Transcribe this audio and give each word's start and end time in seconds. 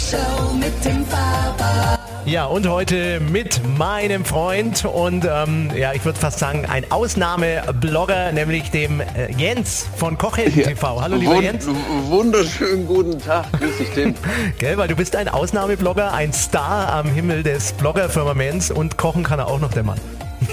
Show 0.00 0.54
mit 0.54 0.84
dem 0.84 1.04
Faber. 1.04 1.98
Ja, 2.24 2.46
und 2.46 2.66
heute 2.66 3.20
mit 3.20 3.60
meinem 3.76 4.24
Freund 4.24 4.84
und 4.84 5.26
ähm, 5.30 5.70
ja, 5.76 5.92
ich 5.92 6.04
würde 6.04 6.18
fast 6.18 6.38
sagen, 6.38 6.64
ein 6.64 6.90
Ausnahmeblogger, 6.90 8.32
nämlich 8.32 8.70
dem 8.70 9.00
äh, 9.00 9.30
Jens 9.36 9.86
von 9.96 10.16
Kochhelden 10.16 10.62
TV. 10.62 11.02
Hallo 11.02 11.16
lieber 11.16 11.34
Wund 11.34 11.42
Jens. 11.42 11.66
Wunderschönen 12.08 12.86
guten 12.86 13.18
Tag, 13.18 13.52
grüß 13.52 13.76
dich 13.76 13.90
Tim. 13.90 14.14
Gell, 14.58 14.78
weil 14.78 14.88
du 14.88 14.96
bist 14.96 15.14
ein 15.16 15.28
Ausnahmeblogger, 15.28 16.12
ein 16.12 16.32
Star 16.32 16.92
am 16.92 17.06
Himmel 17.06 17.42
des 17.42 17.72
Bloggerfirmaments 17.72 18.70
und 18.70 18.96
kochen 18.96 19.22
kann 19.22 19.38
er 19.38 19.48
auch 19.48 19.60
noch 19.60 19.72
der 19.72 19.82
Mann. 19.82 20.00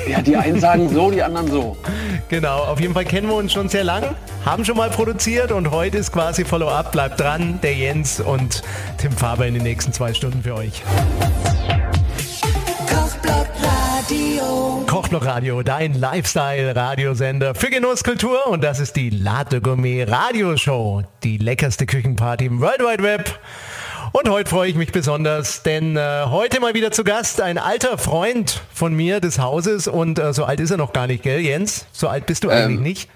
Ja, 0.08 0.22
die 0.22 0.38
einen 0.38 0.60
sagen 0.60 0.90
so, 0.90 1.12
die 1.12 1.22
anderen 1.22 1.48
so. 1.52 1.78
Genau, 2.30 2.60
auf 2.60 2.80
jeden 2.80 2.94
Fall 2.94 3.06
kennen 3.06 3.28
wir 3.28 3.36
uns 3.36 3.52
schon 3.52 3.68
sehr 3.68 3.84
lang, 3.84 4.04
haben 4.46 4.64
schon 4.64 4.78
mal 4.78 4.90
produziert 4.90 5.52
und 5.52 5.72
heute 5.72 5.98
ist 5.98 6.12
quasi 6.12 6.46
Follow-up. 6.46 6.92
Bleibt 6.92 7.20
dran, 7.20 7.60
der 7.62 7.74
Jens 7.74 8.20
und 8.20 8.64
Tim 8.98 9.12
Faber 9.12 9.46
in 9.46 9.54
den 9.54 9.64
nächsten 9.64 9.92
zwei 9.92 10.14
Stunden 10.14 10.44
für 10.44 10.56
euch. 10.56 10.82
Kochblock 12.90 13.48
Radio. 13.62 14.86
Kochblock 14.88 15.26
Radio, 15.26 15.64
dein 15.64 15.94
Lifestyle-Radiosender 15.94 17.54
für 17.54 17.70
Genusskultur 17.70 18.48
und 18.48 18.64
das 18.64 18.80
ist 18.80 18.96
die 18.96 19.10
Latte 19.10 19.60
Gourmet 19.60 20.04
Radioshow, 20.04 21.04
die 21.24 21.38
leckerste 21.38 21.86
Küchenparty 21.86 22.46
im 22.46 22.62
World 22.62 22.80
Wide 22.80 23.04
Web. 23.04 23.40
Und 24.18 24.30
heute 24.30 24.50
freue 24.50 24.68
ich 24.68 24.76
mich 24.76 24.92
besonders, 24.92 25.62
denn 25.62 25.96
äh, 25.96 26.24
heute 26.26 26.60
mal 26.60 26.74
wieder 26.74 26.90
zu 26.90 27.04
Gast 27.04 27.40
ein 27.40 27.60
alter 27.60 28.00
Freund 28.00 28.62
von 28.74 28.96
mir 28.96 29.20
des 29.20 29.38
Hauses 29.38 29.88
und 29.88 30.18
äh, 30.18 30.34
so 30.34 30.44
alt 30.44 30.60
ist 30.60 30.72
er 30.72 30.78
noch 30.78 30.92
gar 30.92 31.06
nicht, 31.06 31.22
gell 31.22 31.40
Jens? 31.40 31.86
So 31.92 32.08
alt 32.08 32.26
bist 32.26 32.44
du 32.44 32.50
eigentlich 32.50 32.80
nicht. 32.80 33.10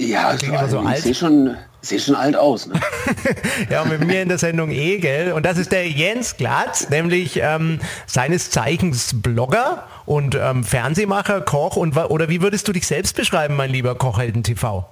Ja, 0.00 0.34
klingt 0.34 0.58
so, 0.60 0.66
so 0.68 0.78
alt. 0.78 0.96
ich 0.96 1.04
sehe 1.04 1.14
schon, 1.14 1.58
seh 1.82 1.98
schon 1.98 2.14
alt 2.14 2.36
aus. 2.36 2.68
Ne? 2.68 2.80
Ja, 3.70 3.84
mit 3.84 4.06
mir 4.06 4.22
in 4.22 4.30
der 4.30 4.38
Sendung 4.38 4.70
eh, 4.70 4.96
gell? 4.96 5.32
Und 5.32 5.44
das 5.44 5.58
ist 5.58 5.72
der 5.72 5.90
Jens 5.90 6.38
Glatz, 6.38 6.88
nämlich 6.88 7.38
ähm, 7.42 7.78
seines 8.06 8.48
Zeichens 8.48 9.20
Blogger 9.20 9.84
und 10.06 10.36
ähm, 10.40 10.64
Fernsehmacher, 10.64 11.42
Koch 11.42 11.76
und 11.76 11.98
oder 11.98 12.30
wie 12.30 12.40
würdest 12.40 12.66
du 12.66 12.72
dich 12.72 12.86
selbst 12.86 13.14
beschreiben, 13.14 13.56
mein 13.56 13.68
lieber 13.68 13.94
Kochhelden 13.94 14.42
TV? 14.42 14.88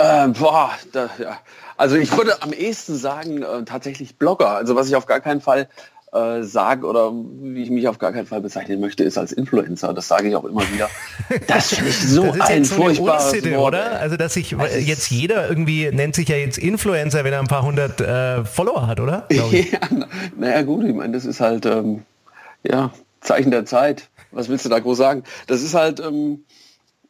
Ähm, 0.00 0.32
boah, 0.32 0.70
da, 0.92 1.10
ja. 1.18 1.38
Also 1.76 1.96
ich 1.96 2.14
würde 2.16 2.42
am 2.42 2.52
ehesten 2.52 2.96
sagen, 2.96 3.42
äh, 3.42 3.64
tatsächlich 3.64 4.16
Blogger. 4.16 4.50
Also 4.50 4.74
was 4.76 4.88
ich 4.88 4.96
auf 4.96 5.06
gar 5.06 5.20
keinen 5.20 5.40
Fall 5.40 5.68
äh, 6.12 6.42
sage 6.42 6.86
oder 6.86 7.12
wie 7.12 7.62
ich 7.62 7.70
mich 7.70 7.86
auf 7.88 7.98
gar 7.98 8.12
keinen 8.12 8.26
Fall 8.26 8.40
bezeichnen 8.40 8.80
möchte, 8.80 9.04
ist 9.04 9.16
als 9.16 9.32
Influencer. 9.32 9.94
Das 9.94 10.08
sage 10.08 10.28
ich 10.28 10.36
auch 10.36 10.44
immer 10.44 10.62
wieder. 10.72 10.88
Das 11.46 11.72
finde 11.74 11.90
ich 11.90 11.98
so 11.98 12.24
Das 12.26 12.36
ist 12.36 12.42
ein 12.42 12.58
jetzt 12.58 12.68
so 12.70 12.74
furchtbares 12.76 13.24
Unsitte, 13.26 13.56
Wort. 13.56 13.74
oder? 13.74 14.00
Also 14.00 14.16
dass 14.16 14.34
sich 14.34 14.52
ist- 14.52 14.86
jetzt 14.88 15.10
jeder 15.10 15.48
irgendwie 15.48 15.90
nennt 15.92 16.14
sich 16.16 16.28
ja 16.28 16.36
jetzt 16.36 16.58
Influencer, 16.58 17.22
wenn 17.24 17.32
er 17.32 17.40
ein 17.40 17.46
paar 17.46 17.62
hundert 17.64 18.00
äh, 18.00 18.44
Follower 18.44 18.86
hat, 18.86 19.00
oder? 19.00 19.26
Ja, 19.30 19.78
na- 19.90 20.08
naja 20.36 20.62
gut, 20.62 20.84
ich 20.84 20.94
meine, 20.94 21.12
das 21.12 21.24
ist 21.24 21.40
halt 21.40 21.64
ähm, 21.66 22.02
ja 22.62 22.90
Zeichen 23.20 23.50
der 23.50 23.64
Zeit. 23.66 24.08
Was 24.32 24.48
willst 24.48 24.64
du 24.64 24.68
da 24.68 24.78
groß 24.80 24.98
sagen? 24.98 25.24
Das 25.46 25.62
ist 25.62 25.74
halt, 25.74 26.00
ähm, 26.00 26.44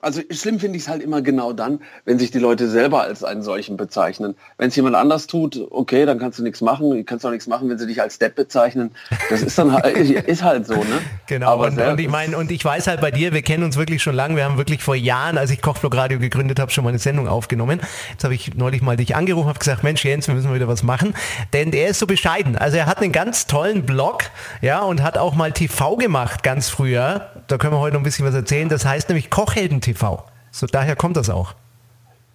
also 0.03 0.23
schlimm 0.31 0.59
finde 0.59 0.77
ich 0.77 0.85
es 0.85 0.89
halt 0.89 1.03
immer 1.03 1.23
genau 1.23 1.53
dann, 1.53 1.81
wenn 2.05 2.19
sich 2.19 2.31
die 2.31 2.39
Leute 2.39 2.69
selber 2.69 3.03
als 3.03 3.23
einen 3.23 3.43
solchen 3.43 3.77
bezeichnen. 3.77 4.35
Wenn 4.57 4.69
es 4.69 4.77
jemand 4.77 4.97
anders 4.97 5.27
tut, 5.27 5.61
okay, 5.71 6.07
dann 6.07 6.19
kannst 6.19 6.39
du 6.39 6.43
nichts 6.43 6.61
machen. 6.61 6.91
Du 6.91 7.05
kannst 7.05 7.27
auch 7.27 7.31
nichts 7.31 7.47
machen, 7.47 7.69
wenn 7.69 7.79
sie 7.79 7.87
dich 7.87 8.01
als 8.01 8.19
Depp 8.19 8.35
bezeichnen. 8.35 8.93
Das 9.29 9.43
ist 9.43 9.59
dann 9.59 9.73
halt, 9.73 9.97
ist 9.97 10.43
halt 10.43 10.67
so, 10.67 10.75
ne? 10.75 11.01
Genau, 11.27 11.51
Aber 11.51 11.67
und, 11.67 11.79
und 11.79 12.01
ich 12.01 12.09
meine, 12.09 12.37
und 12.37 12.51
ich 12.51 12.65
weiß 12.65 12.87
halt 12.87 13.01
bei 13.01 13.11
dir, 13.11 13.33
wir 13.33 13.43
kennen 13.43 13.63
uns 13.63 13.77
wirklich 13.77 14.03
schon 14.03 14.15
lange, 14.15 14.37
wir 14.37 14.45
haben 14.45 14.57
wirklich 14.57 14.83
vor 14.83 14.97
Jahren, 14.97 15.39
als 15.39 15.51
ich 15.51 15.61
Kochblog 15.61 15.95
Radio 15.95 16.19
gegründet 16.19 16.59
habe, 16.59 16.71
schon 16.71 16.85
mal 16.85 16.91
eine 16.91 16.99
Sendung 16.99 17.29
aufgenommen. 17.29 17.81
Jetzt 18.13 18.25
habe 18.25 18.35
ich 18.35 18.55
neulich 18.55 18.83
mal 18.83 18.97
dich 18.97 19.15
angerufen, 19.17 19.49
habe 19.49 19.59
gesagt, 19.59 19.85
Mensch 19.85 20.05
Jens, 20.05 20.29
wir 20.29 20.35
müssen 20.35 20.49
mal 20.49 20.55
wieder 20.55 20.69
was 20.69 20.83
machen, 20.83 21.15
denn 21.53 21.73
er 21.73 21.89
ist 21.89 21.99
so 21.99 22.07
bescheiden. 22.07 22.57
Also 22.57 22.79
er 22.79 22.87
hat 22.87 22.99
einen 22.99 23.13
ganz 23.13 23.47
tollen 23.47 23.85
Blog, 23.85 24.25
ja, 24.63 24.81
und 24.81 25.03
hat 25.03 25.19
auch 25.19 25.35
mal 25.35 25.53
TV 25.53 25.97
gemacht, 25.97 26.43
ganz 26.43 26.69
früher. 26.69 27.31
Da 27.47 27.59
können 27.59 27.75
wir 27.75 27.81
heute 27.81 27.95
noch 27.95 28.01
ein 28.01 28.05
bisschen 28.05 28.27
was 28.27 28.35
erzählen. 28.35 28.69
Das 28.69 28.85
heißt 28.85 29.09
nämlich 29.09 29.31
Kochhelden 29.31 29.81
TV. 29.91 30.23
So 30.51 30.67
daher 30.67 30.97
kommt 30.97 31.17
das 31.17 31.31
auch. 31.31 31.55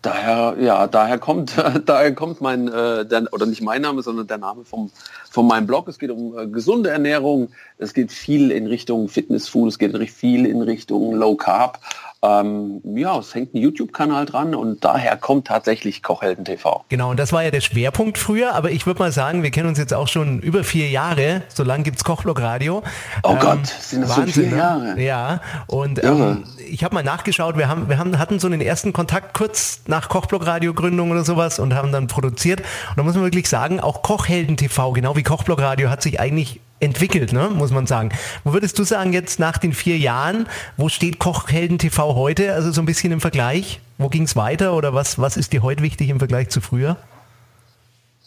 Daher, 0.02 0.56
ja, 0.60 0.86
daher 0.86 1.18
kommt, 1.18 1.54
daher 1.86 2.14
kommt 2.14 2.40
mein, 2.40 2.68
äh, 2.68 3.06
der, 3.06 3.28
oder 3.32 3.48
nicht 3.48 3.62
mein 3.62 3.82
Name, 3.82 4.04
sondern 4.04 4.28
der 4.28 4.38
Name 4.38 4.64
vom, 4.64 4.92
von 5.32 5.48
meinem 5.48 5.66
Blog. 5.66 5.88
Es 5.88 5.98
geht 5.98 6.12
um 6.12 6.38
äh, 6.38 6.46
gesunde 6.48 6.92
Ernährung, 6.92 7.50
es 7.80 7.94
geht 7.94 8.12
viel 8.12 8.52
in 8.52 8.68
Richtung 8.68 9.10
Fitnessfood, 9.10 9.70
es 9.70 9.80
geht 9.80 9.98
viel 10.10 10.46
in 10.46 10.62
Richtung 10.62 11.16
Low 11.16 11.36
Carb. 11.36 11.80
Ähm, 12.22 12.82
ja, 12.84 13.18
es 13.20 13.36
hängt 13.36 13.54
ein 13.54 13.58
YouTube-Kanal 13.58 14.26
dran 14.26 14.56
und 14.56 14.84
daher 14.84 15.18
kommt 15.18 15.48
tatsächlich 15.48 16.02
Kochhelden 16.02 16.46
TV. 16.46 16.84
Genau, 16.90 17.12
und 17.12 17.20
das 17.20 17.34
war 17.34 17.44
ja 17.44 17.52
der 17.52 17.62
Schwerpunkt 17.62 18.18
früher, 18.18 18.56
aber 18.56 18.72
ich 18.72 18.88
würde 18.88 19.00
mal 19.00 19.12
sagen, 19.12 19.44
wir 19.44 19.52
kennen 19.52 19.68
uns 19.68 19.78
jetzt 19.78 19.94
auch 19.94 20.08
schon 20.08 20.40
über 20.40 20.64
vier 20.64 20.90
Jahre, 20.90 21.44
so 21.50 21.64
lange 21.64 21.84
gibt's 21.84 22.04
Kochblog 22.04 22.42
Radio. 22.42 22.84
Oh 23.24 23.36
Gott, 23.36 23.68
sind 23.68 24.02
das 24.02 24.16
schon 24.16 24.28
vier 24.28 24.50
ne? 24.50 24.58
Jahre? 24.58 25.02
Ja, 25.02 25.42
und 25.68 26.04
ähm, 26.04 26.46
ich 26.68 26.84
habe 26.84 26.96
mal 26.96 27.04
nachgeschaut, 27.04 27.58
wir, 27.58 27.68
haben, 27.68 27.90
wir 27.90 27.98
haben, 27.98 28.18
hatten 28.18 28.40
so 28.40 28.48
einen 28.48 28.62
ersten 28.62 28.94
Kontakt 28.94 29.34
kurz 29.34 29.82
nach 29.88 30.10
Kochblog 30.10 30.46
Radio 30.46 30.74
Gründung 30.74 31.12
oder 31.12 31.24
sowas 31.24 31.60
und 31.60 31.76
haben 31.76 31.92
dann 31.92 32.08
produziert. 32.08 32.62
Und 32.62 32.98
da 32.98 33.04
muss 33.04 33.16
man 33.16 33.24
wirklich 33.24 33.50
sagen, 33.50 33.80
auch 33.80 34.02
Kochhelden 34.02 34.58
TV, 34.58 34.94
genau 34.94 35.16
wie 35.16 35.24
Kochblog 35.24 35.60
Radio, 35.62 35.90
hat 35.90 36.02
sich 36.02 36.20
eigentlich 36.20 36.62
entwickelt, 36.86 37.34
ne, 37.34 37.50
muss 37.50 37.72
man 37.72 37.88
sagen. 37.88 38.10
Wo 38.44 38.54
würdest 38.54 38.80
du 38.80 38.84
sagen, 38.84 39.12
jetzt 39.12 39.40
nach 39.40 39.58
den 39.58 39.74
vier 39.74 39.98
Jahren, 39.98 40.48
wo 40.78 40.88
steht 40.90 41.20
Kochhelden 41.20 41.78
TV 41.78 42.16
heute? 42.16 42.54
Also 42.54 42.72
so 42.72 42.82
ein 42.82 42.86
bisschen 42.86 43.12
im 43.12 43.20
Vergleich? 43.20 43.82
Wo 43.98 44.10
ging's 44.10 44.36
weiter 44.36 44.76
oder 44.76 44.94
was, 44.94 45.20
was 45.20 45.38
ist 45.38 45.54
dir 45.54 45.64
heute 45.64 45.84
wichtig 45.84 46.10
im 46.10 46.20
Vergleich 46.20 46.50
zu 46.50 46.62
früher? 46.62 46.98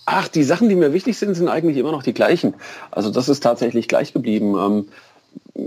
Ach, 0.07 0.29
die 0.29 0.43
Sachen, 0.43 0.69
die 0.69 0.75
mir 0.75 0.95
wichtig 0.95 1.19
sind, 1.19 1.35
sind 1.35 1.49
eigentlich 1.49 1.77
immer 1.77 1.93
noch 1.93 2.03
die 2.03 2.15
gleichen. 2.15 2.55
Also 2.91 3.11
das 3.11 3.29
ist 3.29 3.41
tatsächlich 3.41 3.89
gleich 3.89 4.15
geblieben. 4.15 4.55
Ähm, 4.57 4.89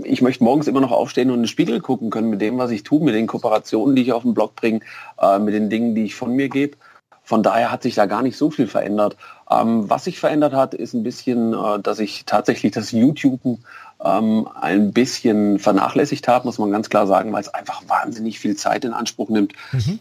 ich 0.04 0.20
möchte 0.22 0.42
morgens 0.42 0.66
immer 0.66 0.80
noch 0.80 0.90
aufstehen 0.90 1.30
und 1.30 1.36
in 1.36 1.42
den 1.42 1.48
Spiegel 1.48 1.80
gucken 1.80 2.10
können 2.10 2.30
mit 2.30 2.40
dem, 2.40 2.58
was 2.58 2.72
ich 2.72 2.82
tue, 2.82 3.04
mit 3.04 3.14
den 3.14 3.28
Kooperationen, 3.28 3.94
die 3.94 4.02
ich 4.02 4.12
auf 4.12 4.22
den 4.22 4.34
Blog 4.34 4.56
bringe, 4.56 4.80
äh, 5.20 5.38
mit 5.38 5.54
den 5.54 5.70
Dingen, 5.70 5.94
die 5.94 6.04
ich 6.04 6.14
von 6.14 6.34
mir 6.34 6.48
gebe. 6.48 6.76
Von 7.24 7.42
daher 7.42 7.70
hat 7.70 7.82
sich 7.82 7.94
da 7.94 8.06
gar 8.06 8.22
nicht 8.22 8.36
so 8.36 8.50
viel 8.50 8.66
verändert. 8.66 9.16
Ähm, 9.50 9.88
was 9.88 10.04
sich 10.04 10.18
verändert 10.18 10.54
hat, 10.54 10.74
ist 10.74 10.94
ein 10.94 11.02
bisschen, 11.02 11.54
äh, 11.54 11.78
dass 11.80 11.98
ich 11.98 12.24
tatsächlich 12.26 12.72
das 12.72 12.90
YouTuben 12.92 13.64
ähm, 14.04 14.48
ein 14.60 14.92
bisschen 14.92 15.58
vernachlässigt 15.58 16.26
habe, 16.28 16.46
muss 16.46 16.58
man 16.58 16.70
ganz 16.70 16.90
klar 16.90 17.06
sagen, 17.06 17.32
weil 17.32 17.42
es 17.42 17.52
einfach 17.54 17.82
wahnsinnig 17.86 18.40
viel 18.40 18.56
Zeit 18.56 18.84
in 18.84 18.92
Anspruch 18.92 19.28
nimmt. 19.28 19.52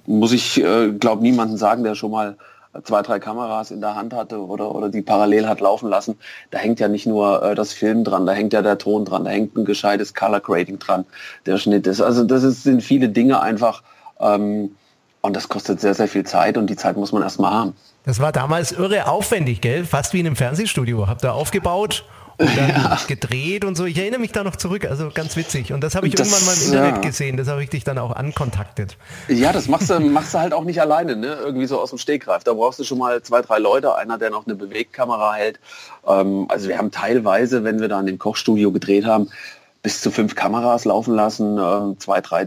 Muss 0.08 0.32
ich, 0.32 0.64
äh, 0.64 0.92
glaube 0.92 1.22
niemanden 1.22 1.58
sagen, 1.58 1.84
der 1.84 1.96
schon 1.96 2.12
mal 2.12 2.38
zwei, 2.84 3.02
drei 3.02 3.20
Kameras 3.20 3.72
in 3.72 3.82
der 3.82 3.96
Hand 3.96 4.14
hatte 4.14 4.40
oder, 4.40 4.74
oder 4.74 4.90
die 4.90 5.02
parallel 5.02 5.48
hat 5.48 5.60
laufen 5.60 5.90
lassen. 5.90 6.18
Da 6.52 6.58
hängt 6.58 6.80
ja 6.80 6.88
nicht 6.88 7.06
nur 7.06 7.44
äh, 7.44 7.56
das 7.56 7.74
Film 7.74 8.04
dran, 8.04 8.26
da 8.26 8.34
hängt 8.34 8.54
ja 8.54 8.62
der 8.62 8.78
Ton 8.78 9.06
dran, 9.06 9.26
da 9.26 9.32
hängt 9.32 9.56
ein 9.58 9.66
gescheites 9.66 10.14
Color 10.14 10.40
Grading 10.40 10.80
dran, 10.80 11.06
der 11.46 11.58
Schnitt 11.58 11.86
ist. 11.86 12.02
Also 12.02 12.24
das 12.24 12.44
ist, 12.44 12.64
sind 12.64 12.82
viele 12.82 13.10
Dinge 13.10 13.42
einfach 13.42 13.84
ähm, 14.20 14.76
und 15.22 15.36
das 15.36 15.50
kostet 15.50 15.80
sehr, 15.80 15.94
sehr 15.94 16.08
viel 16.08 16.26
Zeit 16.26 16.58
und 16.58 16.68
die 16.68 16.76
Zeit 16.76 16.98
muss 16.98 17.12
man 17.12 17.22
erstmal 17.22 17.52
haben. 17.52 17.76
Das 18.04 18.20
war 18.20 18.32
damals 18.32 18.72
irre 18.72 19.08
aufwendig, 19.08 19.62
gell? 19.62 19.86
Fast 19.86 20.14
wie 20.14 20.20
in 20.20 20.26
einem 20.26 20.36
Fernsehstudio. 20.36 21.08
Habt 21.08 21.24
ihr 21.24 21.34
aufgebaut 21.34 22.04
und 22.38 22.58
dann 22.58 22.98
gedreht 23.08 23.64
und 23.64 23.76
so. 23.76 23.86
Ich 23.86 23.98
erinnere 23.98 24.20
mich 24.20 24.32
da 24.32 24.44
noch 24.44 24.56
zurück, 24.56 24.86
also 24.86 25.12
ganz 25.14 25.36
witzig. 25.36 25.72
Und 25.72 25.82
das 25.82 25.94
habe 25.94 26.08
ich 26.08 26.16
Das, 26.16 26.28
irgendwann 26.28 26.46
mal 26.48 26.60
im 26.60 26.66
Internet 26.66 26.96
ja. 26.96 27.02
gesehen. 27.02 27.38
Das 27.38 27.48
habe 27.48 27.64
ich 27.64 27.70
dich 27.70 27.84
dann 27.84 28.00
auch 28.00 28.16
ankontaktet. 28.16 28.98
Ja, 29.28 29.54
das 29.54 29.68
machst 29.68 29.92
du, 29.92 30.00
machst 30.00 30.34
du 30.34 30.40
halt 30.40 30.54
auch 30.54 30.64
nicht 30.64 30.82
alleine, 30.82 31.16
ne? 31.16 31.38
irgendwie 31.40 31.68
so 31.68 31.80
aus 31.80 31.90
dem 31.90 32.00
Stegreif. 32.00 32.44
Da 32.44 32.54
brauchst 32.54 32.80
du 32.80 32.84
schon 32.84 32.98
mal 32.98 33.22
zwei, 33.22 33.42
drei 33.42 33.60
Leute, 33.60 33.96
einer, 33.96 34.18
der 34.18 34.32
noch 34.32 34.48
eine 34.48 34.56
Bewegkamera 34.56 35.34
hält. 35.34 35.60
Ähm, 36.08 36.48
also 36.50 36.68
wir 36.68 36.80
haben 36.80 36.90
teilweise, 36.90 37.64
wenn 37.64 37.80
wir 37.80 37.88
da 37.88 38.00
in 38.00 38.08
dem 38.08 38.18
Kochstudio 38.18 38.72
gedreht 38.72 39.06
haben, 39.06 39.30
bis 39.84 40.02
zu 40.02 40.12
fünf 40.12 40.36
Kameras 40.36 40.86
laufen 40.86 41.16
lassen, 41.16 41.58
äh, 41.58 41.98
zwei, 42.00 42.22
drei 42.22 42.46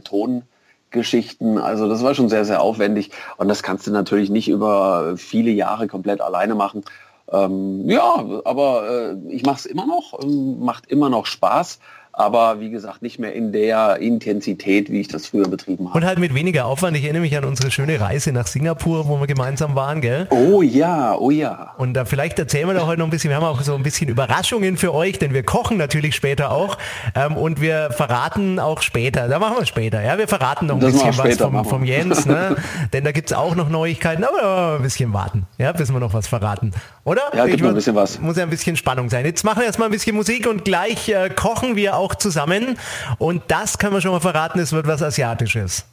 Tongeschichten. 0.95 1.59
Also 1.59 1.89
das 1.89 2.03
war 2.03 2.15
schon 2.15 2.29
sehr, 2.29 2.45
sehr 2.45 2.63
aufwendig. 2.63 3.11
Und 3.37 3.49
das 3.49 3.63
kannst 3.63 3.87
du 3.87 3.91
natürlich 3.91 4.31
nicht 4.31 4.49
über 4.49 5.15
viele 5.17 5.51
Jahre 5.51 5.89
komplett 5.89 6.21
alleine 6.21 6.55
machen. 6.55 6.85
Ähm, 7.31 7.89
ja, 7.89 8.25
aber 8.45 8.89
äh, 8.89 9.17
ich 9.29 9.45
mache 9.45 9.57
es 9.57 9.67
immer 9.67 9.87
noch, 9.87 10.19
macht 10.25 10.87
immer 10.87 11.11
noch 11.11 11.27
Spaß. 11.27 11.81
Aber 12.17 12.61
wie 12.61 12.71
gesagt 12.71 13.03
nicht 13.03 13.19
mehr 13.19 13.33
in 13.33 13.53
der 13.53 13.97
Intensität, 13.97 14.91
wie 14.91 15.01
ich 15.01 15.09
das 15.09 15.27
früher 15.27 15.49
betrieben 15.49 15.89
habe. 15.89 15.99
Und 15.99 16.05
halt 16.05 16.19
mit 16.19 16.35
weniger 16.35 16.67
Aufwand. 16.67 16.97
Ich 16.97 17.03
erinnere 17.03 17.23
mich 17.23 17.37
an 17.37 17.45
unsere 17.45 17.71
schöne 17.73 18.01
Reise 18.01 18.31
nach 18.33 18.47
Singapur, 18.47 19.09
wo 19.09 19.19
wir 19.19 19.27
gemeinsam 19.27 19.75
waren, 19.75 20.01
gell? 20.01 20.29
Oh 20.31 20.63
ja, 20.63 21.17
oh 21.17 21.31
ja. 21.31 21.75
Und 21.77 21.95
da 21.95 22.05
vielleicht 22.05 22.39
erzählen 22.39 22.69
wir 22.69 22.75
da 22.75 22.87
heute 22.87 23.01
noch 23.01 23.09
ein 23.09 23.11
bisschen. 23.11 23.31
Wir 23.31 23.37
haben 23.37 23.45
auch 23.45 23.61
so 23.63 23.75
ein 23.75 23.83
bisschen 23.83 24.09
Überraschungen 24.09 24.77
für 24.77 24.95
euch, 24.95 25.19
denn 25.19 25.35
wir 25.35 25.43
kochen 25.43 25.77
natürlich 25.77 26.15
später 26.15 26.53
auch. 26.53 26.79
Ähm, 27.17 27.37
und 27.37 27.61
wir 27.61 27.91
verraten 27.91 28.61
auch 28.61 28.81
später. 28.83 29.27
Da 29.27 29.41
machen 29.41 29.57
wir 29.59 29.67
später. 29.67 30.03
Ja, 30.03 30.17
wir 30.17 30.29
verraten 30.29 30.67
noch 30.67 30.77
ein 30.77 30.81
Das 30.81 30.93
bisschen 30.93 31.19
was 31.19 31.37
vom, 31.37 31.65
vom 31.65 31.85
Jens. 31.85 32.27
Ne? 32.27 32.57
denn 32.93 33.03
da 33.03 33.11
gibt's 33.11 33.33
auch 33.33 33.57
noch 33.57 33.69
Neuigkeiten. 33.69 34.23
Aber 34.23 34.77
ein 34.77 34.83
bisschen 34.83 35.13
warten, 35.13 35.47
ja, 35.59 35.73
bis 35.73 35.93
wir 35.93 35.99
noch 35.99 36.15
was 36.15 36.29
verraten. 36.29 36.73
Oder? 37.05 37.23
Ja, 37.35 37.47
gibt 37.47 37.61
Ich 37.61 37.67
ein 37.67 37.75
bisschen 37.75 37.95
was. 37.95 38.21
Muss 38.21 38.37
ja 38.37 38.45
ein 38.45 38.51
bisschen 38.51 38.77
Spannung 38.77 39.11
sein. 39.11 39.25
Jetzt 39.27 39.45
machen 39.45 39.59
wir 39.59 39.67
erstmal 39.67 39.89
ein 39.89 39.93
bisschen 39.93 40.17
Musik 40.17 40.47
und 40.47 40.65
gleich 40.65 41.09
äh, 41.09 41.29
kochen 41.29 41.77
wir 41.77 41.97
auch 41.97 42.04
zusammen. 42.13 42.77
Und 43.19 43.45
das 43.49 43.79
können 43.79 43.95
wir 43.95 44.03
schon 44.03 44.11
mal 44.11 44.21
verraten, 44.21 44.59
es 44.59 44.73
wird 44.73 44.87
was 44.87 45.03
Asiatisches. 45.03 45.87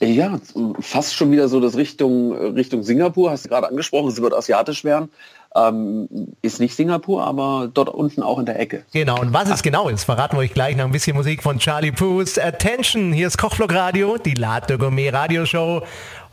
Ja, 0.00 0.38
fast 0.80 1.14
schon 1.14 1.32
wieder 1.32 1.48
so 1.48 1.58
das 1.58 1.74
Richtung, 1.76 2.34
Richtung 2.34 2.82
Singapur, 2.82 3.30
hast 3.30 3.46
du 3.46 3.48
gerade 3.48 3.68
angesprochen, 3.68 4.08
es 4.08 4.20
wird 4.20 4.34
asiatisch 4.34 4.84
werden. 4.84 5.10
Ähm, 5.54 6.06
ist 6.42 6.60
nicht 6.60 6.76
Singapur, 6.76 7.24
aber 7.24 7.70
dort 7.72 7.88
unten 7.88 8.22
auch 8.22 8.38
in 8.38 8.44
der 8.44 8.60
Ecke. 8.60 8.84
Genau, 8.92 9.18
und 9.18 9.32
was 9.32 9.48
es 9.48 9.62
genau 9.62 9.88
ist, 9.88 10.04
verraten 10.04 10.36
wir 10.36 10.40
euch 10.40 10.52
gleich 10.52 10.76
nach 10.76 10.84
ein 10.84 10.92
bisschen 10.92 11.16
Musik 11.16 11.42
von 11.42 11.58
Charlie 11.58 11.92
Puth. 11.92 12.38
Attention, 12.38 13.14
hier 13.14 13.26
ist 13.26 13.38
Kochblock 13.38 13.72
Radio, 13.72 14.18
die 14.18 14.34
Latte 14.34 14.76
Gourmet 14.76 15.08
Radioshow. 15.08 15.82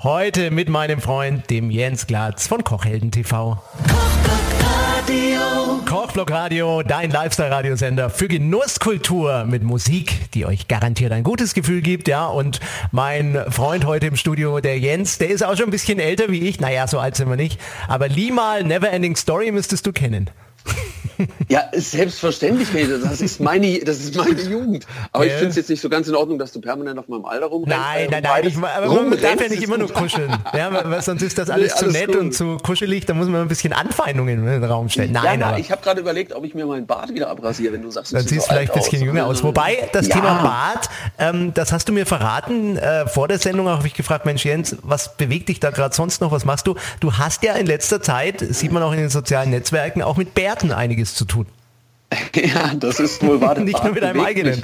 Heute 0.01 0.51
mit 0.51 0.68
meinem 0.68 1.00
Freund, 1.00 1.50
dem 1.50 1.71
Jens 1.71 2.06
Glatz 2.06 2.48
von 2.48 2.65
Kochhelden 2.65 3.12
TV. 3.12 3.62
Kochblock 3.88 4.62
Radio, 6.34 6.84
dein 6.84 7.10
Lifestyle-Radiosender 7.10 8.10
für 8.10 8.28
Genusskultur 8.28 9.46
mit 9.46 9.64
Musik, 9.64 10.32
die 10.34 10.46
euch 10.46 10.68
garantiert 10.68 11.12
ein 11.12 11.24
gutes 11.24 11.54
Gefühl 11.54 11.82
gibt, 11.82 12.08
ja. 12.08 12.26
Und 12.26 12.60
mein 12.92 13.46
Freund 13.50 13.86
heute 13.86 14.08
im 14.08 14.16
Studio, 14.16 14.60
der 14.60 14.78
Jens, 14.80 15.18
der 15.18 15.30
ist 15.30 15.44
auch 15.44 15.56
schon 15.56 15.66
ein 15.66 15.72
bisschen 15.72 16.00
älter 16.00 16.30
wie 16.30 16.48
ich. 16.48 16.60
Naja, 16.60 16.88
so 16.88 17.00
alt 17.00 17.16
sind 17.16 17.30
wir 17.30 17.36
nicht. 17.36 17.60
Aber 17.88 18.08
Limal 18.08 18.64
Neverending 18.64 19.16
Story 19.16 19.52
müsstest 19.52 19.86
du 19.86 19.94
kennen. 19.94 20.30
Ja, 21.50 21.63
selbstverständlich, 21.74 22.69
das 23.04 23.21
ist 23.21 23.39
meine, 23.39 23.80
das 23.80 24.00
ist 24.00 24.15
meine 24.15 24.42
Jugend. 24.42 24.86
Aber 25.12 25.25
ich 25.25 25.33
finde 25.33 25.50
es 25.50 25.56
jetzt 25.56 25.69
nicht 25.69 25.81
so 25.81 25.89
ganz 25.89 26.07
in 26.07 26.15
Ordnung, 26.15 26.39
dass 26.39 26.51
du 26.51 26.62
permanent 26.62 26.98
auf 27.00 27.07
meinem 27.07 27.25
Alter 27.25 27.48
rumrennst. 27.48 27.77
Nein, 27.77 28.07
nein, 28.10 28.24
nein, 28.24 28.48
ich, 28.48 28.57
aber 28.57 28.88
man 28.88 29.21
darf 29.21 29.42
ja 29.42 29.50
nicht 29.50 29.63
immer 29.63 29.77
nur 29.77 29.92
kuscheln. 29.92 30.31
Ja, 30.54 30.71
weil 30.89 31.01
sonst 31.01 31.21
ist 31.21 31.38
das 31.38 31.50
alles, 31.50 31.74
nee, 31.74 31.80
alles 31.80 31.94
zu 31.94 32.00
nett 32.00 32.07
gut. 32.07 32.18
und 32.18 32.33
zu 32.33 32.57
kuschelig, 32.57 33.06
da 33.06 33.13
muss 33.13 33.27
man 33.27 33.42
ein 33.42 33.48
bisschen 33.48 33.74
Anfeindungen 33.74 34.39
in 34.39 34.45
den 34.45 34.63
Raum 34.63 34.89
stellen. 34.89 35.12
Nein, 35.12 35.39
ja, 35.39 35.48
aber 35.48 35.60
ich 35.60 35.71
habe 35.71 35.81
gerade 35.81 36.01
überlegt, 36.01 36.33
ob 36.33 36.45
ich 36.45 36.54
mir 36.54 36.65
meinen 36.65 36.86
Bart 36.86 37.13
wieder 37.13 37.30
abrasiere, 37.30 37.74
wenn 37.74 37.81
du 37.81 37.92
sagst, 37.92 38.13
dann 38.13 38.25
siehst 38.25 38.48
so 38.48 38.54
vielleicht 38.54 38.74
ein 38.74 38.80
bisschen 38.80 39.01
aus. 39.01 39.06
jünger 39.06 39.25
aus. 39.25 39.44
Wobei, 39.44 39.89
das 39.92 40.07
ja. 40.07 40.15
Thema 40.15 40.42
Bart, 40.42 40.89
ähm, 41.19 41.54
das 41.54 41.71
hast 41.71 41.89
du 41.89 41.94
mir 41.94 42.06
verraten, 42.06 42.77
äh, 42.77 43.07
vor 43.07 43.27
der 43.27 43.39
Sendung 43.39 43.68
habe 43.68 43.86
ich 43.88 43.94
gefragt, 43.94 44.25
Mensch 44.25 44.45
Jens, 44.45 44.75
was 44.81 45.15
bewegt 45.15 45.50
dich 45.50 45.60
da 45.60 45.71
gerade 45.71 45.95
sonst 45.95 46.21
noch, 46.21 46.31
was 46.31 46.45
machst 46.45 46.68
du? 46.68 46.75
Du 47.00 47.13
hast 47.13 47.44
ja 47.44 47.54
in 47.54 47.65
letzter 47.65 48.01
Zeit, 48.01 48.39
sieht 48.39 48.71
man 48.71 48.83
auch 48.83 48.92
in 48.92 49.00
den 49.00 49.10
sozialen 49.10 49.50
Netzwerken, 49.50 50.01
auch 50.01 50.18
mit 50.18 50.33
Bärten 50.33 50.71
einiges 51.04 51.16
zu 51.16 51.26
tun. 51.26 51.46
Ja, 52.36 52.74
das 52.76 53.00
ist 53.00 53.26
wohl 53.26 53.42
wahr. 53.42 53.58
Nicht 53.60 53.84
nur 53.84 53.94
mit 53.94 54.04
einem 54.04 54.24
eigenen. 54.24 54.62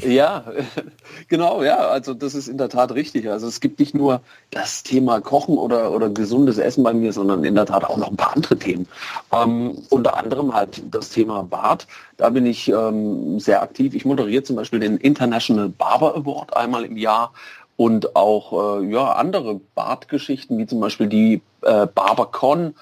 Ja, 0.00 0.44
genau, 1.28 1.64
ja, 1.64 1.88
also 1.88 2.14
das 2.14 2.34
ist 2.34 2.46
in 2.46 2.56
der 2.56 2.68
Tat 2.68 2.92
richtig. 2.92 3.28
Also 3.28 3.48
es 3.48 3.60
gibt 3.60 3.80
nicht 3.80 3.94
nur 3.94 4.20
das 4.50 4.84
Thema 4.84 5.20
Kochen 5.20 5.58
oder, 5.58 5.90
oder 5.90 6.08
gesundes 6.08 6.58
Essen 6.58 6.84
bei 6.84 6.92
mir, 6.92 7.12
sondern 7.12 7.42
in 7.42 7.56
der 7.56 7.66
Tat 7.66 7.84
auch 7.84 7.96
noch 7.96 8.10
ein 8.10 8.16
paar 8.16 8.36
andere 8.36 8.56
Themen. 8.56 8.86
Ähm, 9.32 9.78
unter 9.90 10.16
anderem 10.16 10.54
halt 10.54 10.82
das 10.90 11.10
Thema 11.10 11.42
Bart. 11.42 11.88
Da 12.16 12.30
bin 12.30 12.46
ich 12.46 12.68
ähm, 12.68 13.40
sehr 13.40 13.62
aktiv. 13.62 13.94
Ich 13.94 14.04
moderiere 14.04 14.44
zum 14.44 14.54
Beispiel 14.54 14.78
den 14.78 14.96
International 14.98 15.68
Barber 15.68 16.14
Award 16.14 16.56
einmal 16.56 16.84
im 16.84 16.96
Jahr 16.96 17.32
und 17.76 18.14
auch 18.14 18.80
äh, 18.80 18.86
ja, 18.86 19.12
andere 19.14 19.60
Bartgeschichten, 19.74 20.58
wie 20.58 20.66
zum 20.66 20.78
Beispiel 20.78 21.08
die 21.08 21.42
äh, 21.62 21.86
BarberCon 21.86 22.74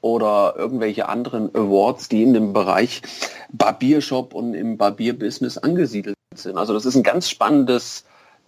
oder 0.00 0.54
irgendwelche 0.56 1.08
anderen 1.08 1.54
Awards, 1.54 2.08
die 2.08 2.22
in 2.22 2.34
dem 2.34 2.52
Bereich 2.52 3.02
Barbiershop 3.50 4.34
und 4.34 4.54
im 4.54 4.76
Barbierbusiness 4.76 5.58
angesiedelt 5.58 6.16
sind. 6.34 6.56
Also 6.56 6.74
das 6.74 6.86
ist 6.86 6.94
ein 6.94 7.02
ganz 7.02 7.28
spannendes 7.28 8.04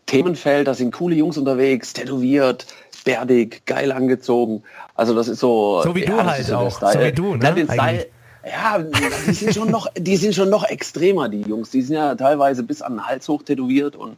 Themenfeld, 0.06 0.66
da 0.66 0.74
sind 0.74 0.92
coole 0.92 1.14
Jungs 1.14 1.38
unterwegs, 1.38 1.92
tätowiert, 1.92 2.66
bärdig, 3.04 3.64
geil 3.66 3.92
angezogen. 3.92 4.62
Also 4.94 5.14
das 5.14 5.28
ist 5.28 5.40
so... 5.40 5.82
So 5.82 5.94
wie 5.94 6.04
ja, 6.04 6.10
du 6.10 6.24
halt 6.24 6.44
so 6.44 6.56
auch, 6.56 6.70
so 6.70 7.00
wie 7.00 7.12
du, 7.12 7.36
ne? 7.36 7.66
Style, 7.70 8.06
ja, 8.44 8.78
die 8.78 9.32
sind 9.32 9.54
schon 9.54 9.70
noch, 9.70 9.86
die 9.96 10.16
sind 10.16 10.34
schon 10.34 10.50
noch 10.50 10.64
extremer, 10.64 11.28
die 11.28 11.42
Jungs. 11.42 11.70
Die 11.70 11.82
sind 11.82 11.96
ja 11.96 12.14
teilweise 12.14 12.62
bis 12.62 12.82
an 12.82 12.94
den 12.94 13.06
Hals 13.06 13.28
hoch 13.28 13.42
tätowiert 13.42 13.96
und 13.96 14.16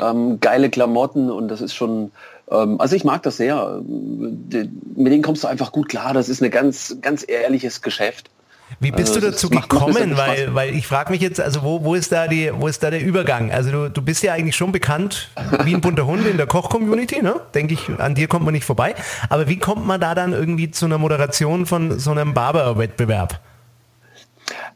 ähm, 0.00 0.38
geile 0.40 0.70
Klamotten 0.70 1.30
und 1.30 1.48
das 1.48 1.60
ist 1.60 1.74
schon, 1.74 2.12
also 2.50 2.96
ich 2.96 3.04
mag 3.04 3.22
das 3.22 3.36
sehr. 3.36 3.80
Mit 3.84 5.12
denen 5.12 5.22
kommst 5.22 5.44
du 5.44 5.48
einfach 5.48 5.72
gut 5.72 5.88
klar. 5.88 6.14
Das 6.14 6.28
ist 6.28 6.42
ein 6.42 6.50
ganz, 6.50 6.96
ganz 7.00 7.24
ehrliches 7.26 7.82
Geschäft. 7.82 8.30
Wie 8.80 8.90
bist 8.90 9.14
also, 9.14 9.20
du 9.20 9.30
dazu 9.30 9.48
gekommen? 9.48 10.16
Weil, 10.16 10.54
weil 10.54 10.74
ich 10.74 10.86
frage 10.86 11.10
mich 11.10 11.20
jetzt, 11.20 11.40
also 11.40 11.62
wo, 11.62 11.84
wo, 11.84 11.94
ist 11.94 12.12
da 12.12 12.28
die, 12.28 12.50
wo 12.54 12.68
ist 12.68 12.82
da 12.82 12.90
der 12.90 13.02
Übergang? 13.02 13.50
Also 13.50 13.70
du, 13.70 13.90
du 13.90 14.02
bist 14.02 14.22
ja 14.22 14.34
eigentlich 14.34 14.56
schon 14.56 14.72
bekannt 14.72 15.30
wie 15.64 15.74
ein 15.74 15.80
bunter 15.80 16.06
Hund 16.06 16.26
in 16.26 16.36
der 16.36 16.46
Koch-Community, 16.46 17.22
ne? 17.22 17.40
Denke 17.54 17.74
ich, 17.74 17.88
an 17.98 18.14
dir 18.14 18.28
kommt 18.28 18.44
man 18.44 18.52
nicht 18.52 18.64
vorbei. 18.64 18.94
Aber 19.30 19.48
wie 19.48 19.58
kommt 19.58 19.86
man 19.86 20.00
da 20.00 20.14
dann 20.14 20.32
irgendwie 20.32 20.70
zu 20.70 20.84
einer 20.84 20.98
Moderation 20.98 21.66
von 21.66 21.98
so 21.98 22.10
einem 22.10 22.34
Barber-Wettbewerb? 22.34 23.40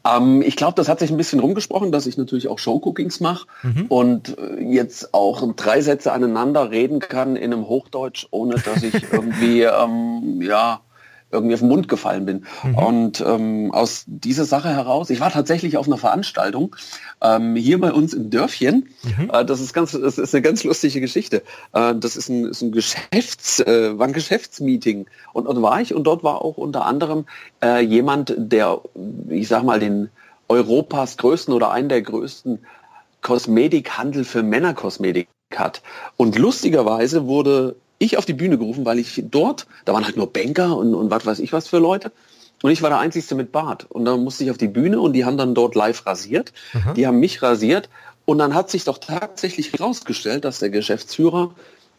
Ähm, 0.05 0.43
ich 0.43 0.57
glaube, 0.57 0.75
das 0.77 0.89
hat 0.89 1.01
sich 1.01 1.11
ein 1.11 1.17
bisschen 1.17 1.41
rumgesprochen, 1.41 1.93
dass 1.93 2.07
ich 2.07 2.17
natürlich 2.17 2.49
auch 2.49 2.59
Showcookings 2.59 3.21
mache 3.21 3.47
mhm. 3.63 3.87
und 3.89 4.39
äh, 4.39 4.63
jetzt 4.63 5.15
auch 5.15 5.43
drei 5.55 5.81
Sätze 5.81 6.13
aneinander 6.13 6.71
reden 6.71 6.99
kann 7.01 7.37
in 7.37 7.53
einem 7.53 7.69
Hochdeutsch, 7.69 8.27
ohne 8.31 8.57
dass 8.57 8.83
ich 8.83 8.95
irgendwie 9.13 9.63
ähm, 9.63 10.41
ja 10.43 10.81
irgendwie 11.33 11.55
auf 11.55 11.61
den 11.61 11.69
Mund 11.69 11.89
gefallen 11.89 12.27
bin. 12.27 12.45
Mhm. 12.63 12.75
Und 12.77 13.21
ähm, 13.27 13.73
aus 13.73 14.05
dieser 14.07 14.45
Sache 14.45 14.69
heraus, 14.69 15.11
ich 15.11 15.21
war 15.21 15.31
tatsächlich 15.31 15.77
auf 15.77 15.87
einer 15.87 15.97
Veranstaltung 15.97 16.77
ähm, 17.21 17.57
hier 17.57 17.81
bei 17.81 17.93
uns 17.93 18.13
im 18.15 18.31
Dörfchen. 18.31 18.89
Mhm. 19.03 19.31
Äh, 19.33 19.45
das 19.45 19.61
ist 19.61 19.73
ganz, 19.73 19.93
das 19.93 20.19
ist 20.19 20.35
eine 20.35 20.43
ganz 20.43 20.63
lustige 20.63 21.01
Geschichte. 21.01 21.43
Äh, 21.73 21.95
das 21.97 22.17
ist 22.17 22.29
ein, 22.29 22.45
ist 22.45 22.63
ein 22.63 22.73
Geschäfts, 22.73 23.61
äh, 23.61 23.99
war 23.99 24.07
ein 24.07 24.13
Geschäftsmeeting 24.13 25.07
und 25.33 25.47
dort 25.47 25.61
war 25.63 25.81
ich 25.81 25.95
und 25.95 26.05
dort 26.05 26.23
war 26.23 26.43
auch 26.43 26.59
unter 26.59 26.85
anderem 26.85 27.25
äh, 27.63 27.81
jemand, 27.81 28.35
der, 28.37 28.81
ich 29.29 29.49
sag 29.49 29.65
mal, 29.65 29.81
den 29.81 30.11
Europas 30.49 31.17
größten 31.17 31.55
oder 31.55 31.71
einen 31.71 31.89
der 31.89 32.03
größten 32.03 32.59
Kosmetikhandel 33.23 34.25
für 34.25 34.43
Männerkosmetik 34.43 35.29
hat. 35.55 35.83
Und 36.17 36.39
lustigerweise 36.39 37.27
wurde 37.27 37.77
ich 38.03 38.19
auf 38.19 38.27
die 38.27 38.33
Bühne 38.33 38.59
gerufen, 38.59 38.85
weil 38.85 38.99
ich 38.99 39.23
dort, 39.31 39.67
da 39.85 39.93
waren 39.93 40.05
halt 40.05 40.17
nur 40.17 40.33
Banker 40.33 40.77
und, 40.77 40.95
und 40.95 41.11
was 41.11 41.25
weiß 41.25 41.39
ich 41.39 41.53
was 41.53 41.69
für 41.69 41.79
Leute. 41.79 42.13
Und 42.63 42.71
ich 42.71 42.83
war 42.83 42.91
der 42.91 43.01
Einzige 43.01 43.35
mit 43.35 43.53
Bart. 43.53 43.87
Und 43.89 44.05
dann 44.05 44.23
musste 44.23 44.45
ich 44.45 44.51
auf 44.51 44.59
die 44.59 44.69
Bühne 44.69 45.01
und 45.01 45.15
die 45.15 45.25
haben 45.25 45.37
dann 45.37 45.55
dort 45.55 45.75
live 45.75 46.07
rasiert. 46.07 46.53
Mhm. 46.73 46.95
Die 46.95 47.07
haben 47.07 47.19
mich 47.19 47.43
rasiert. 47.43 47.89
Und 48.25 48.39
dann 48.39 48.55
hat 48.55 48.71
sich 48.71 48.85
doch 48.85 48.99
tatsächlich 48.99 49.73
herausgestellt, 49.73 50.45
dass 50.45 50.61
der 50.61 50.71
Geschäftsführer 50.71 51.55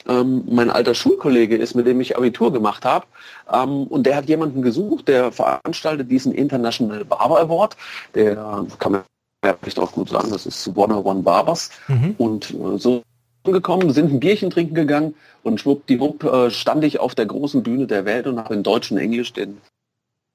ähm, 0.07 0.43
mein 0.49 0.69
alter 0.69 0.95
Schulkollege 0.95 1.57
ist, 1.57 1.75
mit 1.75 1.85
dem 1.85 1.99
ich 1.99 2.17
Abitur 2.17 2.53
gemacht 2.53 2.85
habe. 2.85 3.05
Ähm, 3.51 3.83
und 3.87 4.05
der 4.05 4.15
hat 4.15 4.29
jemanden 4.29 4.61
gesucht, 4.61 5.09
der 5.09 5.33
veranstaltet 5.33 6.09
diesen 6.09 6.33
International 6.33 7.03
Barber 7.03 7.41
Award. 7.41 7.75
Der 8.15 8.65
kann 8.79 8.93
man 8.93 9.03
ja 9.43 9.55
vielleicht 9.59 9.79
auch 9.79 9.91
gut 9.91 10.09
sagen, 10.09 10.31
das 10.31 10.45
ist 10.45 10.65
One 10.75 10.95
One 10.95 11.23
Barbers. 11.23 11.71
Mhm. 11.89 12.15
Und 12.17 12.51
äh, 12.51 12.77
so 12.77 13.03
gekommen, 13.51 13.91
sind 13.91 14.11
ein 14.11 14.19
Bierchen 14.19 14.49
trinken 14.49 14.75
gegangen 14.75 15.15
und 15.43 15.59
schwuppdiwupp 15.59 16.23
äh, 16.23 16.51
stand 16.51 16.83
ich 16.83 16.99
auf 16.99 17.15
der 17.15 17.25
großen 17.25 17.63
Bühne 17.63 17.87
der 17.87 18.05
Welt 18.05 18.27
und 18.27 18.39
habe 18.39 18.53
in 18.53 18.63
Deutsch 18.63 18.91
und 18.91 18.97
Englisch 18.97 19.33
den 19.33 19.57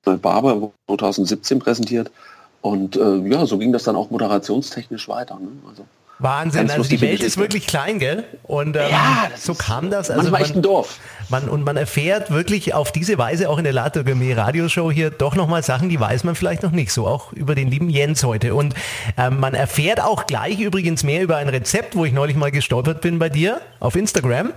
Barber 0.04 0.72
2017 0.86 1.58
präsentiert. 1.58 2.10
Und 2.60 2.96
äh, 2.96 3.16
ja, 3.28 3.46
so 3.46 3.58
ging 3.58 3.72
das 3.72 3.84
dann 3.84 3.96
auch 3.96 4.10
moderationstechnisch 4.10 5.08
weiter. 5.08 5.38
Ne? 5.38 5.48
Also, 5.68 5.84
Wahnsinn, 6.20 6.68
also 6.68 6.82
die 6.82 7.00
Welt 7.00 7.22
ist 7.22 7.36
wirklich 7.36 7.68
klein, 7.68 8.00
gell? 8.00 8.24
Und 8.42 8.76
ähm, 8.76 8.90
ja, 8.90 9.30
so 9.36 9.54
kam 9.54 9.88
das. 9.88 10.10
Also 10.10 10.30
man, 10.30 10.42
echt 10.42 10.56
ein 10.56 10.62
Dorf. 10.62 10.98
Man, 11.28 11.48
und 11.48 11.62
man 11.64 11.76
erfährt 11.76 12.32
wirklich 12.32 12.74
auf 12.74 12.90
diese 12.90 13.18
Weise 13.18 13.48
auch 13.48 13.58
in 13.58 13.64
der 13.64 13.72
Gourmet 14.04 14.34
Radioshow 14.34 14.90
hier 14.90 15.10
doch 15.10 15.36
nochmal 15.36 15.62
Sachen, 15.62 15.88
die 15.88 16.00
weiß 16.00 16.24
man 16.24 16.34
vielleicht 16.34 16.64
noch 16.64 16.72
nicht. 16.72 16.90
So 16.90 17.06
auch 17.06 17.32
über 17.32 17.54
den 17.54 17.68
lieben 17.68 17.88
Jens 17.88 18.24
heute. 18.24 18.56
Und 18.56 18.74
ähm, 19.16 19.38
man 19.38 19.54
erfährt 19.54 20.00
auch 20.00 20.26
gleich 20.26 20.58
übrigens 20.58 21.04
mehr 21.04 21.22
über 21.22 21.36
ein 21.36 21.48
Rezept, 21.48 21.94
wo 21.94 22.04
ich 22.04 22.12
neulich 22.12 22.36
mal 22.36 22.50
gestolpert 22.50 23.00
bin 23.00 23.20
bei 23.20 23.28
dir 23.28 23.60
auf 23.78 23.94
Instagram. 23.94 24.52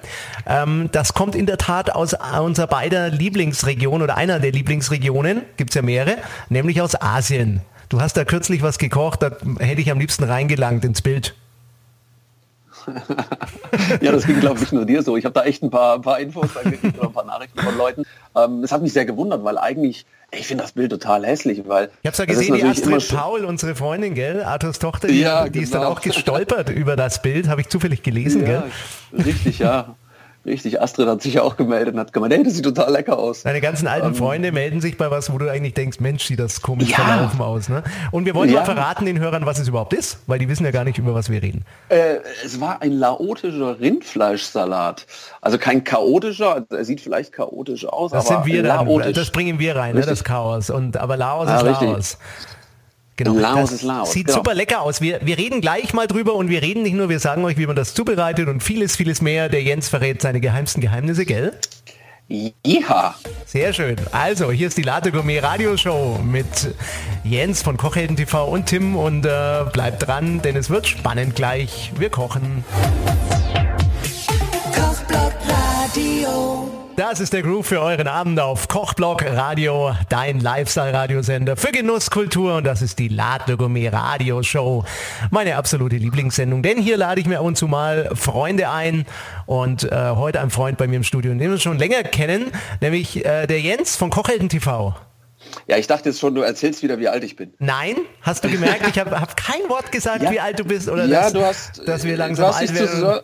Ähm, 0.48 0.90
das 0.92 1.14
kommt 1.14 1.36
in 1.36 1.46
der 1.46 1.60
Tat 1.60 1.94
aus 1.94 2.16
unserer 2.42 2.68
beider 2.68 3.10
Lieblingsregion 3.10 4.02
oder 4.02 4.18
einer 4.18 4.40
der 4.40 4.52
Lieblingsregionen, 4.52 5.44
gibt's 5.58 5.76
ja 5.76 5.84
mehrere, 5.84 6.18
nämlich 6.50 6.82
aus 6.82 7.00
Asien. 7.00 7.62
Du 7.90 8.02
hast 8.02 8.16
da 8.18 8.26
kürzlich 8.26 8.64
was 8.64 8.80
gekocht, 8.80 9.22
da 9.22 9.32
hätte 9.60 9.82
ich 9.82 9.92
am 9.92 10.00
liebsten 10.00 10.24
reingelangt 10.24 10.86
ins 10.86 11.02
Bild. 11.02 11.36
ja, 14.02 14.12
das 14.12 14.26
ging, 14.26 14.40
glaube 14.40 14.60
ich, 14.64 14.72
nur 14.72 14.86
dir 14.86 15.04
so. 15.04 15.18
Ich 15.18 15.26
habe 15.26 15.34
da 15.34 15.44
echt 15.44 15.64
ein 15.64 15.70
paar, 15.70 15.96
ein 15.96 16.02
paar 16.02 16.20
Infos 16.20 16.54
gekriegt 16.54 16.98
oder 16.98 17.08
ein 17.08 17.14
paar 17.14 17.26
Nachrichten 17.26 17.60
von 17.60 17.78
Leuten. 17.78 18.04
Ähm, 18.36 18.62
das 18.62 18.72
hat 18.72 18.82
mich 18.82 18.94
sehr 18.94 19.06
gewundert, 19.06 19.44
weil 19.44 19.58
eigentlich, 19.58 20.06
ich 20.32 20.48
finde 20.48 20.64
das 20.64 20.74
Bild 20.74 20.92
total 20.92 21.26
hässlich, 21.26 21.64
weil... 21.68 21.90
Ich 22.02 22.08
habe 22.08 22.18
ja 22.18 22.26
gesehen, 22.26 22.56
die 22.56 22.64
Astrid 22.64 23.08
Paul, 23.10 23.46
unsere 23.46 23.76
Freundin, 23.76 24.14
gell, 24.14 24.44
Arthurs 24.44 24.80
Tochter, 24.80 25.08
die, 25.08 25.20
ja, 25.20 25.46
die 25.46 25.52
genau. 25.52 25.64
ist 25.64 25.74
dann 25.74 25.82
genau. 25.82 25.94
auch 25.94 26.02
gestolpert 26.02 26.70
über 26.70 26.96
das 26.96 27.22
Bild, 27.22 27.48
habe 27.48 27.62
ich 27.62 27.70
zufällig 27.70 28.04
gelesen, 28.04 28.42
ja, 28.42 28.64
gell? 29.12 29.26
Richtig, 29.26 29.60
ja. 29.60 29.96
Richtig, 30.44 30.82
Astrid 30.82 31.08
hat 31.08 31.22
sich 31.22 31.40
auch 31.40 31.56
gemeldet 31.56 31.94
und 31.94 32.00
hat 32.00 32.14
gemeint, 32.14 32.34
hey, 32.34 32.44
das 32.44 32.56
sieht 32.56 32.66
total 32.66 32.92
lecker 32.92 33.20
aus. 33.20 33.44
Deine 33.44 33.62
ganzen 33.62 33.88
alten 33.88 34.08
ähm, 34.08 34.16
Freunde 34.16 34.52
melden 34.52 34.82
sich 34.82 34.98
bei 34.98 35.12
was, 35.12 35.32
wo 35.32 35.38
du 35.38 35.52
eigentlich 35.52 35.76
denkst, 35.76 36.00
Mensch, 36.00 36.24
sieht 36.24 36.40
das 36.40 36.62
komisch 36.62 36.90
ja. 36.90 36.98
verlaufen 36.98 37.42
aus. 37.42 37.70
Ne? 37.70 37.84
Und 38.12 38.26
wir 38.26 38.34
wollen 38.34 38.50
ja. 38.50 38.62
mal 38.62 38.66
verraten 38.66 39.06
den 39.06 39.20
Hörern, 39.20 39.46
was 39.46 39.60
es 39.60 39.68
überhaupt 39.68 39.94
ist, 39.94 40.18
weil 40.26 40.40
die 40.40 40.50
wissen 40.50 40.66
ja 40.66 40.72
gar 40.72 40.84
nicht, 40.84 40.98
über 40.98 41.14
was 41.14 41.30
wir 41.30 41.44
reden. 41.44 41.64
Äh, 41.90 42.16
es 42.44 42.60
war 42.60 42.82
ein 42.82 42.94
laotischer 42.94 43.80
Rindfleischsalat. 43.80 45.06
Also 45.42 45.60
kein 45.60 45.84
chaotischer, 45.84 46.66
er 46.70 46.86
sieht 46.86 47.02
vielleicht 47.02 47.34
chaotisch 47.34 47.86
aus, 47.86 48.12
das 48.12 48.26
aber 48.26 48.44
sind 48.44 48.52
wir 48.52 48.64
dann, 48.64 49.14
Das 49.14 49.30
bringen 49.30 49.60
wir 49.60 49.76
rein, 49.76 49.94
ne, 49.94 50.02
das 50.02 50.24
Chaos. 50.24 50.72
Und, 50.72 50.98
aber 50.98 51.18
Laos 51.18 51.48
ah, 51.50 51.58
ist 51.58 51.82
Laos. 51.82 52.18
Genau. 53.24 53.40
Laos 53.40 53.70
das 53.70 53.72
ist 53.72 53.82
Laos. 53.84 54.12
Sieht 54.12 54.28
genau. 54.28 54.38
super 54.38 54.54
lecker 54.54 54.82
aus. 54.82 55.02
Wir, 55.02 55.20
wir 55.24 55.38
reden 55.38 55.62
gleich 55.62 55.94
mal 55.94 56.08
drüber 56.08 56.36
und 56.36 56.50
wir 56.50 56.62
reden 56.62 56.84
nicht 56.84 56.96
nur, 56.96 57.10
wir 57.10 57.20
sagen 57.20 57.44
euch, 57.46 57.58
wie 57.58 57.68
man 57.68 57.76
das 57.76 57.94
zubereitet 57.94 58.48
und 58.48 58.62
vieles, 58.62 58.96
vieles 58.96 59.22
mehr. 59.22 59.50
Der 59.50 59.64
Jens 59.64 59.90
verrät 59.90 60.22
seine 60.22 60.42
geheimsten 60.42 60.82
Geheimnisse, 60.82 61.26
gell? 61.26 61.54
Ja. 62.66 63.16
Sehr 63.46 63.74
schön. 63.74 63.98
Also, 64.12 64.52
hier 64.52 64.68
ist 64.68 64.78
die 64.78 64.84
Latte 64.84 65.12
Gourmet 65.12 65.40
Radioshow 65.40 66.20
mit 66.24 66.74
Jens 67.26 67.62
von 67.62 67.76
Kochhelden 67.76 68.16
TV 68.16 68.48
und 68.48 68.68
Tim 68.68 68.96
und 68.96 69.26
äh, 69.26 69.66
bleibt 69.74 70.08
dran, 70.08 70.42
denn 70.42 70.56
es 70.56 70.70
wird 70.70 70.88
spannend 70.88 71.36
gleich. 71.36 71.92
Wir 71.98 72.10
kochen. 72.10 72.64
Kochblock 74.74 75.34
Radio. 75.50 76.81
Das 76.98 77.20
ist 77.20 77.34
der 77.34 77.42
Groove 77.42 77.66
für 77.66 77.82
euren 77.82 78.08
Abend 78.08 78.40
auf 78.40 78.68
Kochblock 78.68 79.24
Radio, 79.26 79.96
dein 80.10 80.40
Lifestyle-Radiosender 80.40 81.56
für 81.56 81.72
Genusskultur 81.72 82.56
und 82.56 82.66
das 82.66 82.82
ist 82.82 83.00
die 83.00 83.08
Latte 83.08 83.58
Gourmet 83.58 83.90
Radioshow. 83.90 84.84
Meine 85.32 85.56
absolute 85.56 85.96
Lieblingssendung, 85.96 86.62
denn 86.62 86.78
hier 86.78 86.98
lade 86.98 87.22
ich 87.22 87.28
mir 87.28 87.40
ab 87.40 87.46
und 87.46 87.58
zu 87.58 87.68
mal 87.68 88.10
Freunde 88.14 88.70
ein 88.70 89.06
und 89.46 89.84
äh, 89.92 90.12
heute 90.16 90.42
ein 90.42 90.50
Freund 90.50 90.78
bei 90.78 90.88
mir 90.88 90.98
im 90.98 91.04
Studio, 91.04 91.34
den 91.34 91.40
wir 91.50 91.58
schon 91.60 91.80
länger 91.80 92.04
kennen, 92.04 92.52
nämlich 92.82 93.26
äh, 93.26 93.48
der 93.48 93.62
Jens 93.62 93.96
von 93.96 94.10
Kochhelden 94.10 94.50
TV. 94.50 94.96
Ja, 95.68 95.78
ich 95.78 95.88
dachte 95.88 96.10
jetzt 96.10 96.20
schon, 96.20 96.36
du 96.36 96.42
erzählst 96.42 96.84
wieder, 96.84 97.00
wie 97.00 97.08
alt 97.08 97.24
ich 97.24 97.36
bin. 97.36 97.54
Nein, 97.58 97.96
hast 98.22 98.44
du 98.44 98.50
gemerkt, 98.50 98.88
ich 98.88 99.00
habe 99.00 99.20
hab 99.20 99.36
kein 99.36 99.62
Wort 99.70 99.92
gesagt, 99.92 100.22
Ja. 100.24 100.32
wie 100.32 100.40
alt 100.40 100.60
du 100.60 100.66
bist 100.66 100.88
oder 100.88 101.06
ja, 101.06 101.24
dass, 101.24 101.34
du 101.34 101.44
hast, 101.44 101.88
dass 101.88 102.04
wir 102.04 102.14
äh, 102.14 102.18
langsam 102.18 102.46
du 102.46 102.50
hast 102.54 102.60
alt 102.60 102.74
werden. 102.76 103.20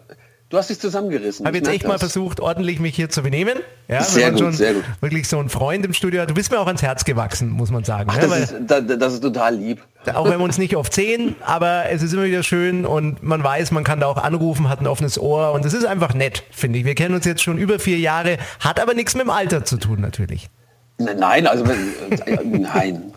Du 0.50 0.58
hast 0.58 0.70
dich 0.70 0.80
zusammengerissen. 0.80 1.46
habe 1.46 1.58
Ich 1.58 1.62
jetzt 1.62 1.68
merk 1.68 1.76
echt 1.76 1.88
mal 1.88 1.94
das. 1.96 2.02
versucht, 2.02 2.40
ordentlich 2.40 2.80
mich 2.80 2.96
hier 2.96 3.10
zu 3.10 3.22
benehmen. 3.22 3.56
Ja, 3.90 4.02
Sehr 4.02 4.32
gut, 4.32 4.40
schon 4.40 4.54
sehr 4.54 4.76
gut. 4.76 4.84
wirklich 5.02 5.28
so 5.28 5.40
einen 5.40 5.50
Freund 5.50 5.86
im 5.86 5.92
Studio 5.94 6.22
hat. 6.22 6.30
Du 6.30 6.34
bist 6.34 6.52
mir 6.52 6.60
auch 6.60 6.68
ans 6.68 6.82
Herz 6.82 7.04
gewachsen, 7.04 7.50
muss 7.50 7.70
man 7.70 7.84
sagen. 7.84 8.10
Ach, 8.10 8.16
ne? 8.16 8.28
das, 8.28 8.40
ist, 8.52 8.56
da- 8.66 8.80
das 8.80 9.14
ist 9.16 9.22
total 9.24 9.56
lieb. 9.56 9.82
auch 10.14 10.24
wenn 10.30 10.38
wir 10.40 10.44
uns 10.46 10.58
nicht 10.58 10.78
oft 10.78 10.94
sehen, 10.94 11.36
aber 11.42 11.90
es 11.90 12.02
ist 12.02 12.14
immer 12.14 12.24
wieder 12.24 12.44
schön 12.44 12.86
und 12.86 13.22
man 13.24 13.44
weiß, 13.44 13.72
man 13.72 13.84
kann 13.84 14.00
da 14.00 14.06
auch 14.08 14.16
anrufen, 14.24 14.70
hat 14.70 14.80
ein 14.80 14.88
offenes 14.88 15.20
Ohr 15.20 15.52
und 15.52 15.66
es 15.66 15.74
ist 15.74 15.86
einfach 15.86 16.14
nett, 16.14 16.44
finde 16.52 16.80
ich. 16.80 16.86
Wir 16.86 16.96
kennen 16.96 17.14
uns 17.14 17.26
jetzt 17.26 17.42
schon 17.44 17.58
über 17.58 17.78
vier 17.78 17.98
Jahre, 18.00 18.38
hat 18.62 18.80
aber 18.80 18.94
nichts 18.94 19.16
mit 19.16 19.24
dem 19.24 19.32
Alter 19.32 19.66
zu 19.66 19.76
tun 19.76 20.00
natürlich. 20.00 20.50
Nein, 20.98 21.46
also 21.46 21.66
nein. 22.46 23.12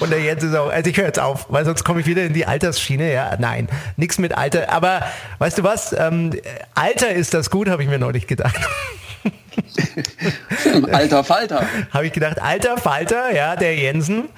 Und 0.00 0.10
der 0.10 0.20
Jens 0.20 0.42
ist 0.42 0.54
auch, 0.54 0.70
also 0.70 0.88
ich 0.90 0.96
höre 0.96 1.06
jetzt 1.06 1.20
auf, 1.20 1.46
weil 1.48 1.64
sonst 1.64 1.84
komme 1.84 2.00
ich 2.00 2.06
wieder 2.06 2.22
in 2.24 2.32
die 2.32 2.46
Altersschiene. 2.46 3.12
Ja, 3.12 3.36
nein, 3.38 3.68
nichts 3.96 4.18
mit 4.18 4.36
Alter. 4.36 4.70
Aber 4.70 5.02
weißt 5.38 5.58
du 5.58 5.64
was? 5.64 5.92
Ähm, 5.92 6.32
Alter 6.74 7.10
ist 7.10 7.34
das 7.34 7.50
gut, 7.50 7.68
habe 7.68 7.82
ich 7.82 7.88
mir 7.88 7.98
neulich 7.98 8.26
gedacht. 8.26 8.56
Alter 10.92 11.24
Falter. 11.24 11.66
habe 11.90 12.06
ich 12.06 12.12
gedacht, 12.12 12.40
alter 12.40 12.78
Falter, 12.78 13.32
ja, 13.34 13.54
der 13.56 13.76
Jensen. 13.76 14.28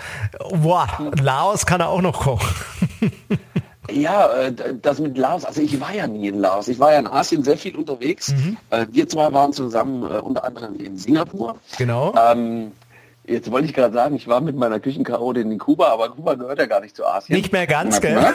Boah, 0.52 0.88
Laos 1.20 1.66
kann 1.66 1.80
er 1.80 1.88
auch 1.88 2.02
noch 2.02 2.20
kochen. 2.20 2.48
Ja, 3.90 4.32
äh, 4.32 4.52
das 4.80 4.98
mit 4.98 5.16
Laos, 5.18 5.44
also 5.44 5.60
ich 5.60 5.78
war 5.80 5.94
ja 5.94 6.06
nie 6.06 6.28
in 6.28 6.40
Laos. 6.40 6.68
Ich 6.68 6.78
war 6.78 6.92
ja 6.92 6.98
in 6.98 7.06
Asien 7.06 7.44
sehr 7.44 7.58
viel 7.58 7.76
unterwegs. 7.76 8.28
Mhm. 8.32 8.56
Äh, 8.70 8.86
Wir 8.90 9.08
zwei 9.08 9.32
waren 9.32 9.52
zusammen 9.52 10.02
äh, 10.10 10.18
unter 10.18 10.44
anderem 10.44 10.76
in 10.80 10.96
Singapur. 10.96 11.56
Genau. 11.76 12.14
Ähm, 12.16 12.72
jetzt 13.26 13.50
wollte 13.50 13.66
ich 13.66 13.74
gerade 13.74 13.92
sagen, 13.94 14.14
ich 14.16 14.28
war 14.28 14.40
mit 14.40 14.56
meiner 14.56 14.80
Küchenchaotin 14.80 15.50
in 15.50 15.58
Kuba, 15.58 15.88
aber 15.88 16.10
Kuba 16.10 16.34
gehört 16.34 16.58
ja 16.58 16.66
gar 16.66 16.80
nicht 16.80 16.96
zu 16.96 17.04
Asien. 17.06 17.36
Nicht 17.38 17.52
mehr 17.52 17.66
ganz, 17.66 18.00
gell? 18.00 18.34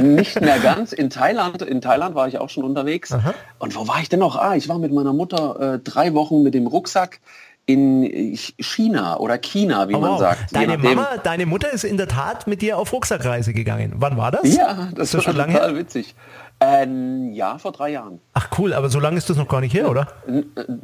Nicht 0.00 0.40
mehr 0.40 0.58
ganz. 0.58 0.92
In 0.92 1.10
Thailand, 1.10 1.62
in 1.62 1.80
Thailand 1.80 2.14
war 2.14 2.28
ich 2.28 2.38
auch 2.38 2.50
schon 2.50 2.64
unterwegs. 2.64 3.14
Und 3.58 3.74
wo 3.76 3.86
war 3.88 4.00
ich 4.00 4.08
denn 4.08 4.20
noch? 4.20 4.36
Ah, 4.36 4.54
ich 4.56 4.68
war 4.68 4.78
mit 4.78 4.92
meiner 4.92 5.12
Mutter 5.12 5.74
äh, 5.74 5.78
drei 5.78 6.14
Wochen 6.14 6.42
mit 6.42 6.54
dem 6.54 6.66
Rucksack 6.66 7.20
in 7.66 8.34
China 8.58 9.18
oder 9.18 9.36
China, 9.36 9.90
wie 9.90 9.94
Oh, 9.94 10.00
man 10.00 10.12
wow. 10.12 10.18
sagt. 10.20 10.56
Deine. 10.56 10.78
Mama, 10.78 11.06
deine 11.22 11.44
Mutter 11.44 11.70
ist 11.70 11.84
in 11.84 11.98
der 11.98 12.08
Tat 12.08 12.46
mit 12.46 12.62
dir 12.62 12.78
auf 12.78 12.92
Rucksackreise 12.94 13.52
gegangen. 13.52 13.92
Wann 13.96 14.16
war 14.16 14.30
das? 14.30 14.56
Ja, 14.56 14.88
das 14.94 15.08
ist 15.08 15.14
das 15.14 15.14
war 15.14 15.20
schon 15.22 15.36
lange 15.36 15.52
total 15.52 15.70
her. 15.72 15.78
witzig. 15.78 16.14
Ein 16.60 17.32
Jahr 17.34 17.60
vor 17.60 17.70
drei 17.70 17.90
Jahren. 17.90 18.20
Ach 18.34 18.48
cool, 18.58 18.72
aber 18.72 18.88
so 18.88 18.98
lange 18.98 19.16
ist 19.16 19.30
das 19.30 19.36
noch 19.36 19.46
gar 19.46 19.60
nicht 19.60 19.72
her, 19.74 19.88
oder? 19.88 20.08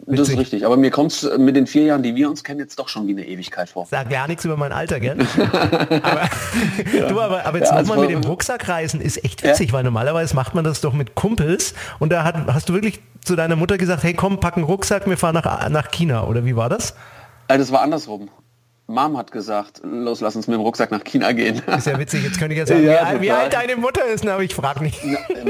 Das 0.06 0.28
ist 0.28 0.38
richtig. 0.38 0.64
Aber 0.64 0.76
mir 0.76 0.92
kommt 0.92 1.10
es 1.10 1.28
mit 1.36 1.56
den 1.56 1.66
vier 1.66 1.82
Jahren, 1.82 2.04
die 2.04 2.14
wir 2.14 2.30
uns 2.30 2.44
kennen, 2.44 2.60
jetzt 2.60 2.78
doch 2.78 2.88
schon 2.88 3.08
wie 3.08 3.12
eine 3.12 3.26
Ewigkeit 3.26 3.68
vor. 3.68 3.84
Sag 3.86 4.08
gar 4.08 4.28
nichts 4.28 4.44
über 4.44 4.56
mein 4.56 4.70
Alter, 4.70 5.00
gell? 5.00 5.16
aber, 6.02 6.28
du, 7.08 7.20
aber, 7.20 7.44
aber 7.44 7.58
jetzt 7.58 7.72
Ja, 7.72 7.82
nochmal 7.82 7.98
mit 7.98 8.10
dem 8.10 8.22
Rucksackreisen 8.22 9.00
ist 9.00 9.24
echt 9.24 9.42
witzig, 9.42 9.72
weil 9.72 9.82
normalerweise 9.82 10.36
macht 10.36 10.54
man 10.54 10.62
das 10.64 10.80
doch 10.80 10.92
mit 10.92 11.16
Kumpels 11.16 11.74
und 11.98 12.10
da 12.12 12.22
hat, 12.22 12.36
hast 12.46 12.68
du 12.68 12.72
wirklich 12.74 13.00
zu 13.24 13.34
deiner 13.34 13.56
Mutter 13.56 13.76
gesagt, 13.76 14.04
hey 14.04 14.14
komm, 14.14 14.38
pack 14.38 14.56
einen 14.56 14.66
Rucksack, 14.66 15.08
wir 15.08 15.16
fahren 15.16 15.34
nach, 15.34 15.68
nach 15.70 15.90
China, 15.90 16.24
oder 16.28 16.44
wie 16.44 16.54
war 16.54 16.68
das? 16.68 16.94
Äh, 17.48 17.58
Das 17.58 17.72
war 17.72 17.80
andersrum. 17.82 18.28
Mom 18.86 19.16
hat 19.16 19.32
gesagt, 19.32 19.80
los, 19.82 20.20
lass 20.20 20.36
uns 20.36 20.46
mit 20.46 20.56
dem 20.58 20.60
Rucksack 20.60 20.90
nach 20.90 21.02
China 21.04 21.32
gehen. 21.32 21.62
Ist 21.74 21.86
ja 21.86 21.98
witzig, 21.98 22.22
jetzt 22.22 22.38
könnte 22.38 22.52
ich 22.52 22.58
ja 22.58 22.66
sagen, 22.66 22.84
Ja, 22.86 23.14
wie, 23.16 23.22
wie 23.22 23.30
alt 23.30 23.54
deine 23.54 23.76
Mutter 23.76 24.04
ist, 24.04 24.26
aber 24.28 24.42
ich 24.42 24.54
frage 24.54 24.82
nicht. 24.84 25.00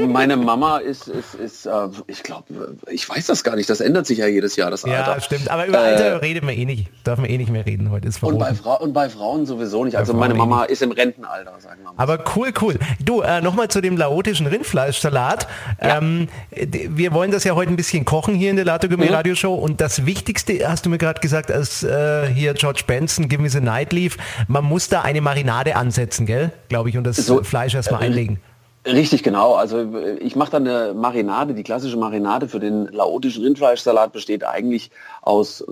Meine 0.07 0.37
Mama 0.37 0.77
ist, 0.77 1.09
ist, 1.09 1.35
ist 1.35 1.65
äh, 1.65 1.71
ich 2.07 2.23
glaube, 2.23 2.75
ich 2.89 3.09
weiß 3.09 3.25
das 3.27 3.43
gar 3.43 3.57
nicht, 3.57 3.69
das 3.69 3.81
ändert 3.81 4.05
sich 4.07 4.19
ja 4.19 4.27
jedes 4.27 4.55
Jahr, 4.55 4.71
das 4.71 4.83
Ja, 4.83 5.03
Alter. 5.03 5.19
stimmt, 5.21 5.49
aber 5.51 5.65
über 5.67 5.79
Alter 5.79 6.21
reden 6.21 6.47
wir 6.47 6.55
eh 6.55 6.63
nicht, 6.63 6.87
dürfen 7.05 7.23
wir 7.25 7.29
eh 7.29 7.37
nicht 7.37 7.51
mehr 7.51 7.65
reden, 7.65 7.91
heute 7.91 8.07
ist 8.07 8.23
Und 8.23 8.37
bei, 8.39 8.51
und 8.51 8.93
bei 8.93 9.09
Frauen 9.09 9.45
sowieso 9.45 9.83
nicht. 9.83 9.97
Also 9.97 10.13
meine 10.13 10.33
eh 10.33 10.37
Mama 10.37 10.63
ist 10.63 10.81
im 10.81 10.91
Rentenalter, 10.91 11.53
sagen 11.59 11.81
wir 11.83 11.91
mal. 11.91 11.93
Aber 11.97 12.23
cool, 12.37 12.53
cool. 12.61 12.75
Du, 13.03 13.19
äh, 13.21 13.41
nochmal 13.41 13.67
zu 13.67 13.81
dem 13.81 13.97
laotischen 13.97 14.47
Rindfleischsalat. 14.47 15.47
Ähm, 15.81 16.29
d- 16.55 16.89
wir 16.93 17.11
wollen 17.13 17.31
das 17.31 17.43
ja 17.43 17.53
heute 17.53 17.69
ein 17.71 17.75
bisschen 17.75 18.05
kochen 18.05 18.33
hier 18.35 18.49
in 18.51 18.55
der 18.55 18.65
Lato 18.65 18.85
Mhm. 18.85 19.01
Radio 19.09 19.33
Show 19.35 19.55
und 19.55 19.81
das 19.81 20.05
Wichtigste, 20.05 20.69
hast 20.69 20.85
du 20.85 20.89
mir 20.91 20.99
gerade 20.99 21.19
gesagt, 21.19 21.51
als 21.51 21.83
äh, 21.83 22.27
hier 22.27 22.53
George 22.53 22.83
Benson, 22.85 23.24
Me 23.29 23.49
the 23.49 23.61
Night 23.61 23.93
lief, 23.93 24.17
man 24.47 24.63
muss 24.63 24.89
da 24.89 25.01
eine 25.01 25.21
Marinade 25.21 25.75
ansetzen, 25.75 26.25
gell? 26.25 26.51
Glaube 26.69 26.89
ich, 26.89 26.97
und 26.97 27.03
das 27.05 27.17
So, 27.17 27.43
Fleisch 27.43 27.75
erstmal 27.75 28.01
äh, 28.01 28.05
einlegen. 28.05 28.39
Richtig, 28.85 29.23
genau. 29.23 29.55
Also 29.55 29.79
äh, 29.79 30.17
ich 30.19 30.35
mache 30.35 30.51
dann 30.51 30.67
eine 30.67 30.93
Marinade. 30.93 31.53
Die 31.53 31.63
klassische 31.63 31.97
Marinade 31.97 32.47
für 32.47 32.59
den 32.59 32.85
laotischen 32.87 33.43
Rindfleischsalat 33.43 34.11
besteht 34.13 34.43
eigentlich 34.45 34.91
aus 35.21 35.61
äh, 35.61 35.65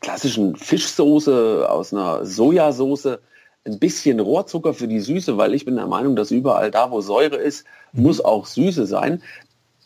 klassischen 0.00 0.56
Fischsoße, 0.56 1.66
aus 1.68 1.92
einer 1.92 2.24
Sojasauce, 2.24 3.18
ein 3.66 3.78
bisschen 3.78 4.20
Rohrzucker 4.20 4.74
für 4.74 4.88
die 4.88 5.00
Süße, 5.00 5.36
weil 5.36 5.54
ich 5.54 5.64
bin 5.64 5.76
der 5.76 5.86
Meinung, 5.86 6.16
dass 6.16 6.30
überall 6.30 6.70
da, 6.70 6.90
wo 6.90 7.00
Säure 7.00 7.36
ist, 7.36 7.64
muss 7.92 8.22
auch 8.22 8.46
Süße 8.46 8.86
sein. 8.86 9.22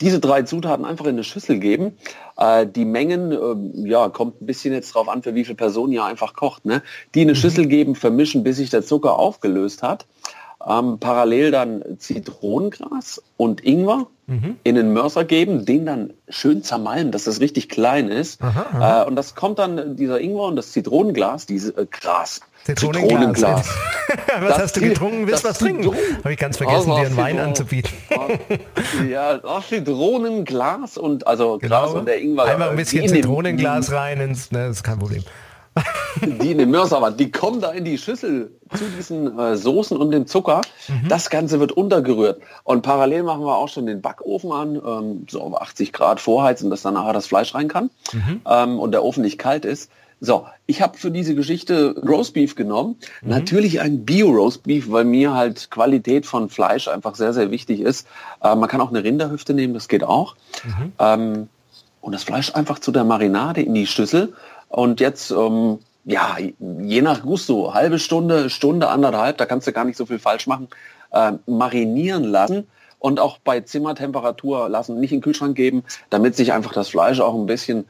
Diese 0.00 0.20
drei 0.20 0.42
Zutaten 0.42 0.84
einfach 0.84 1.04
in 1.04 1.12
eine 1.12 1.24
Schüssel 1.24 1.58
geben. 1.58 1.96
Äh, 2.36 2.66
die 2.66 2.84
Mengen, 2.84 3.32
ähm, 3.32 3.86
ja, 3.86 4.08
kommt 4.08 4.40
ein 4.42 4.46
bisschen 4.46 4.74
jetzt 4.74 4.94
drauf 4.94 5.08
an, 5.08 5.22
für 5.22 5.34
wie 5.34 5.44
viele 5.44 5.56
Personen 5.56 5.92
ihr 5.92 6.04
einfach 6.04 6.34
kocht. 6.34 6.64
Ne? 6.64 6.82
Die 7.14 7.22
in 7.22 7.28
eine 7.28 7.36
Schüssel 7.36 7.66
geben, 7.66 7.94
vermischen, 7.94 8.42
bis 8.42 8.56
sich 8.56 8.70
der 8.70 8.82
Zucker 8.82 9.18
aufgelöst 9.18 9.82
hat. 9.82 10.06
Ähm, 10.66 10.98
parallel 10.98 11.50
dann 11.50 11.84
Zitronengras 11.98 13.22
und 13.36 13.62
Ingwer 13.64 14.06
in 14.64 14.74
den 14.74 14.94
Mörser 14.94 15.24
geben, 15.24 15.66
den 15.66 15.84
dann 15.84 16.14
schön 16.30 16.62
zermalmen, 16.62 17.12
dass 17.12 17.24
das 17.24 17.40
richtig 17.40 17.68
klein 17.68 18.08
ist. 18.08 18.40
Äh, 18.80 19.04
und 19.04 19.16
das 19.16 19.34
kommt 19.34 19.58
dann, 19.58 19.96
dieser 19.96 20.20
Ingwer 20.20 20.44
und 20.44 20.56
das 20.56 20.72
Zitronenglas, 20.72 21.44
diese 21.44 21.76
äh, 21.76 21.86
Gras. 21.90 22.40
Zitronenglas. 22.64 23.68
was 24.40 24.48
Das 24.48 24.58
hast 24.58 24.76
du 24.76 24.80
getrunken? 24.80 25.26
Willst 25.26 25.44
du 25.44 25.48
was 25.48 25.58
trinken? 25.58 25.94
Habe 26.18 26.32
ich 26.32 26.38
ganz 26.38 26.56
vergessen, 26.56 26.90
Also, 26.90 27.00
dir 27.00 27.06
einen 27.08 27.16
Wein 27.16 27.38
anzubieten. 27.38 27.92
ja, 29.10 29.40
Zitronenglas 29.68 30.96
und 30.98 31.26
also 31.26 31.58
Gras 31.58 31.92
und 31.92 32.06
der 32.06 32.20
Ingwer. 32.20 32.44
Genau. 32.44 32.54
Einfach 32.54 32.70
ein 32.70 32.76
bisschen 32.76 33.02
den- 33.02 33.10
Zitronenglas 33.10 33.92
rein 33.92 34.20
ins, 34.20 34.50
ne, 34.50 34.68
das 34.68 34.76
ist 34.78 34.82
kein 34.82 34.98
Problem. 34.98 35.22
die 36.22 36.52
in 36.52 36.58
den 36.58 36.70
Mörser 36.70 37.02
waren, 37.02 37.16
die 37.16 37.32
kommen 37.32 37.60
da 37.60 37.72
in 37.72 37.84
die 37.84 37.98
Schüssel 37.98 38.52
zu 38.76 38.84
diesen 38.96 39.36
äh, 39.36 39.56
Soßen 39.56 39.96
und 39.96 40.12
dem 40.12 40.28
Zucker. 40.28 40.60
Mhm. 40.86 41.08
Das 41.08 41.30
Ganze 41.30 41.58
wird 41.58 41.72
untergerührt. 41.72 42.40
Und 42.62 42.82
parallel 42.82 43.24
machen 43.24 43.40
wir 43.44 43.56
auch 43.58 43.68
schon 43.68 43.86
den 43.86 44.00
Backofen 44.00 44.52
an, 44.52 44.76
ähm, 44.76 45.26
so 45.28 45.40
auf 45.42 45.60
80 45.60 45.92
Grad 45.92 46.20
vorheizen, 46.20 46.70
dass 46.70 46.82
dann 46.82 46.94
nachher 46.94 47.12
das 47.12 47.26
Fleisch 47.26 47.54
rein 47.56 47.66
kann 47.66 47.90
Mhm. 48.12 48.40
ähm, 48.48 48.78
und 48.78 48.92
der 48.92 49.02
Ofen 49.02 49.22
nicht 49.24 49.36
kalt 49.38 49.64
ist. 49.64 49.90
So, 50.20 50.46
ich 50.66 50.80
habe 50.80 50.96
für 50.96 51.10
diese 51.10 51.34
Geschichte 51.34 51.94
Roastbeef 52.06 52.54
genommen. 52.54 52.96
Mhm. 53.22 53.30
Natürlich 53.30 53.80
ein 53.80 54.04
Bio-Roastbeef, 54.04 54.90
weil 54.90 55.04
mir 55.04 55.34
halt 55.34 55.70
Qualität 55.70 56.26
von 56.26 56.48
Fleisch 56.48 56.88
einfach 56.88 57.14
sehr, 57.14 57.32
sehr 57.32 57.50
wichtig 57.50 57.80
ist. 57.80 58.06
Äh, 58.42 58.54
man 58.54 58.68
kann 58.68 58.80
auch 58.80 58.90
eine 58.90 59.04
Rinderhüfte 59.04 59.54
nehmen, 59.54 59.74
das 59.74 59.88
geht 59.88 60.04
auch. 60.04 60.36
Mhm. 60.64 60.92
Ähm, 60.98 61.48
und 62.00 62.12
das 62.12 62.24
Fleisch 62.24 62.54
einfach 62.54 62.78
zu 62.78 62.92
der 62.92 63.04
Marinade 63.04 63.62
in 63.62 63.74
die 63.74 63.86
Schüssel. 63.86 64.34
Und 64.68 65.00
jetzt, 65.00 65.30
ähm, 65.30 65.78
ja, 66.04 66.36
je 66.58 67.02
nach 67.02 67.22
Gusto, 67.22 67.72
halbe 67.72 67.98
Stunde, 67.98 68.50
Stunde, 68.50 68.88
anderthalb, 68.88 69.38
da 69.38 69.46
kannst 69.46 69.66
du 69.66 69.72
gar 69.72 69.84
nicht 69.84 69.96
so 69.96 70.06
viel 70.06 70.18
falsch 70.18 70.46
machen, 70.46 70.68
äh, 71.12 71.32
marinieren 71.46 72.24
lassen 72.24 72.66
und 72.98 73.20
auch 73.20 73.38
bei 73.38 73.60
Zimmertemperatur 73.60 74.68
lassen, 74.68 75.00
nicht 75.00 75.12
in 75.12 75.18
den 75.18 75.22
Kühlschrank 75.22 75.56
geben, 75.56 75.84
damit 76.10 76.36
sich 76.36 76.52
einfach 76.52 76.72
das 76.72 76.88
Fleisch 76.88 77.20
auch 77.20 77.34
ein 77.34 77.46
bisschen 77.46 77.86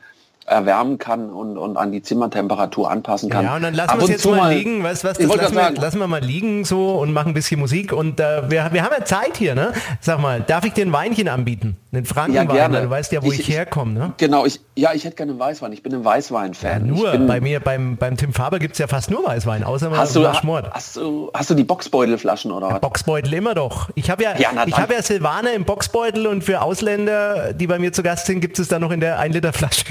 erwärmen 0.46 0.98
kann 0.98 1.30
und, 1.30 1.56
und 1.56 1.76
an 1.76 1.90
die 1.90 2.02
Zimmertemperatur 2.02 2.90
anpassen 2.90 3.30
kann. 3.30 3.44
Ja, 3.44 3.56
und 3.56 3.62
dann 3.62 3.74
lassen 3.74 3.98
wir 3.98 4.04
es 4.04 4.10
jetzt 4.10 4.26
mal, 4.26 4.36
mal 4.36 4.54
liegen, 4.54 4.82
weißt 4.82 5.04
was, 5.04 5.16
das 5.16 5.34
lassen 5.34 5.54
wir, 5.54 5.70
lassen 5.70 5.98
wir, 5.98 6.06
mal 6.06 6.22
liegen 6.22 6.64
so 6.64 6.96
und 6.96 7.12
machen 7.12 7.28
ein 7.28 7.34
bisschen 7.34 7.58
Musik 7.60 7.92
und 7.92 8.20
äh, 8.20 8.50
wir, 8.50 8.68
wir 8.72 8.82
haben 8.82 8.92
ja 8.96 9.04
Zeit 9.04 9.38
hier, 9.38 9.54
ne? 9.54 9.72
Sag 10.00 10.20
mal, 10.20 10.42
darf 10.42 10.64
ich 10.64 10.74
dir 10.74 10.84
ein 10.84 10.92
Weinchen 10.92 11.28
anbieten? 11.28 11.76
Den 11.92 12.04
Frankenwein, 12.04 12.48
ja, 12.48 12.54
gerne. 12.54 12.82
du 12.82 12.90
weißt 12.90 13.12
ja, 13.12 13.22
wo 13.22 13.32
ich, 13.32 13.40
ich 13.40 13.48
herkomme, 13.48 13.92
ne? 13.92 14.12
Genau, 14.18 14.44
ich, 14.44 14.60
ja, 14.76 14.92
ich 14.92 15.04
hätte 15.04 15.16
gerne 15.16 15.32
einen 15.32 15.40
Weißwein, 15.40 15.72
ich 15.72 15.82
bin 15.82 15.94
ein 15.94 16.04
Weißwein-Fan. 16.04 16.86
Ja, 16.86 16.92
nur, 16.92 17.16
bei 17.26 17.40
mir, 17.40 17.60
beim, 17.60 17.96
beim 17.96 18.16
Tim 18.16 18.32
Faber 18.32 18.58
gibt 18.58 18.74
es 18.74 18.78
ja 18.78 18.86
fast 18.86 19.10
nur 19.10 19.24
Weißwein, 19.24 19.64
außer 19.64 19.88
mal 19.88 19.98
hast 19.98 20.14
du, 20.14 20.30
Schmort. 20.34 20.70
Hast 20.72 20.96
du, 20.96 21.30
hast 21.32 21.48
du 21.48 21.54
die 21.54 21.64
Boxbeutelflaschen 21.64 22.50
oder 22.50 22.68
was? 22.68 22.80
Boxbeutel 22.80 23.32
immer 23.32 23.54
doch. 23.54 23.88
Ich 23.94 24.10
habe 24.10 24.22
ja, 24.22 24.36
ja 24.36 24.50
ich 24.66 24.76
habe 24.76 24.92
ja 24.94 25.02
Silvaner 25.02 25.54
im 25.54 25.64
Boxbeutel 25.64 26.26
und 26.26 26.44
für 26.44 26.60
Ausländer, 26.60 27.54
die 27.54 27.66
bei 27.66 27.78
mir 27.78 27.92
zu 27.92 28.02
Gast 28.02 28.26
sind, 28.26 28.40
gibt 28.40 28.58
es 28.58 28.68
da 28.68 28.78
noch 28.78 28.90
in 28.90 29.00
der 29.00 29.18
1 29.18 29.34
Liter 29.34 29.52
Flasche. 29.52 29.84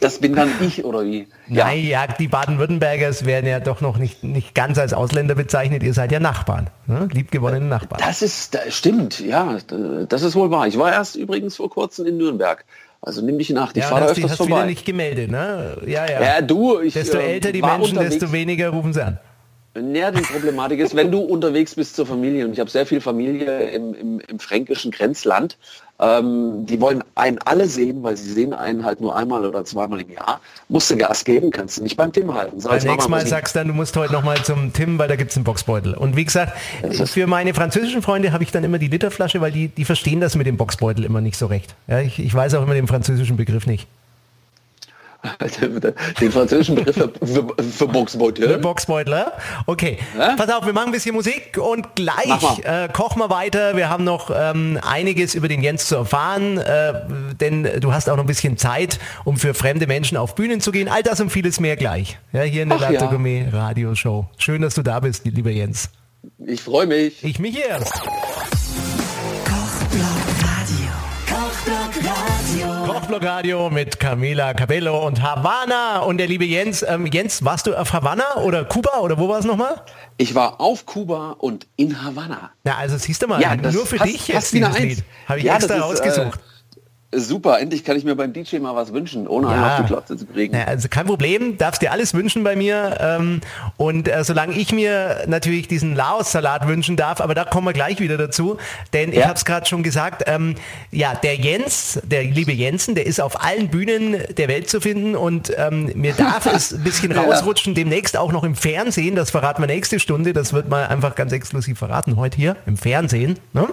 Das 0.00 0.18
bin 0.18 0.34
dann 0.34 0.50
ich 0.60 0.84
oder 0.84 1.04
wie? 1.04 1.26
Ja. 1.48 1.64
Nein, 1.66 1.84
ja, 1.84 2.06
die 2.06 2.28
Baden-Württembergers 2.28 3.24
werden 3.24 3.46
ja 3.46 3.60
doch 3.60 3.80
noch 3.80 3.98
nicht, 3.98 4.24
nicht 4.24 4.54
ganz 4.54 4.78
als 4.78 4.92
Ausländer 4.92 5.34
bezeichnet. 5.34 5.82
Ihr 5.82 5.94
seid 5.94 6.12
ja 6.12 6.20
Nachbarn, 6.20 6.68
ne? 6.86 7.08
liebgewonnene 7.12 7.66
Nachbarn. 7.66 8.02
Das 8.04 8.22
ist, 8.22 8.54
das 8.54 8.74
stimmt, 8.74 9.20
ja, 9.20 9.58
das 10.08 10.22
ist 10.22 10.34
wohl 10.34 10.50
wahr. 10.50 10.66
Ich 10.66 10.78
war 10.78 10.92
erst 10.92 11.16
übrigens 11.16 11.56
vor 11.56 11.70
kurzem 11.70 12.06
in 12.06 12.16
Nürnberg. 12.16 12.64
Also 13.00 13.20
nimm 13.20 13.36
dich 13.38 13.50
nach, 13.50 13.72
ich 13.74 13.82
ja, 13.82 13.88
fahre 13.88 14.06
öfters 14.06 14.30
hast 14.30 14.36
vorbei. 14.38 14.56
wieder 14.56 14.66
nicht 14.66 14.86
gemeldet, 14.86 15.30
ne? 15.30 15.76
Ja, 15.86 16.08
ja. 16.10 16.22
Ja, 16.22 16.40
du, 16.40 16.80
ich, 16.80 16.94
Desto 16.94 17.18
äh, 17.18 17.34
älter 17.34 17.52
die 17.52 17.60
Menschen, 17.60 17.98
unterwegs. 17.98 18.18
desto 18.18 18.32
weniger 18.32 18.70
rufen 18.70 18.94
sie 18.94 19.04
an. 19.04 19.18
Ja, 19.76 20.12
die 20.12 20.22
Problematik 20.22 20.78
ist, 20.78 20.94
wenn 20.94 21.10
du 21.10 21.20
unterwegs 21.20 21.74
bist 21.74 21.96
zur 21.96 22.06
Familie, 22.06 22.44
und 22.44 22.52
ich 22.52 22.60
habe 22.60 22.70
sehr 22.70 22.86
viel 22.86 23.00
Familie 23.00 23.70
im, 23.70 23.94
im, 23.94 24.20
im 24.20 24.38
fränkischen 24.38 24.92
Grenzland, 24.92 25.56
ähm, 25.98 26.66
die 26.66 26.80
wollen 26.80 27.02
einen 27.14 27.38
alle 27.44 27.66
sehen, 27.66 28.02
weil 28.02 28.16
sie 28.16 28.32
sehen 28.32 28.52
einen 28.52 28.84
halt 28.84 29.00
nur 29.00 29.16
einmal 29.16 29.44
oder 29.44 29.64
zweimal 29.64 30.00
im 30.00 30.10
Jahr. 30.10 30.40
Musst 30.68 30.90
du 30.90 30.96
Gas 30.96 31.24
geben, 31.24 31.50
kannst 31.50 31.78
du 31.78 31.82
nicht 31.82 31.96
beim 31.96 32.12
Tim 32.12 32.34
halten. 32.34 32.60
So, 32.60 32.68
Beim 32.68 32.82
nächsten 32.82 33.10
Mal 33.10 33.26
sagst 33.26 33.54
du 33.54 33.60
dann, 33.60 33.68
du 33.68 33.74
musst 33.74 33.96
heute 33.96 34.12
noch 34.12 34.24
mal 34.24 34.42
zum 34.42 34.72
Tim, 34.72 34.98
weil 34.98 35.08
da 35.08 35.16
gibt 35.16 35.30
es 35.30 35.36
einen 35.36 35.44
Boxbeutel. 35.44 35.94
Und 35.94 36.16
wie 36.16 36.24
gesagt, 36.24 36.52
für 37.06 37.26
meine 37.26 37.54
französischen 37.54 38.02
Freunde 38.02 38.32
habe 38.32 38.42
ich 38.42 38.52
dann 38.52 38.64
immer 38.64 38.78
die 38.78 38.88
Literflasche, 38.88 39.40
weil 39.40 39.52
die, 39.52 39.68
die 39.68 39.84
verstehen 39.84 40.20
das 40.20 40.36
mit 40.36 40.46
dem 40.46 40.56
Boxbeutel 40.56 41.04
immer 41.04 41.20
nicht 41.20 41.36
so 41.36 41.46
recht. 41.46 41.74
Ja, 41.86 42.00
ich, 42.00 42.18
ich 42.18 42.34
weiß 42.34 42.54
auch 42.54 42.62
immer 42.62 42.74
den 42.74 42.88
französischen 42.88 43.36
Begriff 43.36 43.66
nicht. 43.66 43.86
Den 46.20 46.32
französischen 46.32 46.74
Begriff 46.74 46.96
für, 46.96 47.10
für, 47.26 47.62
für 47.62 47.88
Boxbeutel. 47.88 48.48
Für 48.48 48.58
Boxbeutel, 48.58 49.26
okay. 49.66 49.98
Ja? 50.16 50.36
Pass 50.36 50.50
auf, 50.50 50.66
wir 50.66 50.72
machen 50.72 50.86
ein 50.86 50.92
bisschen 50.92 51.14
Musik 51.14 51.58
und 51.58 51.94
gleich 51.94 52.58
äh, 52.64 52.88
kochen 52.92 53.20
wir 53.20 53.30
weiter. 53.30 53.76
Wir 53.76 53.88
haben 53.88 54.04
noch 54.04 54.30
ähm, 54.34 54.78
einiges 54.82 55.34
über 55.34 55.48
den 55.48 55.62
Jens 55.62 55.86
zu 55.86 55.96
erfahren, 55.96 56.58
äh, 56.58 56.92
denn 57.40 57.68
du 57.80 57.92
hast 57.92 58.08
auch 58.10 58.16
noch 58.16 58.24
ein 58.24 58.28
bisschen 58.28 58.56
Zeit, 58.56 58.98
um 59.24 59.36
für 59.36 59.54
fremde 59.54 59.86
Menschen 59.86 60.16
auf 60.16 60.34
Bühnen 60.34 60.60
zu 60.60 60.72
gehen. 60.72 60.88
All 60.88 61.02
das 61.02 61.20
und 61.20 61.30
vieles 61.30 61.60
mehr 61.60 61.76
gleich. 61.76 62.18
Ja, 62.32 62.42
hier 62.42 62.62
in 62.62 62.68
der 62.68 62.78
Latte 62.78 63.06
Gourmet 63.06 63.46
Radio 63.52 63.94
Show. 63.94 64.26
Schön, 64.38 64.62
dass 64.62 64.74
du 64.74 64.82
da 64.82 65.00
bist, 65.00 65.24
lieber 65.24 65.50
Jens. 65.50 65.90
Ich 66.46 66.62
freue 66.62 66.86
mich. 66.86 67.22
Ich 67.22 67.38
mich 67.38 67.58
erst. 67.58 67.92
Kochblock 72.86 73.24
Radio 73.24 73.70
mit 73.70 73.98
Camila 73.98 74.52
Cabello 74.52 75.06
und 75.06 75.22
Havanna 75.22 76.00
und 76.00 76.18
der 76.18 76.26
liebe 76.26 76.44
Jens. 76.44 76.84
Ähm, 76.86 77.06
Jens, 77.06 77.42
warst 77.42 77.66
du 77.66 77.74
auf 77.74 77.94
Havanna 77.94 78.42
oder 78.44 78.64
Kuba 78.64 78.98
oder 79.00 79.18
wo 79.18 79.26
war 79.26 79.38
es 79.38 79.46
nochmal? 79.46 79.80
Ich 80.18 80.34
war 80.34 80.60
auf 80.60 80.84
Kuba 80.84 81.36
und 81.38 81.66
in 81.76 82.04
Havanna. 82.04 82.50
Na, 82.62 82.76
also 82.76 82.98
siehst 82.98 83.22
du 83.22 83.26
mal, 83.26 83.40
ja, 83.40 83.56
nur 83.56 83.86
für 83.86 83.98
dich 83.98 84.28
jetzt 84.28 84.52
dieses 84.52 84.78
Lied. 84.78 85.04
Habe 85.26 85.38
ich 85.38 85.46
ja, 85.46 85.56
extra 85.56 85.78
rausgesucht. 85.78 86.38
Äh, 86.38 86.53
Super, 87.16 87.60
endlich 87.60 87.84
kann 87.84 87.96
ich 87.96 88.04
mir 88.04 88.14
beim 88.14 88.32
DJ 88.32 88.58
mal 88.58 88.74
was 88.74 88.92
wünschen, 88.92 89.26
ohne 89.26 89.48
ja. 89.48 89.52
einen 89.52 89.64
auf 89.64 89.76
die 89.80 89.86
Klotze 89.86 90.16
zu 90.16 90.26
kriegen. 90.26 90.54
Ja, 90.54 90.64
also 90.64 90.88
kein 90.88 91.06
Problem, 91.06 91.58
darfst 91.58 91.82
dir 91.82 91.92
alles 91.92 92.14
wünschen 92.14 92.44
bei 92.44 92.56
mir. 92.56 92.98
Ähm, 93.00 93.40
und 93.76 94.08
äh, 94.08 94.24
solange 94.24 94.54
ich 94.54 94.72
mir 94.72 95.24
natürlich 95.26 95.68
diesen 95.68 95.94
Laos-Salat 95.94 96.66
wünschen 96.66 96.96
darf, 96.96 97.20
aber 97.20 97.34
da 97.34 97.44
kommen 97.44 97.66
wir 97.66 97.72
gleich 97.72 98.00
wieder 98.00 98.16
dazu, 98.16 98.58
denn 98.92 99.12
ja. 99.12 99.20
ich 99.20 99.24
habe 99.24 99.34
es 99.34 99.44
gerade 99.44 99.66
schon 99.66 99.82
gesagt, 99.82 100.24
ähm, 100.26 100.54
ja, 100.90 101.14
der 101.14 101.36
Jens, 101.36 102.00
der 102.04 102.24
liebe 102.24 102.52
Jensen, 102.52 102.94
der 102.94 103.06
ist 103.06 103.20
auf 103.20 103.42
allen 103.42 103.68
Bühnen 103.68 104.16
der 104.36 104.48
Welt 104.48 104.68
zu 104.68 104.80
finden 104.80 105.16
und 105.16 105.52
ähm, 105.56 105.90
mir 105.94 106.12
darf 106.12 106.46
es 106.46 106.72
ein 106.72 106.82
bisschen 106.82 107.12
rausrutschen, 107.16 107.74
demnächst 107.74 108.16
auch 108.16 108.32
noch 108.32 108.44
im 108.44 108.54
Fernsehen, 108.54 109.16
das 109.16 109.30
verraten 109.30 109.62
wir 109.62 109.66
nächste 109.66 110.00
Stunde, 110.00 110.32
das 110.32 110.52
wird 110.52 110.68
mal 110.68 110.86
einfach 110.86 111.14
ganz 111.14 111.32
exklusiv 111.32 111.78
verraten, 111.78 112.16
heute 112.16 112.36
hier 112.36 112.56
im 112.66 112.76
Fernsehen. 112.76 113.38
Ne? 113.52 113.68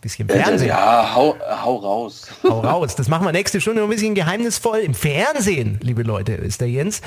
Bisschen 0.00 0.28
Fernsehen. 0.28 0.68
Ja, 0.68 1.14
hau, 1.14 1.36
hau 1.40 1.76
raus. 1.76 2.28
Hau 2.42 2.60
raus. 2.60 2.96
Das 2.96 3.08
machen 3.08 3.26
wir 3.26 3.32
nächste 3.32 3.60
Stunde 3.60 3.82
ein 3.82 3.88
bisschen 3.88 4.14
geheimnisvoll. 4.14 4.78
Im 4.78 4.94
Fernsehen, 4.94 5.78
liebe 5.82 6.02
Leute, 6.02 6.32
ist 6.32 6.60
der 6.60 6.68
Jens. 6.68 7.00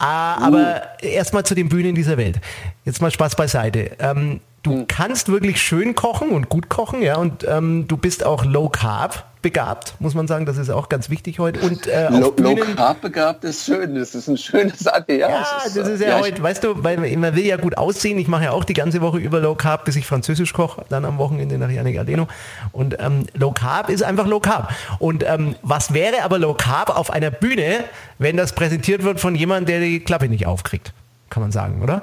Uh. 0.00 0.04
Aber 0.04 0.82
erstmal 1.00 1.44
zu 1.44 1.54
den 1.54 1.68
Bühnen 1.68 1.94
dieser 1.94 2.16
Welt. 2.16 2.40
Jetzt 2.84 3.00
mal 3.00 3.10
Spaß 3.10 3.36
beiseite. 3.36 3.92
Ähm, 3.98 4.40
du 4.62 4.72
hm. 4.72 4.88
kannst 4.88 5.28
wirklich 5.28 5.60
schön 5.60 5.94
kochen 5.94 6.30
und 6.30 6.48
gut 6.48 6.68
kochen, 6.68 7.02
ja, 7.02 7.16
und 7.16 7.46
ähm, 7.48 7.86
du 7.86 7.96
bist 7.96 8.24
auch 8.24 8.44
Low 8.44 8.68
Carb 8.68 9.27
begabt, 9.42 9.94
muss 9.98 10.14
man 10.14 10.26
sagen. 10.26 10.46
Das 10.46 10.56
ist 10.56 10.70
auch 10.70 10.88
ganz 10.88 11.10
wichtig 11.10 11.38
heute. 11.38 11.60
Und 11.60 11.86
äh, 11.86 12.08
Low, 12.10 12.34
Low 12.36 12.56
Carb 12.76 13.00
begabt 13.00 13.44
ist 13.44 13.64
schön. 13.64 13.94
Das 13.94 14.14
ist 14.14 14.28
ein 14.28 14.36
schönes 14.36 14.80
Sache. 14.80 15.04
Ja, 15.08 15.28
ja 15.28 15.38
das 15.40 15.66
ist, 15.66 15.76
das 15.76 15.88
ist 15.88 16.00
ja, 16.00 16.08
ja 16.08 16.20
heute, 16.20 16.42
weißt 16.42 16.64
du, 16.64 16.82
weil 16.82 16.98
man 17.16 17.34
will 17.34 17.46
ja 17.46 17.56
gut 17.56 17.76
aussehen. 17.76 18.18
Ich 18.18 18.28
mache 18.28 18.44
ja 18.44 18.50
auch 18.52 18.64
die 18.64 18.74
ganze 18.74 19.00
Woche 19.00 19.18
über 19.18 19.40
Low 19.40 19.54
Carb, 19.54 19.84
bis 19.84 19.96
ich 19.96 20.06
Französisch 20.06 20.52
koche, 20.52 20.84
dann 20.88 21.04
am 21.04 21.18
Wochenende 21.18 21.58
nach 21.58 21.70
Janik 21.70 21.98
Adeno. 21.98 22.28
Und 22.72 22.96
ähm, 23.00 23.26
Low 23.34 23.52
Carb 23.52 23.90
ist 23.90 24.02
einfach 24.02 24.26
Low 24.26 24.40
Carb. 24.40 24.72
Und 24.98 25.24
ähm, 25.24 25.54
was 25.62 25.92
wäre 25.92 26.22
aber 26.22 26.38
Low 26.38 26.54
Carb 26.54 26.96
auf 26.96 27.10
einer 27.10 27.30
Bühne, 27.30 27.84
wenn 28.18 28.36
das 28.36 28.52
präsentiert 28.52 29.02
wird 29.02 29.20
von 29.20 29.34
jemandem, 29.34 29.66
der 29.66 29.80
die 29.80 30.00
Klappe 30.00 30.28
nicht 30.28 30.46
aufkriegt? 30.46 30.92
Kann 31.30 31.42
man 31.42 31.52
sagen, 31.52 31.82
oder? 31.82 32.02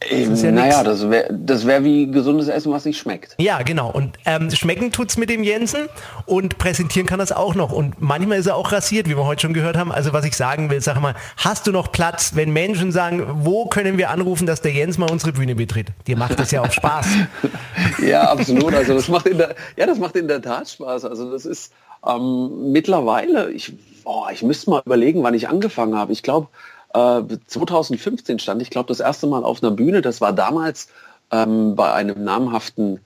Das 0.00 0.42
ja 0.42 0.50
naja, 0.50 0.82
das 0.82 1.10
wäre 1.10 1.28
das 1.30 1.66
wär 1.66 1.84
wie 1.84 2.10
gesundes 2.10 2.48
Essen, 2.48 2.72
was 2.72 2.86
nicht 2.86 2.98
schmeckt. 2.98 3.34
Ja, 3.38 3.60
genau. 3.62 3.90
Und 3.90 4.18
ähm, 4.24 4.50
schmecken 4.50 4.92
tut's 4.92 5.18
mit 5.18 5.28
dem 5.28 5.42
Jensen 5.42 5.88
und 6.24 6.56
präsentieren 6.56 7.06
kann 7.06 7.18
das 7.18 7.32
auch 7.32 7.54
noch. 7.54 7.70
Und 7.70 8.00
manchmal 8.00 8.38
ist 8.38 8.46
er 8.46 8.56
auch 8.56 8.72
rasiert, 8.72 9.10
wie 9.10 9.16
wir 9.16 9.26
heute 9.26 9.42
schon 9.42 9.52
gehört 9.52 9.76
haben. 9.76 9.92
Also 9.92 10.14
was 10.14 10.24
ich 10.24 10.34
sagen 10.36 10.70
will, 10.70 10.80
sag 10.80 10.98
mal, 11.00 11.14
hast 11.36 11.66
du 11.66 11.72
noch 11.72 11.92
Platz, 11.92 12.32
wenn 12.34 12.50
Menschen 12.50 12.92
sagen, 12.92 13.26
wo 13.44 13.66
können 13.66 13.98
wir 13.98 14.08
anrufen, 14.08 14.46
dass 14.46 14.62
der 14.62 14.72
Jens 14.72 14.96
mal 14.96 15.10
unsere 15.10 15.32
Bühne 15.32 15.54
betritt? 15.54 15.88
Dir 16.06 16.16
macht 16.16 16.40
das 16.40 16.50
ja 16.50 16.62
auch 16.62 16.72
Spaß. 16.72 17.06
ja, 18.06 18.22
absolut. 18.22 18.72
Also 18.72 18.94
das 18.94 19.08
macht 19.08 19.26
in 19.26 19.36
der, 19.36 19.54
ja, 19.76 19.84
das 19.84 19.98
macht 19.98 20.16
in 20.16 20.28
der 20.28 20.40
Tat 20.40 20.70
Spaß. 20.70 21.04
Also 21.04 21.30
das 21.30 21.44
ist 21.44 21.74
ähm, 22.08 22.72
mittlerweile, 22.72 23.50
ich, 23.50 23.74
boah, 24.02 24.30
ich 24.32 24.42
müsste 24.42 24.70
mal 24.70 24.82
überlegen, 24.84 25.22
wann 25.22 25.34
ich 25.34 25.48
angefangen 25.50 25.94
habe. 25.94 26.12
Ich 26.12 26.22
glaube, 26.22 26.48
2015 26.92 28.36
äh, 28.36 28.38
stand 28.38 28.62
ich, 28.62 28.70
glaube, 28.70 28.88
das 28.88 29.00
erste 29.00 29.26
Mal 29.26 29.44
auf 29.44 29.62
einer 29.62 29.72
Bühne. 29.72 30.02
Das 30.02 30.20
war 30.20 30.32
damals 30.32 30.88
ähm, 31.30 31.76
bei 31.76 31.92
einem 31.92 32.24
namhaften 32.24 33.00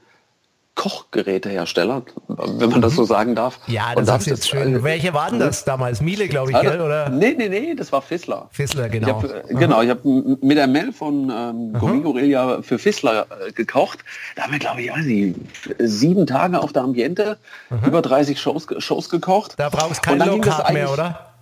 Kochgerätehersteller, 0.74 2.02
wenn 2.26 2.70
man 2.70 2.82
das 2.82 2.94
so 2.96 3.04
sagen 3.04 3.36
darf. 3.36 3.60
Ja, 3.68 3.94
das 3.94 4.08
und 4.08 4.16
ist 4.16 4.26
jetzt 4.26 4.48
schön. 4.48 4.76
Äh, 4.76 4.82
Welche 4.82 5.14
waren 5.14 5.38
das 5.38 5.64
damals? 5.64 6.00
Miele, 6.00 6.26
glaube 6.26 6.50
ich, 6.50 6.60
gell? 6.60 6.80
Oder? 6.80 7.10
Nee, 7.10 7.34
nee, 7.38 7.48
nee, 7.48 7.74
das 7.76 7.92
war 7.92 8.02
Fissler. 8.02 8.48
Fissler, 8.50 8.88
genau. 8.88 9.22
Ich 9.24 9.30
hab, 9.30 9.50
äh, 9.50 9.54
genau, 9.54 9.82
ich 9.82 9.90
habe 9.90 10.00
mit 10.42 10.58
der 10.58 10.66
Mel 10.66 10.92
von 10.92 11.30
ähm, 11.30 11.72
Gorilla 12.02 12.62
für 12.62 12.80
Fissler 12.80 13.26
äh, 13.46 13.52
gekocht. 13.52 14.00
Da 14.34 14.42
haben 14.42 14.52
wir, 14.52 14.58
glaube 14.58 14.82
ich, 14.82 14.90
weiß 14.90 15.04
nicht, 15.04 15.36
sieben 15.78 16.26
Tage 16.26 16.60
auf 16.60 16.72
der 16.72 16.82
Ambiente, 16.82 17.38
Aha. 17.70 17.86
über 17.86 18.02
30 18.02 18.40
Shows, 18.40 18.66
Shows 18.78 19.08
gekocht. 19.08 19.54
Da 19.56 19.68
brauchst 19.68 20.04
du 20.04 20.10
kein 20.10 20.18
Low 20.18 20.40
mehr, 20.72 20.92
oder? 20.92 21.33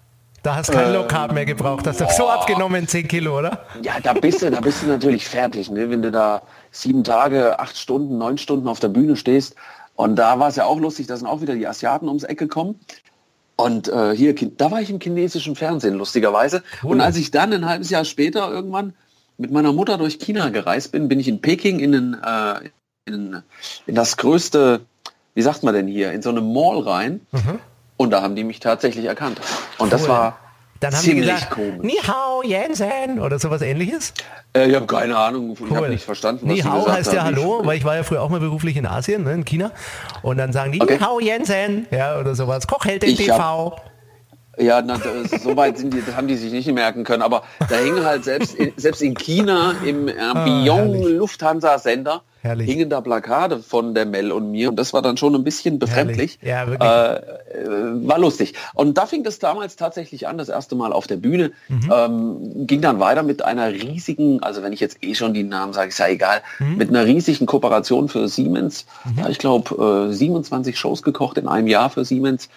Da 0.42 0.56
hast 0.56 0.70
du 0.70 0.72
kein 0.72 0.88
äh, 0.88 0.92
Low 0.92 1.06
Carb 1.06 1.32
mehr 1.32 1.44
gebraucht. 1.46 1.86
Hast 1.86 2.00
du 2.00 2.06
so 2.16 2.28
abgenommen 2.28 2.88
10 2.88 3.06
Kilo, 3.06 3.38
oder? 3.38 3.64
Ja, 3.82 4.00
da 4.02 4.12
bist 4.12 4.42
du, 4.42 4.50
da 4.50 4.60
bist 4.60 4.82
du 4.82 4.86
natürlich 4.86 5.24
fertig, 5.24 5.70
ne? 5.70 5.88
wenn 5.88 6.02
du 6.02 6.10
da 6.10 6.42
sieben 6.72 7.04
Tage, 7.04 7.60
acht 7.60 7.76
Stunden, 7.76 8.18
neun 8.18 8.38
Stunden 8.38 8.66
auf 8.66 8.80
der 8.80 8.88
Bühne 8.88 9.16
stehst. 9.16 9.54
Und 9.94 10.16
da 10.16 10.40
war 10.40 10.48
es 10.48 10.56
ja 10.56 10.64
auch 10.64 10.80
lustig, 10.80 11.06
da 11.06 11.16
sind 11.16 11.28
auch 11.28 11.42
wieder 11.42 11.54
die 11.54 11.66
Asiaten 11.66 12.08
ums 12.08 12.24
Eck 12.24 12.38
gekommen. 12.38 12.80
Und 13.54 13.88
äh, 13.88 14.16
hier, 14.16 14.34
da 14.34 14.70
war 14.70 14.80
ich 14.80 14.90
im 14.90 14.98
chinesischen 15.00 15.54
Fernsehen, 15.54 15.94
lustigerweise. 15.94 16.64
Cool. 16.82 16.92
Und 16.92 17.00
als 17.00 17.16
ich 17.16 17.30
dann 17.30 17.52
ein 17.52 17.66
halbes 17.66 17.90
Jahr 17.90 18.04
später 18.04 18.50
irgendwann 18.50 18.94
mit 19.38 19.52
meiner 19.52 19.72
Mutter 19.72 19.98
durch 19.98 20.18
China 20.18 20.48
gereist 20.48 20.90
bin, 20.90 21.06
bin 21.06 21.20
ich 21.20 21.28
in 21.28 21.40
Peking 21.40 21.78
in, 21.78 21.92
den, 21.92 22.14
äh, 22.14 22.70
in, 23.04 23.42
in 23.86 23.94
das 23.94 24.16
größte, 24.16 24.80
wie 25.34 25.42
sagt 25.42 25.62
man 25.62 25.74
denn 25.74 25.86
hier, 25.86 26.12
in 26.12 26.22
so 26.22 26.30
eine 26.30 26.40
Mall 26.40 26.80
rein. 26.80 27.20
Mhm. 27.30 27.60
Und 28.02 28.10
da 28.10 28.20
haben 28.20 28.34
die 28.34 28.42
mich 28.42 28.58
tatsächlich 28.58 29.04
erkannt. 29.04 29.40
Und 29.78 29.86
cool. 29.86 29.90
das 29.90 30.08
war 30.08 30.38
dann 30.80 30.92
haben 30.92 31.02
Ziemlich 31.02 31.28
die 31.28 31.34
gesagt, 31.34 31.50
komisch. 31.52 31.82
Ni 31.82 31.94
hao 32.08 32.42
Jensen 32.42 33.20
oder 33.20 33.38
sowas 33.38 33.62
ähnliches? 33.62 34.14
Äh, 34.52 34.68
ich 34.68 34.74
habe 34.74 34.86
keine 34.86 35.16
Ahnung, 35.16 35.56
ich 35.64 35.76
habe 35.76 35.88
nicht 35.88 36.04
verstanden, 36.04 36.48
was 36.48 36.56
Ni 36.56 36.60
hao 36.62 36.90
heißt 36.90 37.12
ja 37.12 37.22
Hallo, 37.22 37.60
weil 37.62 37.78
ich 37.78 37.84
war 37.84 37.94
ja 37.94 38.02
früher 38.02 38.20
auch 38.20 38.30
mal 38.30 38.40
beruflich 38.40 38.76
in 38.76 38.84
Asien, 38.84 39.22
ne, 39.22 39.32
in 39.32 39.44
China. 39.44 39.70
Und 40.22 40.38
dann 40.38 40.52
sagen 40.52 40.72
die 40.72 40.80
okay. 40.80 40.94
Ni 40.94 40.98
hao 40.98 41.20
Jensen, 41.20 41.86
ja, 41.92 42.18
oder 42.18 42.34
sowas. 42.34 42.66
Kochheld 42.66 43.02
TV. 43.02 43.38
Hab, 43.38 43.91
Ja, 44.58 44.82
na, 44.82 44.98
so 45.42 45.56
weit 45.56 45.78
sind 45.78 45.94
die, 45.94 46.02
das 46.04 46.14
haben 46.14 46.28
die 46.28 46.36
sich 46.36 46.52
nicht 46.52 46.70
merken 46.72 47.04
können. 47.04 47.22
Aber 47.22 47.42
da 47.70 47.76
hingen 47.76 48.04
halt 48.04 48.24
selbst 48.24 48.54
in, 48.54 48.72
selbst 48.76 49.00
in 49.00 49.14
China 49.14 49.74
im 49.84 50.06
Beyond 50.06 51.04
Lufthansa 51.06 51.78
Sender 51.78 52.22
Herrlich. 52.42 52.68
hingen 52.68 52.90
da 52.90 53.00
Plakate 53.00 53.60
von 53.60 53.94
der 53.94 54.04
Mel 54.04 54.30
und 54.30 54.50
mir 54.50 54.68
und 54.68 54.76
das 54.76 54.92
war 54.92 55.00
dann 55.00 55.16
schon 55.16 55.34
ein 55.34 55.42
bisschen 55.44 55.78
befremdlich. 55.78 56.38
Ja, 56.42 56.66
wirklich. 56.66 56.90
Äh, 56.90 57.14
äh, 57.14 58.06
war 58.08 58.18
lustig. 58.18 58.52
Und 58.74 58.98
da 58.98 59.06
fing 59.06 59.22
das 59.24 59.38
damals 59.38 59.76
tatsächlich 59.76 60.28
an, 60.28 60.36
das 60.36 60.48
erste 60.50 60.74
Mal 60.74 60.92
auf 60.92 61.06
der 61.06 61.16
Bühne. 61.16 61.52
Mhm. 61.68 61.90
Ähm, 61.94 62.66
ging 62.66 62.82
dann 62.82 63.00
weiter 63.00 63.22
mit 63.22 63.42
einer 63.44 63.72
riesigen, 63.72 64.42
also 64.42 64.62
wenn 64.62 64.72
ich 64.74 64.80
jetzt 64.80 64.98
eh 65.02 65.14
schon 65.14 65.32
die 65.32 65.44
Namen 65.44 65.72
sage, 65.72 65.88
ist 65.88 65.98
ja 65.98 66.08
egal, 66.08 66.42
Mhm. 66.58 66.76
mit 66.76 66.88
einer 66.90 67.06
riesigen 67.06 67.46
Kooperation 67.46 68.08
für 68.10 68.28
Siemens. 68.28 68.84
Ja, 69.16 69.28
ich 69.30 69.38
glaube, 69.38 70.08
äh, 70.10 70.12
27 70.12 70.78
Shows 70.78 71.02
gekocht 71.02 71.38
in 71.38 71.48
einem 71.48 71.68
Jahr 71.68 71.88
für 71.90 72.04
Siemens. 72.04 72.50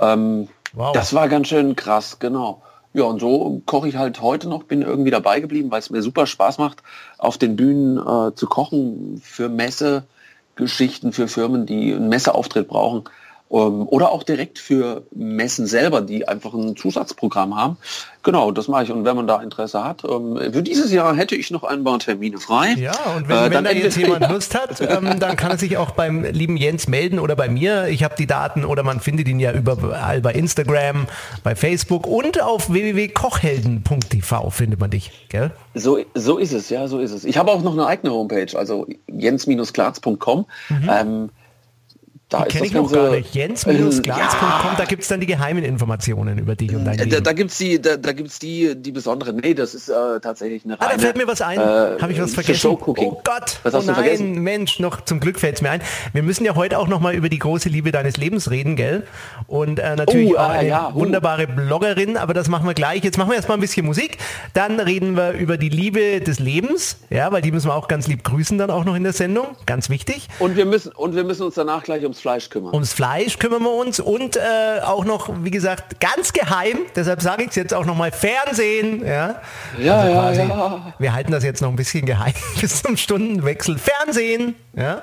Ähm, 0.00 0.48
Wow. 0.72 0.92
Das 0.92 1.14
war 1.14 1.28
ganz 1.28 1.48
schön 1.48 1.76
krass, 1.76 2.18
genau. 2.18 2.62
Ja, 2.94 3.04
und 3.04 3.20
so 3.20 3.62
koche 3.64 3.88
ich 3.88 3.96
halt 3.96 4.20
heute 4.20 4.48
noch, 4.48 4.64
bin 4.64 4.82
irgendwie 4.82 5.10
dabei 5.10 5.40
geblieben, 5.40 5.70
weil 5.70 5.78
es 5.78 5.90
mir 5.90 6.02
super 6.02 6.26
Spaß 6.26 6.58
macht, 6.58 6.82
auf 7.16 7.38
den 7.38 7.56
Bühnen 7.56 7.96
äh, 7.98 8.34
zu 8.34 8.46
kochen 8.46 9.20
für 9.24 9.48
Messegeschichten, 9.48 11.12
für 11.12 11.28
Firmen, 11.28 11.64
die 11.64 11.94
einen 11.94 12.08
Messeauftritt 12.08 12.68
brauchen. 12.68 13.04
Ähm, 13.52 13.86
oder 13.88 14.12
auch 14.12 14.22
direkt 14.22 14.58
für 14.58 15.02
Messen 15.14 15.66
selber, 15.66 16.00
die 16.00 16.26
einfach 16.26 16.54
ein 16.54 16.74
Zusatzprogramm 16.74 17.54
haben. 17.54 17.76
Genau, 18.22 18.50
das 18.50 18.66
mache 18.68 18.84
ich. 18.84 18.90
Und 18.92 19.04
wenn 19.04 19.14
man 19.14 19.26
da 19.26 19.42
Interesse 19.42 19.84
hat, 19.84 20.04
ähm, 20.04 20.38
für 20.52 20.62
dieses 20.62 20.90
Jahr 20.90 21.14
hätte 21.14 21.34
ich 21.36 21.50
noch 21.50 21.62
ein 21.64 21.84
paar 21.84 21.98
Termine 21.98 22.38
frei. 22.38 22.74
Ja, 22.78 22.92
und 23.14 23.28
wenn, 23.28 23.36
Äh, 23.36 23.42
wenn 23.44 23.52
dann 23.52 23.64
da 23.64 23.72
jetzt 23.72 23.96
jemand 23.98 24.28
Lust 24.30 24.54
hat, 24.54 24.80
ähm, 24.80 25.20
dann 25.20 25.36
kann 25.36 25.50
er 25.50 25.58
sich 25.58 25.76
auch 25.76 25.90
beim 25.90 26.24
lieben 26.24 26.56
Jens 26.56 26.88
melden 26.88 27.18
oder 27.18 27.36
bei 27.36 27.48
mir. 27.48 27.88
Ich 27.88 28.04
habe 28.04 28.14
die 28.16 28.26
Daten 28.26 28.64
oder 28.64 28.82
man 28.84 29.00
findet 29.00 29.28
ihn 29.28 29.38
ja 29.38 29.52
überall 29.52 30.22
bei 30.22 30.32
Instagram, 30.32 31.06
bei 31.42 31.54
Facebook 31.54 32.06
und 32.06 32.40
auf 32.40 32.72
www.kochhelden.tv 32.72 34.50
findet 34.50 34.80
man 34.80 34.90
dich, 34.90 35.26
gell? 35.28 35.50
So, 35.74 35.98
so 36.14 36.38
ist 36.38 36.52
es, 36.52 36.70
ja, 36.70 36.88
so 36.88 37.00
ist 37.00 37.12
es. 37.12 37.24
Ich 37.24 37.36
habe 37.36 37.50
auch 37.50 37.62
noch 37.62 37.72
eine 37.72 37.86
eigene 37.86 38.12
Homepage, 38.14 38.56
also 38.56 38.86
jens-klarz.com. 39.08 40.46
Ähm, 40.88 41.30
da 42.32 42.44
ist 42.44 42.52
Kenne 42.52 42.66
ich 42.66 42.72
noch 42.72 42.82
Ganze, 42.82 42.94
gar 42.96 43.10
nicht. 43.10 43.34
Jens-glas.com, 43.34 44.08
Ja. 44.08 44.74
da 44.76 44.84
gibt 44.84 45.02
es 45.02 45.08
dann 45.08 45.20
die 45.20 45.26
geheimen 45.26 45.64
Informationen 45.64 46.38
über 46.38 46.56
dich 46.56 46.74
und 46.74 46.84
dein 46.84 46.96
Da, 46.96 47.04
Leben. 47.04 47.22
da 47.24 47.32
gibt's 47.32 47.58
die, 47.58 47.80
da, 47.80 47.96
da 47.96 48.12
gibt's 48.12 48.38
die, 48.38 48.74
die 48.76 48.92
besonderen. 48.92 49.36
Nee, 49.36 49.54
das 49.54 49.74
ist 49.74 49.88
äh, 49.88 49.92
tatsächlich 50.20 50.64
eine 50.64 50.80
Ah, 50.80 50.86
reine. 50.86 50.96
da 50.96 51.02
fällt 51.02 51.16
mir 51.16 51.26
was 51.26 51.40
ein. 51.42 51.58
äh, 51.58 51.62
Habe 52.00 52.12
ich 52.12 52.20
was 52.20 52.34
vergessen? 52.34 52.66
Oh 52.70 52.76
Gott. 52.76 53.60
Was 53.62 53.74
oh 53.74 53.78
hast 53.78 53.86
du 53.88 53.92
nein, 53.92 53.94
vergessen? 54.02 54.32
Mensch, 54.40 54.78
noch 54.80 55.00
zum 55.02 55.20
Glück 55.20 55.38
fällt 55.38 55.56
es 55.56 55.62
mir 55.62 55.70
ein. 55.70 55.82
Wir 56.12 56.22
müssen 56.22 56.44
ja 56.44 56.54
heute 56.54 56.78
auch 56.78 56.88
noch 56.88 57.00
mal 57.00 57.14
über 57.14 57.28
die 57.28 57.38
große 57.38 57.68
Liebe 57.68 57.92
deines 57.92 58.16
Lebens 58.16 58.50
reden, 58.50 58.76
gell? 58.76 59.06
Und 59.46 59.78
äh, 59.78 59.96
natürlich 59.96 60.32
Oh, 60.32 60.36
auch 60.36 60.40
ah, 60.48 60.48
eine 60.52 60.68
ja, 60.68 60.88
uh. 60.90 60.94
wunderbare 60.94 61.46
Bloggerin, 61.46 62.16
aber 62.16 62.34
das 62.34 62.48
machen 62.48 62.66
wir 62.66 62.74
gleich. 62.74 63.02
Jetzt 63.04 63.18
machen 63.18 63.30
wir 63.30 63.36
erstmal 63.36 63.58
ein 63.58 63.60
bisschen 63.60 63.84
Musik. 63.86 64.18
Dann 64.54 64.80
reden 64.80 65.16
wir 65.16 65.32
über 65.32 65.56
die 65.56 65.68
Liebe 65.68 66.20
des 66.20 66.38
Lebens, 66.38 66.98
ja, 67.10 67.30
weil 67.32 67.42
die 67.42 67.50
müssen 67.52 67.68
wir 67.68 67.74
auch 67.74 67.88
ganz 67.88 68.06
lieb 68.06 68.24
grüßen 68.24 68.56
dann 68.58 68.70
auch 68.70 68.84
noch 68.84 68.94
in 68.94 69.02
der 69.02 69.12
Sendung. 69.12 69.46
Ganz 69.66 69.90
wichtig. 69.90 70.28
Und 70.38 70.56
wir 70.56 70.64
müssen 70.66 70.92
und 70.92 71.14
wir 71.16 71.24
müssen 71.24 71.42
uns 71.42 71.54
danach 71.54 71.82
gleich 71.82 72.02
ums 72.02 72.20
Fleisch 72.22 72.48
kümmern. 72.48 72.72
Ums 72.72 72.92
Fleisch 72.92 73.38
kümmern 73.38 73.62
wir 73.62 73.72
uns 73.72 74.00
und 74.00 74.36
äh, 74.36 74.80
auch 74.82 75.04
noch, 75.04 75.28
wie 75.44 75.50
gesagt, 75.50 76.00
ganz 76.00 76.32
geheim, 76.32 76.78
deshalb 76.94 77.20
sage 77.20 77.42
ich 77.42 77.50
es 77.50 77.56
jetzt 77.56 77.74
auch 77.74 77.84
noch 77.84 77.96
mal, 77.96 78.12
Fernsehen. 78.12 79.04
Ja, 79.04 79.42
ja, 79.78 80.00
Also 80.00 80.12
quasi, 80.12 80.40
ja. 80.40 80.94
Wir 80.98 81.12
halten 81.12 81.32
das 81.32 81.44
jetzt 81.44 81.60
noch 81.60 81.68
ein 81.68 81.76
bisschen 81.76 82.06
geheim 82.06 82.32
bis 82.60 82.82
zum 82.82 82.96
Stundenwechsel. 82.96 83.76
Fernsehen. 83.76 84.54
Ja. 84.74 85.02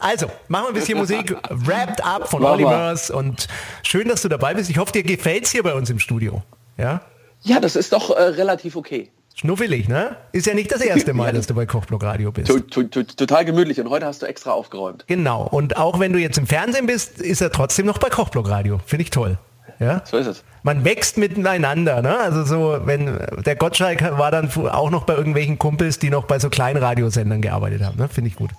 Also, 0.00 0.26
machen 0.48 0.66
wir 0.66 0.68
ein 0.68 0.74
bisschen 0.74 0.98
Musik. 0.98 1.34
Wrapped 1.50 2.04
up 2.04 2.28
von. 2.28 2.44
Olivers 2.44 3.10
und 3.10 3.48
schön, 3.82 4.08
dass 4.08 4.22
du 4.22 4.28
dabei 4.28 4.54
bist. 4.54 4.70
Ich 4.70 4.78
hoffe, 4.78 4.92
dir 4.92 5.02
gefällt's 5.02 5.50
hier 5.50 5.62
bei 5.62 5.74
uns 5.74 5.90
im 5.90 5.98
Studio. 5.98 6.42
Ja. 6.76 7.00
Ja, 7.42 7.58
das 7.58 7.74
ist 7.74 7.92
doch 7.92 8.10
äh, 8.10 8.22
relativ 8.22 8.76
okay. 8.76 9.10
Schnuffelig, 9.38 9.86
ne? 9.86 10.16
Ist 10.32 10.46
ja 10.46 10.54
nicht 10.54 10.72
das 10.72 10.80
erste 10.80 11.12
Mal, 11.12 11.30
dass 11.34 11.46
du 11.46 11.54
bei 11.54 11.66
Kochblock 11.66 12.02
Radio 12.02 12.32
bist. 12.32 12.48
To, 12.48 12.58
to, 12.58 12.84
to, 12.84 13.02
total 13.02 13.44
gemütlich. 13.44 13.78
Und 13.78 13.90
heute 13.90 14.06
hast 14.06 14.22
du 14.22 14.26
extra 14.26 14.52
aufgeräumt. 14.52 15.04
Genau. 15.08 15.46
Und 15.46 15.76
auch 15.76 16.00
wenn 16.00 16.14
du 16.14 16.18
jetzt 16.18 16.38
im 16.38 16.46
Fernsehen 16.46 16.86
bist, 16.86 17.20
ist 17.20 17.42
er 17.42 17.52
trotzdem 17.52 17.84
noch 17.84 17.98
bei 17.98 18.08
Kochblock 18.08 18.48
Radio. 18.48 18.80
Finde 18.86 19.02
ich 19.02 19.10
toll. 19.10 19.36
Ja. 19.78 20.00
So 20.06 20.16
ist 20.16 20.26
es. 20.26 20.42
Man 20.62 20.84
wächst 20.86 21.18
miteinander, 21.18 22.00
ne? 22.00 22.18
Also 22.18 22.44
so, 22.44 22.80
wenn 22.86 23.18
der 23.44 23.56
Gottschalk 23.56 24.00
war 24.18 24.30
dann 24.30 24.50
auch 24.68 24.90
noch 24.90 25.04
bei 25.04 25.14
irgendwelchen 25.14 25.58
Kumpels, 25.58 25.98
die 25.98 26.08
noch 26.08 26.24
bei 26.24 26.38
so 26.38 26.48
kleinen 26.48 26.82
Radiosendern 26.82 27.42
gearbeitet 27.42 27.82
haben, 27.82 27.98
ne? 27.98 28.08
Finde 28.08 28.28
ich 28.28 28.36
gut. 28.36 28.50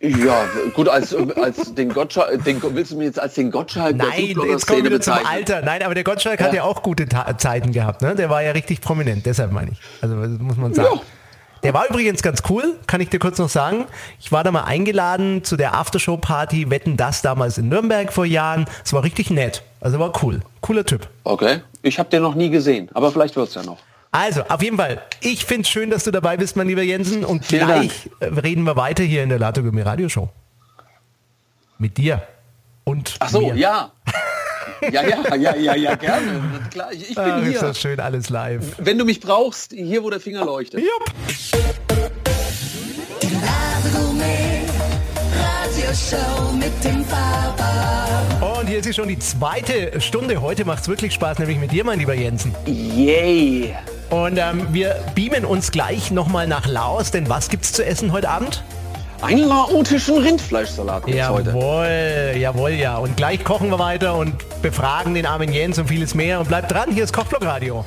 Ja, 0.00 0.44
gut, 0.74 0.88
als, 0.88 1.12
als 1.14 1.74
den 1.74 1.88
Gottschalk, 1.88 2.44
den, 2.44 2.62
willst 2.62 2.92
du 2.92 2.96
mir 2.98 3.04
jetzt 3.06 3.18
als 3.20 3.34
den 3.34 3.50
Gottschalk 3.50 3.98
der 3.98 4.06
Nein, 4.08 4.20
jetzt 4.20 4.26
Foodblogger-Szene 4.36 4.78
kommen 4.78 4.90
wir 4.92 5.00
zum? 5.00 5.14
Alter. 5.26 5.62
Nein, 5.62 5.82
aber 5.82 5.94
der 5.94 6.04
Gottschalk 6.04 6.40
hat 6.40 6.48
Ja. 6.52 6.58
ja 6.58 6.62
auch 6.62 6.82
gute 6.84 7.08
Ta 7.08 7.36
Zeiten 7.36 7.72
gehabt, 7.72 8.02
ne? 8.02 8.14
Der 8.14 8.30
war 8.30 8.40
ja 8.42 8.52
richtig 8.52 8.80
prominent, 8.80 9.26
deshalb 9.26 9.50
meine 9.50 9.72
ich. 9.72 9.78
Also 10.00 10.14
muss 10.14 10.56
man 10.56 10.72
sagen. 10.72 10.88
Ja. 10.94 11.00
Der 11.64 11.74
war 11.74 11.88
übrigens 11.90 12.22
ganz 12.22 12.44
cool, 12.48 12.78
kann 12.86 13.00
ich 13.00 13.08
dir 13.08 13.18
kurz 13.18 13.38
noch 13.38 13.48
sagen. 13.48 13.86
Ich 14.20 14.30
war 14.30 14.44
da 14.44 14.52
mal 14.52 14.62
eingeladen 14.62 15.42
zu 15.42 15.56
der 15.56 15.74
Aftershow-Party 15.74 16.70
Wetten 16.70 16.96
das 16.96 17.20
damals 17.20 17.58
in 17.58 17.68
Nürnberg 17.68 18.12
vor 18.12 18.24
Jahren. 18.24 18.66
Es 18.84 18.92
war 18.92 19.02
richtig 19.02 19.30
nett. 19.30 19.64
Also 19.80 19.98
war 19.98 20.12
cool. 20.22 20.38
Cooler 20.60 20.84
Typ. 20.86 21.08
Okay, 21.24 21.62
ich 21.82 21.98
habe 21.98 22.08
den 22.08 22.22
noch 22.22 22.36
nie 22.36 22.50
gesehen, 22.50 22.88
aber 22.94 23.10
vielleicht 23.10 23.34
wird's 23.34 23.54
ja 23.54 23.64
noch. 23.64 23.78
Also, 24.18 24.42
auf 24.48 24.60
jeden 24.62 24.76
Fall, 24.76 25.00
ich 25.20 25.44
finde 25.44 25.62
es 25.62 25.68
schön, 25.68 25.90
dass 25.90 26.02
du 26.02 26.10
dabei 26.10 26.36
bist, 26.36 26.56
mein 26.56 26.66
lieber 26.66 26.82
Jensen. 26.82 27.24
Und 27.24 27.46
Vielen 27.46 27.66
gleich 27.66 28.10
äh, 28.18 28.24
reden 28.24 28.64
wir 28.64 28.74
weiter 28.74 29.04
hier 29.04 29.22
in 29.22 29.28
der 29.28 29.38
Lato 29.38 29.62
Gummi 29.62 29.80
Radioshow. 29.82 30.28
Mit 31.78 31.98
dir. 31.98 32.26
Und 32.82 33.14
Ach 33.20 33.28
so, 33.28 33.42
mir. 33.42 33.54
ja. 33.54 33.92
Ja, 34.90 35.06
ja, 35.06 35.34
ja, 35.36 35.54
ja, 35.54 35.74
ja, 35.76 35.94
gerne. 35.94 36.42
Klar, 36.72 36.92
ich, 36.92 37.10
ich 37.10 37.14
bin 37.14 37.24
Ach, 37.24 37.42
ist 37.42 37.48
hier. 37.48 37.60
das 37.60 37.80
schön, 37.80 38.00
alles 38.00 38.28
live. 38.28 38.64
Wenn 38.78 38.98
du 38.98 39.04
mich 39.04 39.20
brauchst, 39.20 39.70
hier, 39.72 40.02
wo 40.02 40.10
der 40.10 40.18
Finger 40.18 40.44
leuchtet. 40.44 40.80
Jupp. 40.80 41.14
Die 43.22 43.26
Ladegourmet 43.28 44.68
Radioshow 45.32 46.52
mit 46.54 46.72
dem 46.82 47.04
Faber. 47.04 48.58
Und 48.58 48.66
hier 48.66 48.78
ist 48.78 48.84
sie 48.84 48.94
schon 48.94 49.06
die 49.06 49.18
zweite 49.20 50.00
Stunde. 50.00 50.40
Heute 50.40 50.64
macht 50.64 50.82
es 50.82 50.88
wirklich 50.88 51.14
Spaß, 51.14 51.38
nämlich 51.38 51.58
mit 51.58 51.70
dir, 51.70 51.84
mein 51.84 52.00
lieber 52.00 52.14
Jensen. 52.14 52.52
Yay. 52.66 53.76
Und 54.10 54.38
ähm, 54.38 54.66
wir 54.72 54.96
beamen 55.14 55.44
uns 55.44 55.70
gleich 55.70 56.10
nochmal 56.10 56.46
nach 56.46 56.66
Laos, 56.66 57.10
denn 57.10 57.28
was 57.28 57.48
gibt's 57.50 57.72
zu 57.72 57.84
essen 57.84 58.12
heute 58.12 58.30
Abend? 58.30 58.62
Einen 59.20 59.48
laotischen 59.48 60.18
Rindfleischsalat 60.18 61.06
gibt's 61.06 61.28
heute. 61.28 61.50
Jawohl, 61.50 62.40
jawohl, 62.40 62.70
ja. 62.70 62.96
Und 62.98 63.16
gleich 63.16 63.44
kochen 63.44 63.68
wir 63.68 63.78
weiter 63.78 64.16
und 64.16 64.34
befragen 64.62 65.14
den 65.14 65.26
armen 65.26 65.52
Jens 65.52 65.78
und 65.78 65.88
vieles 65.88 66.14
mehr. 66.14 66.40
Und 66.40 66.48
bleibt 66.48 66.70
dran, 66.72 66.90
hier 66.92 67.04
ist 67.04 67.12
Kochblock 67.12 67.44
Radio. 67.44 67.84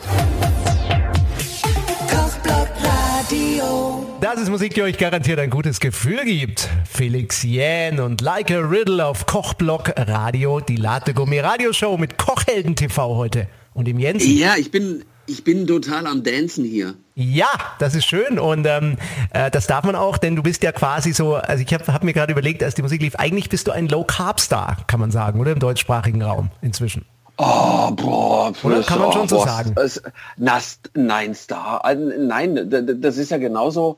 Kochblock 2.09 2.67
Radio. 2.83 4.05
Das 4.19 4.39
ist 4.39 4.49
Musik, 4.49 4.75
die 4.75 4.83
euch 4.83 4.97
garantiert 4.97 5.39
ein 5.39 5.49
gutes 5.49 5.79
Gefühl 5.79 6.23
gibt. 6.25 6.69
Felix 6.87 7.41
Jähn 7.41 7.99
und 7.99 8.21
Like 8.21 8.51
a 8.51 8.59
Riddle 8.59 9.03
auf 9.03 9.25
Kochblock 9.25 9.93
Radio, 9.97 10.59
die 10.59 10.75
Latte 10.75 11.13
Gourmet 11.13 11.39
Radioshow 11.39 11.97
mit 11.97 12.17
Kochhelden 12.17 12.75
TV 12.75 13.15
heute. 13.15 13.47
Und 13.73 13.87
im 13.87 13.99
Jens. 13.99 14.23
Ja, 14.27 14.55
ich 14.57 14.69
bin, 14.69 15.05
ich 15.31 15.43
bin 15.43 15.65
total 15.65 16.07
am 16.07 16.23
Dancen 16.23 16.65
hier. 16.65 16.95
Ja, 17.15 17.49
das 17.79 17.95
ist 17.95 18.05
schön 18.05 18.39
und 18.39 18.65
ähm, 18.65 18.97
äh, 19.33 19.49
das 19.49 19.67
darf 19.67 19.83
man 19.83 19.95
auch, 19.95 20.17
denn 20.17 20.35
du 20.35 20.43
bist 20.43 20.63
ja 20.63 20.71
quasi 20.71 21.13
so, 21.13 21.35
also 21.35 21.63
ich 21.63 21.73
habe 21.73 21.91
hab 21.91 22.03
mir 22.03 22.13
gerade 22.13 22.31
überlegt, 22.31 22.63
als 22.63 22.75
die 22.75 22.81
Musik 22.81 23.01
lief, 23.01 23.15
eigentlich 23.15 23.49
bist 23.49 23.67
du 23.67 23.71
ein 23.71 23.87
Low-Carb-Star, 23.87 24.77
kann 24.87 24.99
man 24.99 25.11
sagen, 25.11 25.39
oder 25.39 25.51
im 25.51 25.59
deutschsprachigen 25.59 26.21
Raum 26.21 26.51
inzwischen. 26.61 27.05
Oh, 27.37 27.91
boah. 27.91 28.53
Oder? 28.61 28.83
Kann 28.83 28.99
man 28.99 29.11
schon 29.13 29.27
so 29.27 29.37
boah, 29.37 29.47
sagen. 29.47 29.75
Es, 29.77 30.01
na, 30.37 30.59
nein, 30.93 31.33
Star. 31.33 31.81
äh, 31.85 31.95
Nein, 31.95 32.69
das 33.01 33.17
ist 33.17 33.31
ja 33.31 33.37
genauso, 33.37 33.97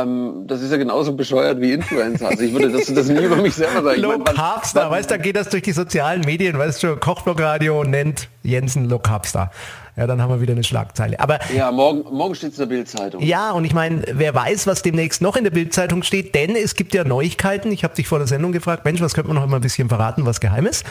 ähm, 0.00 0.44
das 0.46 0.60
ist 0.62 0.70
ja 0.70 0.76
genauso 0.76 1.14
bescheuert 1.14 1.60
wie 1.60 1.72
Influencer. 1.72 2.28
Also 2.28 2.42
ich 2.42 2.52
würde 2.52 2.70
das, 2.70 2.86
das 2.86 3.08
nie 3.08 3.22
über 3.24 3.36
mich 3.36 3.54
selber 3.54 3.82
sagen. 3.82 4.00
Low-Carb-Star, 4.00 4.84
wann- 4.84 4.90
weißt 4.98 5.10
du, 5.10 5.14
dann 5.14 5.22
geht 5.22 5.36
das 5.36 5.48
durch 5.48 5.62
die 5.62 5.72
sozialen 5.72 6.20
Medien, 6.22 6.58
weißt 6.58 6.82
du, 6.82 6.96
Kochblock 6.96 7.40
Radio 7.40 7.84
nennt 7.84 8.28
Jensen 8.42 8.88
Low-Carb-Star. 8.88 9.50
Ja, 9.94 10.06
dann 10.06 10.22
haben 10.22 10.30
wir 10.30 10.40
wieder 10.40 10.52
eine 10.52 10.64
Schlagzeile. 10.64 11.20
Aber 11.20 11.38
Ja, 11.54 11.70
morgen, 11.70 12.00
morgen 12.16 12.34
steht 12.34 12.52
es 12.52 12.58
in 12.58 12.66
der 12.68 12.74
Bildzeitung. 12.74 13.22
Ja, 13.22 13.50
und 13.50 13.66
ich 13.66 13.74
meine, 13.74 14.02
wer 14.10 14.34
weiß, 14.34 14.66
was 14.66 14.80
demnächst 14.80 15.20
noch 15.20 15.36
in 15.36 15.44
der 15.44 15.50
Bildzeitung 15.50 16.02
steht, 16.02 16.34
denn 16.34 16.56
es 16.56 16.76
gibt 16.76 16.94
ja 16.94 17.04
Neuigkeiten. 17.04 17.70
Ich 17.72 17.84
habe 17.84 17.94
dich 17.94 18.08
vor 18.08 18.16
der 18.18 18.26
Sendung 18.26 18.52
gefragt, 18.52 18.86
Mensch, 18.86 19.02
was 19.02 19.12
könnte 19.12 19.28
man 19.28 19.36
noch 19.42 19.46
mal 19.46 19.56
ein 19.56 19.62
bisschen 19.62 19.90
verraten, 19.90 20.24
was 20.24 20.40
Geheimes? 20.40 20.82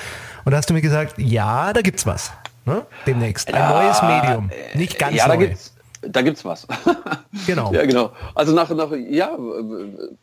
Und 0.46 0.52
da 0.52 0.58
hast 0.58 0.70
du 0.70 0.76
mir 0.76 0.82
gesagt, 0.82 1.16
ja, 1.18 1.74
da 1.74 1.82
gibt's 1.82 2.06
was. 2.06 2.32
Ne? 2.66 2.84
Demnächst. 3.08 3.52
Ein 3.52 3.70
neues 3.70 4.04
Medium. 4.04 4.52
Nicht 4.76 5.00
ganz 5.00 5.16
ja, 5.16 5.28
da 5.28 5.34
neu. 5.36 5.48
gibt's, 5.48 5.71
da 6.02 6.22
gibt's 6.22 6.46
was. 6.46 6.68
Genau. 7.46 7.72
Ja, 7.74 7.86
genau. 7.86 8.12
Also 8.36 8.54
nach, 8.54 8.70
nach 8.72 8.92
ja, 8.92 9.38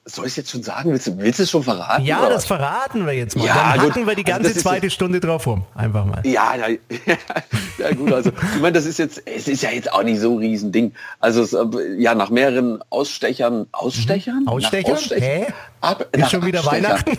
soll 0.04 0.26
ich 0.26 0.36
jetzt 0.36 0.50
schon 0.50 0.62
sagen? 0.62 0.92
Willst 0.92 1.06
du, 1.06 1.16
willst 1.18 1.38
du 1.38 1.44
es 1.44 1.50
schon 1.50 1.62
verraten? 1.62 2.04
Ja, 2.04 2.28
das 2.28 2.44
verraten 2.44 3.06
wir 3.06 3.14
jetzt 3.14 3.34
mal. 3.34 3.46
Ja, 3.46 3.54
Dann 3.54 3.80
hacken 3.80 4.06
wir 4.06 4.14
die 4.14 4.26
Also 4.26 4.42
ganze 4.42 4.50
ist 4.50 4.60
zweite 4.60 4.90
Stunde 4.90 5.18
drauf 5.18 5.46
rum. 5.46 5.64
Einfach 5.74 6.04
mal. 6.04 6.20
Ja, 6.26 6.54
ja, 6.54 6.66
ja, 7.78 7.94
gut, 7.94 8.12
also 8.12 8.30
ich 8.54 8.60
meine, 8.60 8.72
das 8.72 8.84
ist 8.84 8.98
jetzt, 8.98 9.22
es 9.24 9.48
ist 9.48 9.62
ja 9.62 9.70
jetzt 9.70 9.90
auch 9.90 10.02
nicht 10.02 10.20
so 10.20 10.32
ein 10.34 10.38
Riesending. 10.38 10.92
Also 11.18 11.42
es, 11.42 11.56
ja, 11.96 12.14
nach 12.14 12.28
mehreren 12.28 12.82
Ausstechern, 12.90 13.66
Ausstechern? 13.72 14.44
Nach 14.44 14.52
Ausstechern? 14.52 14.98
Hä? 15.16 15.46
Ab, 15.80 16.06
Ist 16.12 16.30
schon 16.30 16.44
wieder. 16.44 16.64
Weihnachten? 16.64 17.12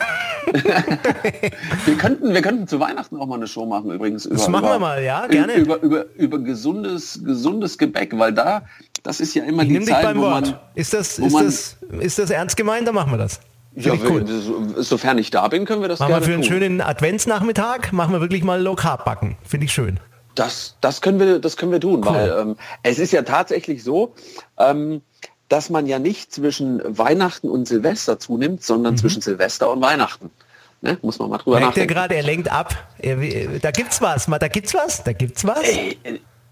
Wir 1.86 1.96
könnten, 1.96 2.34
wir 2.34 2.42
könnten 2.42 2.66
zu 2.66 2.80
Weihnachten 2.80 3.16
auch 3.18 3.26
mal 3.26 3.36
eine 3.36 3.46
Show 3.46 3.66
machen 3.66 3.90
übrigens. 3.90 4.26
Über, 4.26 4.48
machen 4.48 4.64
über, 4.64 4.74
wir 4.74 4.78
mal, 4.78 5.02
ja, 5.02 5.26
gerne. 5.26 5.54
Über, 5.54 5.80
über, 5.82 6.04
über 6.16 6.38
gesundes, 6.38 7.20
gesundes 7.24 7.78
Gebäck, 7.78 8.16
weil 8.18 8.32
da, 8.32 8.62
das 9.02 9.20
ist 9.20 9.34
ja 9.34 9.44
immer 9.44 9.64
die 9.64 9.72
Nimm 9.72 9.84
dich 9.86 9.94
Zeit, 9.94 10.02
beim 10.02 10.18
wo 10.18 10.22
Wort. 10.22 10.46
man, 10.46 10.58
ist, 10.74 10.92
das, 10.92 11.18
ist, 11.18 11.32
man- 11.32 11.44
das, 11.44 11.76
ist 12.00 12.18
das 12.18 12.30
ernst 12.30 12.56
gemeint? 12.56 12.86
Dann 12.88 12.94
machen 12.94 13.12
wir 13.12 13.18
das. 13.18 13.40
ja, 13.76 13.94
ich 13.94 14.04
cool. 14.04 14.26
wir- 14.26 14.40
so, 14.40 14.82
sofern 14.82 15.18
ich 15.18 15.30
da 15.30 15.46
bin, 15.48 15.64
können 15.66 15.82
wir 15.82 15.88
das 15.88 16.00
Machen 16.00 16.10
wir 16.10 16.14
gerne 16.20 16.26
für 16.26 16.32
einen 16.34 16.42
tun. 16.42 16.50
schönen 16.50 16.80
Adventsnachmittag, 16.80 17.92
machen 17.92 18.12
wir 18.12 18.20
wirklich 18.20 18.42
mal 18.42 18.60
Low 18.60 18.74
Carb 18.74 19.04
backen. 19.04 19.36
Finde 19.46 19.66
ich 19.66 19.72
schön. 19.72 20.00
Das, 20.34 20.76
das 20.80 21.00
können 21.00 21.18
wir, 21.20 21.38
das 21.38 21.56
können 21.56 21.72
wir 21.72 21.80
tun, 21.80 22.04
weil 22.04 22.34
ähm, 22.40 22.56
es 22.82 22.98
ist 22.98 23.12
ja 23.12 23.22
tatsächlich 23.22 23.82
so, 23.84 24.14
ähm, 24.58 25.02
dass 25.50 25.68
man 25.68 25.86
ja 25.86 25.98
nicht 25.98 26.32
zwischen 26.32 26.80
Weihnachten 26.84 27.50
und 27.50 27.66
Silvester 27.66 28.18
zunimmt, 28.18 28.62
sondern 28.62 28.96
zwischen 28.96 29.20
Silvester 29.20 29.70
und 29.70 29.82
Weihnachten. 29.82 30.30
Ne? 30.80 30.96
Muss 31.02 31.18
man 31.18 31.28
mal 31.28 31.38
drüber 31.38 31.56
Merkt 31.58 31.70
nachdenken. 31.76 31.92
gerade, 31.92 32.14
er 32.14 32.22
lenkt 32.22 32.50
ab. 32.50 32.74
Er, 32.98 33.16
da 33.60 33.70
gibt's 33.72 34.00
was, 34.00 34.26
da 34.26 34.48
gibt's 34.48 34.74
was, 34.74 35.04
da 35.04 35.12
gibt's 35.12 35.44
was. 35.44 35.62
Ey, 35.62 35.98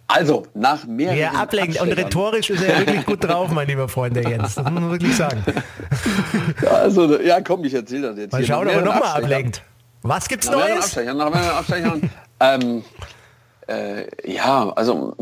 Also, 0.09 0.47
nach 0.53 0.85
mehreren 0.85 1.17
Wer 1.17 1.35
ablenkt. 1.39 1.81
Und 1.81 1.93
rhetorisch 1.93 2.51
ist 2.51 2.63
er 2.63 2.81
wirklich 2.81 3.07
gut 3.07 3.23
drauf, 3.23 3.51
mein 3.53 3.69
lieber 3.69 3.89
Freund, 3.89 4.17
der 4.17 4.29
Jens. 4.29 4.57
Das 4.57 4.65
muss 4.65 4.81
man 4.81 4.91
wirklich 4.91 5.17
sagen. 5.17 5.45
Ja, 6.61 6.71
also, 6.73 7.21
ja, 7.21 7.41
komm, 7.41 7.65
ich 7.65 7.75
erzähle 7.75 8.09
das 8.09 8.19
jetzt. 8.19 8.33
Mal 8.33 8.39
hier. 8.39 8.49
schauen, 8.49 8.67
ob 8.67 8.75
er 8.75 8.83
nochmal 8.83 9.23
ablenkt. 9.23 9.63
Was 10.03 10.29
gibt's 10.29 10.49
Nach 10.51 10.57
Neues? 10.57 10.85
Abstechern, 10.85 11.17
nach 11.17 11.57
Abstechern. 11.57 12.11
ähm, 12.41 12.85
äh, 13.69 14.07
ja, 14.31 14.71
also 14.71 15.15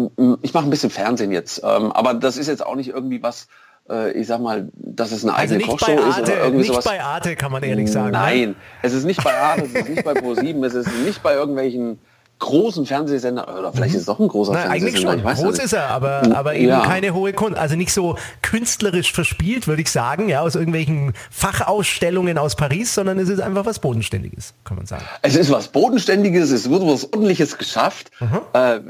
ich 0.42 0.54
mache 0.54 0.64
ein 0.64 0.70
bisschen 0.70 0.90
Fernsehen 0.90 1.32
jetzt. 1.32 1.62
Ähm, 1.64 1.92
aber 1.92 2.14
das 2.14 2.36
ist 2.36 2.46
jetzt 2.46 2.64
auch 2.64 2.76
nicht 2.76 2.88
irgendwie 2.88 3.22
was, 3.22 3.48
äh, 3.90 4.12
ich 4.12 4.26
sag 4.26 4.40
mal, 4.40 4.68
dass 4.74 5.12
es 5.12 5.22
eine 5.24 5.32
Also 5.34 5.54
eigene 5.54 5.58
nicht 5.58 5.68
Kochshow 5.68 5.86
bei 5.86 5.92
ist 5.94 6.00
oder 6.02 6.16
Arte, 6.16 6.32
irgendwie 6.32 6.56
nicht 6.58 6.66
sowas. 6.68 6.84
bei 6.84 7.02
Arte, 7.02 7.36
kann 7.36 7.52
man 7.52 7.62
ehrlich 7.62 7.90
sagen. 7.90 8.06
ne? 8.12 8.18
Nein, 8.18 8.56
es 8.82 8.92
ist 8.92 9.04
nicht 9.04 9.22
bei 9.22 9.34
Arte, 9.36 9.62
es 9.64 9.72
ist 9.74 9.88
nicht 9.88 10.04
bei 10.04 10.12
Pro7, 10.12 10.64
es 10.66 10.74
ist 10.74 10.88
nicht 11.04 11.22
bei 11.22 11.34
irgendwelchen 11.34 11.98
großen 12.38 12.84
Fernsehsendern, 12.84 13.46
oder 13.58 13.72
vielleicht 13.72 13.94
ist 13.94 14.00
es 14.00 14.06
doch 14.06 14.18
ein 14.18 14.28
großer 14.28 14.52
Na, 14.52 14.64
eigentlich 14.64 14.82
Fernsehsender, 14.92 15.10
schon. 15.12 15.18
ich 15.20 15.24
weiß 15.24 15.38
Groß 15.42 15.58
ist 15.58 15.72
er, 15.72 15.88
aber, 15.88 16.36
aber 16.36 16.54
eben 16.54 16.68
Ja. 16.68 16.82
keine 16.82 17.14
hohe 17.14 17.32
Kunst. 17.32 17.56
Also 17.58 17.76
nicht 17.76 17.94
so 17.94 18.16
künstlerisch 18.42 19.10
verspielt, 19.12 19.66
würde 19.66 19.80
ich 19.80 19.90
sagen, 19.90 20.28
ja, 20.28 20.42
aus 20.42 20.54
irgendwelchen 20.54 21.14
Fachausstellungen 21.30 22.36
aus 22.36 22.54
Paris, 22.54 22.94
sondern 22.94 23.18
es 23.18 23.30
ist 23.30 23.40
einfach 23.40 23.64
was 23.64 23.78
Bodenständiges, 23.78 24.52
kann 24.64 24.76
man 24.76 24.84
sagen. 24.86 25.02
Es 25.22 25.34
ist 25.34 25.50
was 25.50 25.68
Bodenständiges, 25.68 26.50
es 26.50 26.68
wird 26.68 26.82
was 26.82 27.04
Ordentliches 27.04 27.56
geschafft. 27.56 28.10
Äh, 28.52 28.80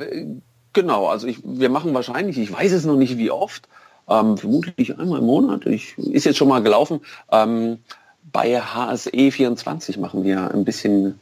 genau, 0.72 1.06
also 1.06 1.28
ich, 1.28 1.38
wir 1.44 1.68
machen 1.68 1.94
wahrscheinlich, 1.94 2.38
ich 2.38 2.52
weiß 2.52 2.72
es 2.72 2.84
noch 2.84 2.96
nicht 2.96 3.16
wie 3.16 3.30
oft, 3.30 3.68
ähm, 4.08 4.36
vermutlich 4.36 4.98
einmal 4.98 5.18
im 5.20 5.26
Monat, 5.26 5.66
ich, 5.66 5.96
ist 5.98 6.24
jetzt 6.24 6.36
schon 6.36 6.48
mal 6.48 6.62
gelaufen, 6.62 7.00
ähm, 7.30 7.78
bei 8.32 8.60
HSE 8.60 9.30
24 9.30 9.98
machen 9.98 10.24
wir 10.24 10.52
ein 10.52 10.64
bisschen 10.64 11.18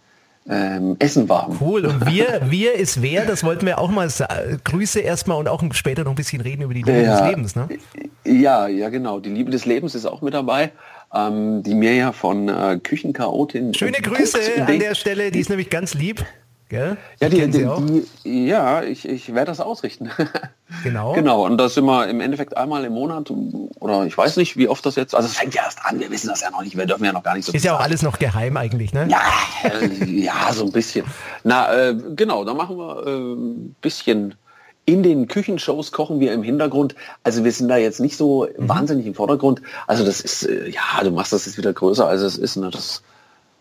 ähm, 0.48 0.96
Essen 0.98 1.28
warm. 1.28 1.56
Cool. 1.60 1.86
Und 1.86 2.06
wir, 2.10 2.42
wir 2.48 2.74
ist 2.74 3.02
wer, 3.02 3.24
das 3.24 3.44
wollten 3.44 3.66
wir 3.66 3.78
auch 3.78 3.90
mal. 3.90 4.08
Grüße 4.64 5.00
erstmal 5.00 5.38
und 5.38 5.48
auch 5.48 5.62
später 5.72 6.04
noch 6.04 6.12
ein 6.12 6.16
bisschen 6.16 6.40
reden 6.40 6.62
über 6.62 6.74
die 6.74 6.82
Liebe 6.82 7.02
des 7.02 7.20
Lebens. 7.22 7.56
Ne? 7.56 7.68
Ja, 8.24 8.66
ja, 8.66 8.88
genau. 8.88 9.20
Die 9.20 9.30
Liebe 9.30 9.50
des 9.50 9.64
Lebens 9.64 9.94
ist 9.94 10.06
auch 10.06 10.22
mit 10.22 10.34
dabei, 10.34 10.72
ähm, 11.14 11.62
die 11.62 11.74
mir 11.74 11.94
ja 11.94 12.12
von 12.12 12.48
äh, 12.48 12.78
Küchenchaotin. 12.82 13.74
Schöne 13.74 13.98
Grüße 14.02 14.38
an 14.66 14.78
der 14.78 14.94
Stelle, 14.94 15.30
die 15.30 15.40
ist 15.40 15.50
nämlich 15.50 15.70
ganz 15.70 15.94
lieb. 15.94 16.24
Gell? 16.74 16.96
Ja, 17.20 17.28
die, 17.28 17.46
die, 17.48 17.68
die, 18.24 18.46
ja, 18.48 18.82
ich, 18.82 19.08
ich 19.08 19.32
werde 19.32 19.46
das 19.52 19.60
ausrichten. 19.60 20.10
Genau. 20.82 21.12
Genau, 21.12 21.44
und 21.46 21.56
das 21.56 21.76
immer 21.76 22.08
im 22.08 22.20
Endeffekt 22.20 22.56
einmal 22.56 22.84
im 22.84 22.94
Monat 22.94 23.30
oder 23.78 24.06
ich 24.06 24.18
weiß 24.18 24.36
nicht, 24.38 24.56
wie 24.56 24.66
oft 24.66 24.84
das 24.84 24.96
jetzt, 24.96 25.14
also 25.14 25.28
es 25.28 25.36
fängt 25.36 25.54
ja 25.54 25.62
erst 25.62 25.78
an, 25.84 26.00
wir 26.00 26.10
wissen 26.10 26.28
das 26.28 26.40
ja 26.40 26.50
noch 26.50 26.62
nicht, 26.62 26.76
wir 26.76 26.84
dürfen 26.86 27.04
ja 27.04 27.12
noch 27.12 27.22
gar 27.22 27.36
nicht 27.36 27.44
so 27.46 27.52
Ist 27.52 27.64
ja 27.64 27.76
auch 27.76 27.80
alles 27.80 28.02
noch 28.02 28.18
geheim 28.18 28.56
eigentlich, 28.56 28.92
ne? 28.92 29.06
Ja, 29.08 29.22
äh, 29.62 30.04
ja, 30.04 30.52
so 30.52 30.64
ein 30.64 30.72
bisschen. 30.72 31.06
Na, 31.44 31.72
äh, 31.72 31.94
genau, 32.16 32.44
da 32.44 32.54
machen 32.54 32.76
wir 32.76 33.06
äh, 33.06 33.10
ein 33.34 33.76
bisschen 33.82 34.34
in 34.84 35.02
den 35.04 35.28
Küchenshows 35.28 35.92
kochen 35.92 36.18
wir 36.18 36.32
im 36.32 36.42
Hintergrund. 36.42 36.96
Also 37.22 37.44
wir 37.44 37.52
sind 37.52 37.68
da 37.68 37.76
jetzt 37.76 38.00
nicht 38.00 38.16
so 38.16 38.48
Mhm. 38.58 38.68
wahnsinnig 38.68 39.06
im 39.06 39.14
Vordergrund. 39.14 39.62
Also 39.86 40.04
das 40.04 40.20
ist, 40.20 40.42
äh, 40.42 40.68
ja, 40.68 41.02
du 41.04 41.10
machst 41.12 41.32
das 41.32 41.46
jetzt 41.46 41.56
wieder 41.56 41.72
größer, 41.72 42.06
als 42.08 42.20
es 42.22 42.36
ist. 42.36 42.56
Ne? 42.56 42.70
Das, 42.70 43.02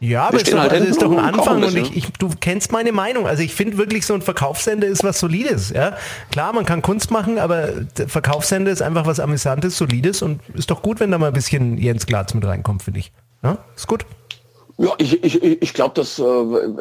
Ja, 0.03 0.27
aber 0.27 0.33
Wir 0.33 0.41
ist 0.41 0.51
doch, 0.51 0.59
halt 0.59 0.71
also 0.73 0.85
ist 0.85 1.01
doch 1.01 1.11
ein 1.11 1.17
und 1.17 1.37
kochen 1.37 1.39
Anfang 1.39 1.57
ein 1.63 1.63
und 1.63 1.77
ich, 1.77 1.95
ich, 1.95 2.11
du 2.19 2.29
kennst 2.41 2.73
meine 2.73 2.91
Meinung. 2.91 3.25
Also 3.25 3.41
ich 3.41 3.55
finde 3.55 3.77
wirklich 3.77 4.05
so 4.05 4.13
ein 4.13 4.21
Verkaufssender 4.21 4.85
ist 4.85 5.01
was 5.01 5.17
Solides. 5.17 5.69
Ja? 5.69 5.95
Klar, 6.29 6.51
man 6.51 6.65
kann 6.65 6.81
Kunst 6.81 7.09
machen, 7.09 7.39
aber 7.39 7.67
der 7.67 8.09
Verkaufssender 8.09 8.69
ist 8.69 8.81
einfach 8.81 9.05
was 9.05 9.21
Amüsantes, 9.21 9.77
Solides 9.77 10.21
und 10.21 10.41
ist 10.55 10.69
doch 10.69 10.81
gut, 10.81 10.99
wenn 10.99 11.09
da 11.09 11.17
mal 11.17 11.27
ein 11.27 11.33
bisschen 11.33 11.77
Jens 11.77 12.05
Glatz 12.05 12.33
mit 12.33 12.45
reinkommt, 12.45 12.83
finde 12.83 12.99
ich. 12.99 13.13
Ja, 13.43 13.59
ist 13.77 13.87
gut. 13.87 14.05
Ja, 14.77 14.91
ich, 14.97 15.23
ich, 15.23 15.41
ich 15.41 15.73
glaube, 15.73 15.95
dass 15.95 16.19
äh, 16.19 16.23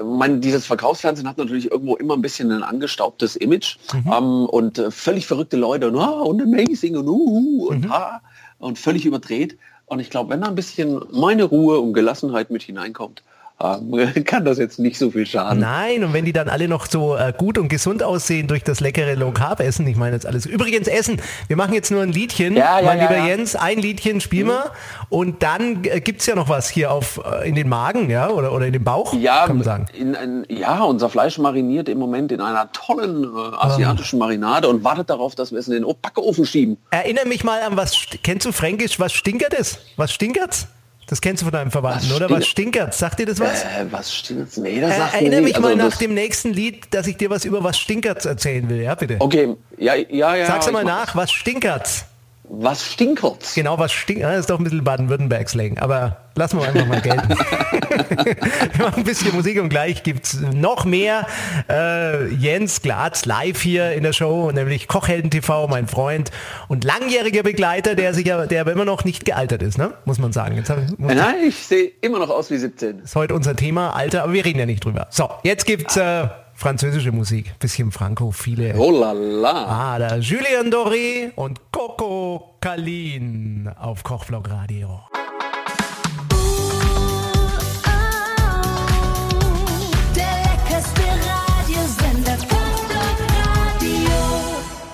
mein, 0.05 0.41
dieses 0.41 0.67
Verkaufsfernsehen 0.67 1.29
hat 1.29 1.39
natürlich 1.39 1.71
irgendwo 1.71 1.95
immer 1.95 2.15
ein 2.15 2.23
bisschen 2.23 2.51
ein 2.51 2.65
angestaubtes 2.65 3.37
Image 3.37 3.77
ähm, 3.95 4.47
und 4.47 4.79
äh, 4.79 4.91
völlig 4.91 5.29
verrückte 5.29 5.57
Leute 5.57 5.89
und, 5.89 5.97
ah, 5.97 6.23
und 6.23 6.43
amazing 6.43 6.97
und, 6.97 7.07
uh, 7.07 7.69
und, 7.69 7.89
ha, 7.89 8.21
und 8.59 8.81
völlig 8.81 9.07
überdreht. 9.07 9.59
Und 9.93 10.01
ich 10.01 10.09
glaube, 10.09 10.31
wenn 10.31 10.41
da 10.41 10.47
ein 10.47 10.55
bisschen 10.55 11.03
meine 11.11 11.45
Ruhe 11.45 11.79
und 11.79 11.93
Gelassenheit 11.93 12.49
mit 12.49 12.63
hineinkommt, 12.63 13.23
ähm, 13.63 14.25
kann 14.25 14.45
das 14.45 14.59
jetzt 14.59 14.79
nicht 14.79 14.99
so 14.99 15.11
viel 15.11 15.27
schaden. 15.27 15.61
Nein, 15.61 16.03
und 16.05 16.13
wenn 16.13 16.25
die 16.25 16.33
dann 16.33 16.49
alle 16.49 16.69
noch 16.69 16.87
so 16.87 17.17
äh, 17.17 17.33
gut 17.37 17.59
und 17.59 17.69
gesund 17.69 18.03
aussehen 18.03 18.49
durch 18.49 18.63
das 18.65 18.81
leckere 18.81 19.15
Low 19.15 19.31
Carb 19.33 19.61
Essen, 19.61 19.87
ich 19.87 19.97
meine 19.97 20.15
jetzt 20.17 20.27
alles. 20.27 20.47
Übrigens 20.47 20.89
Essen, 20.89 21.21
wir 21.49 21.57
machen 21.57 21.75
jetzt 21.75 21.91
nur 21.91 22.03
ein 22.03 22.13
Liedchen, 22.13 22.57
Ja, 22.57 22.79
ja, 22.81 22.87
mein 22.87 22.99
ja, 22.99 23.11
lieber. 23.11 23.27
Jens, 23.27 23.55
ein 23.57 23.79
Liedchen 23.79 24.21
spielen 24.21 24.49
wir 24.49 24.73
und 25.09 25.43
dann 25.43 25.85
äh, 25.85 26.01
gibt's 26.01 26.27
ja 26.27 26.35
noch 26.35 26.49
was 26.49 26.69
hier 26.69 26.91
auf 26.91 27.21
äh, 27.25 27.49
in 27.49 27.55
den 27.55 27.69
Magen, 27.69 28.11
ja, 28.11 28.29
oder, 28.31 28.53
oder 28.53 28.67
in 28.67 28.73
den 28.73 28.85
Bauch, 28.85 29.15
Ja, 29.15 29.47
kann 29.47 29.57
man 29.57 29.65
sagen. 29.65 29.87
in 29.93 30.15
ein, 30.17 30.45
ja, 30.49 30.83
unser 30.83 31.09
Fleisch 31.09 31.39
mariniert 31.39 31.89
im 31.89 31.99
Moment 31.99 32.33
in 32.33 32.41
einer 32.41 32.71
tollen 32.73 33.27
asiatischen 33.59 34.19
Marinade 34.19 34.69
und 34.69 34.83
wartet 34.85 35.11
darauf, 35.11 35.35
dass 35.35 35.53
wir 35.53 35.59
es 35.59 35.69
in 35.69 35.75
den 35.75 35.85
Backofen 36.03 36.45
schieben. 36.47 36.79
Erinnere 36.91 37.27
mich 37.27 37.45
mal 37.45 37.61
an 37.63 37.77
was, 37.77 37.95
st- 37.95 38.19
kennst 38.23 38.47
du 38.47 38.53
Fränkisch, 38.53 38.99
was 38.99 39.13
stinkert 39.13 39.55
ist? 39.55 39.79
Was 39.97 40.13
stinkert's? 40.13 40.67
Das 41.13 41.21
kennst 41.21 41.43
du 41.43 41.45
von 41.45 41.53
deinem 41.53 41.71
Verwandten, 41.71 42.09
Was 42.09 42.17
oder? 42.17 42.25
stinkert- 42.25 42.41
Was 42.41 42.47
stinkert's? 42.49 42.99
Sagt 42.99 43.19
dir 43.19 43.27
das 43.27 43.39
was? 43.39 43.65
Äh, 43.65 43.67
was 43.91 44.15
stimmt? 44.15 44.57
Nee, 44.57 44.81
das 44.81 44.93
Äh, 44.95 44.97
sagt 44.97 45.13
erinnere 45.13 45.43
mich 45.43 45.59
mal 45.61 45.67
Also 45.73 45.77
nach 45.77 45.91
das- 45.91 45.99
dem 45.99 46.15
nächsten 46.15 46.55
Lied, 46.55 46.87
dass 46.95 47.07
ich 47.07 47.19
dir 47.19 47.29
was 47.29 47.45
über 47.45 47.63
was 47.63 47.79
stinkert's 47.79 48.25
erzählen 48.25 48.67
will, 48.71 48.81
ja 48.81 48.95
bitte. 48.95 49.17
Okay, 49.19 49.55
ja, 49.77 49.95
ja, 49.95 50.35
ja. 50.37 50.47
Sag's 50.47 50.69
ich 50.69 50.73
mal 50.73 50.85
nach, 50.85 51.15
was 51.15 51.31
stinkert's? 51.31 52.07
Was 52.55 52.85
stinkert's? 52.85 53.55
Genau, 53.55 53.79
was 53.79 53.93
stinkt, 53.93 54.25
das 54.25 54.41
ist 54.41 54.51
doch 54.51 54.59
ein 54.59 54.65
bisschen 54.65 54.85
Baden-Württemberg-Slang, 54.85 55.79
aber 55.79 56.19
lassen 56.37 56.61
wir 56.61 56.69
einfach 56.69 56.87
mal 56.87 57.01
gelten. 57.01 57.31
wir 58.77 58.85
machen 58.85 58.99
ein 58.99 59.05
bisschen 59.05 59.35
Musik 59.35 59.59
und 59.59 59.71
gleich 59.71 60.03
gibt's 60.03 60.39
noch 60.39 60.85
mehr 60.85 61.27
äh, 61.71 62.27
Jens 62.29 62.83
Glatz 62.83 63.25
live 63.25 63.59
hier 63.59 63.93
in 63.93 64.03
der 64.03 64.13
Show, 64.13 64.51
nämlich 64.53 64.87
Kochhelden 64.87 65.31
TV, 65.31 65.67
mein 65.67 65.89
Freund 65.89 66.31
und 66.69 66.85
langjähriger 66.85 67.43
Begleiter, 67.43 67.95
der 67.95 68.13
sich 68.13 68.27
ja, 68.27 68.45
der 68.45 68.61
aber 68.61 68.73
immer 68.73 68.85
noch 68.85 69.05
nicht 69.05 69.25
gealtert 69.25 69.63
ist, 69.63 69.79
ne? 69.79 69.95
muss 70.05 70.19
man 70.19 70.35
sagen. 70.35 70.55
Jetzt 70.59 70.69
hab 70.69 70.77
Nein, 70.99 71.37
ich 71.49 71.57
sehe 71.57 71.91
immer 72.03 72.19
noch 72.19 72.29
aus 72.29 72.51
wie 72.51 72.59
17. 72.59 72.99
ist 72.99 73.17
heute 73.17 73.35
unser 73.35 73.57
Thema, 73.57 73.97
Alter, 73.97 74.25
aber 74.25 74.35
wir 74.35 74.45
reden 74.45 74.59
ja 74.59 74.67
nicht 74.67 74.85
drüber. 74.85 75.07
So, 75.09 75.31
jetzt 75.43 75.65
gibt's 75.65 75.97
äh, 75.97 76.29
französische 76.55 77.13
Musik, 77.13 77.59
bisschen 77.59 77.91
frankophile. 77.91 78.75
Oh 78.77 78.91
la 78.91 79.13
la. 79.13 79.95
Ah, 79.95 79.99
da 79.99 80.17
Julien 80.17 80.71
Doré 80.71 81.33
und 81.37 81.61
Coco 81.73 82.57
Kalin 82.61 83.69
auf 83.79 84.03
Kochblock 84.03 84.51
Radio. 84.51 85.01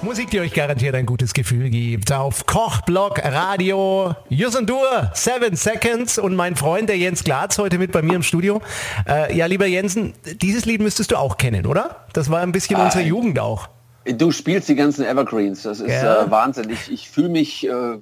Musik, 0.09 0.31
die 0.31 0.41
euch 0.41 0.55
garantiert 0.55 0.95
ein 0.95 1.05
gutes 1.05 1.35
Gefühl 1.35 1.69
gibt. 1.69 2.11
Auf 2.13 2.47
Kochblock 2.47 3.23
Radio. 3.23 4.15
Jusendur, 4.31 5.11
Seven 5.13 5.55
Seconds 5.55 6.19
und 6.19 6.35
mein 6.35 6.57
Freund, 6.57 6.89
der 6.89 6.97
Jens 6.97 7.25
Glatz, 7.25 7.59
heute 7.59 7.77
mit 7.77 7.93
bei 7.93 8.01
mir 8.01 8.15
im 8.15 8.23
Studio. 8.23 8.63
Äh, 9.07 9.37
ja, 9.37 9.45
lieber 9.45 9.67
Jensen, 9.67 10.15
dieses 10.41 10.65
Lied 10.65 10.81
müsstest 10.81 11.11
du 11.11 11.17
auch 11.17 11.37
kennen, 11.37 11.67
oder? 11.67 12.07
Das 12.15 12.31
war 12.31 12.41
ein 12.41 12.53
bisschen 12.53 12.81
unsere 12.81 13.05
Jugend 13.05 13.39
auch. 13.39 13.69
Du 14.07 14.33
spielst 14.33 14.71
die 14.71 14.77
ganzen 14.77 15.05
Evergreens. 15.05 15.65
Das 15.65 15.79
ist 15.81 15.91
Ja. 15.91 16.23
äh, 16.25 16.31
Wahnsinn. 16.31 16.71
Ich, 16.71 16.91
ich 16.91 17.11
fühle 17.11 17.29
mich. 17.29 17.69
Äh, 17.69 17.99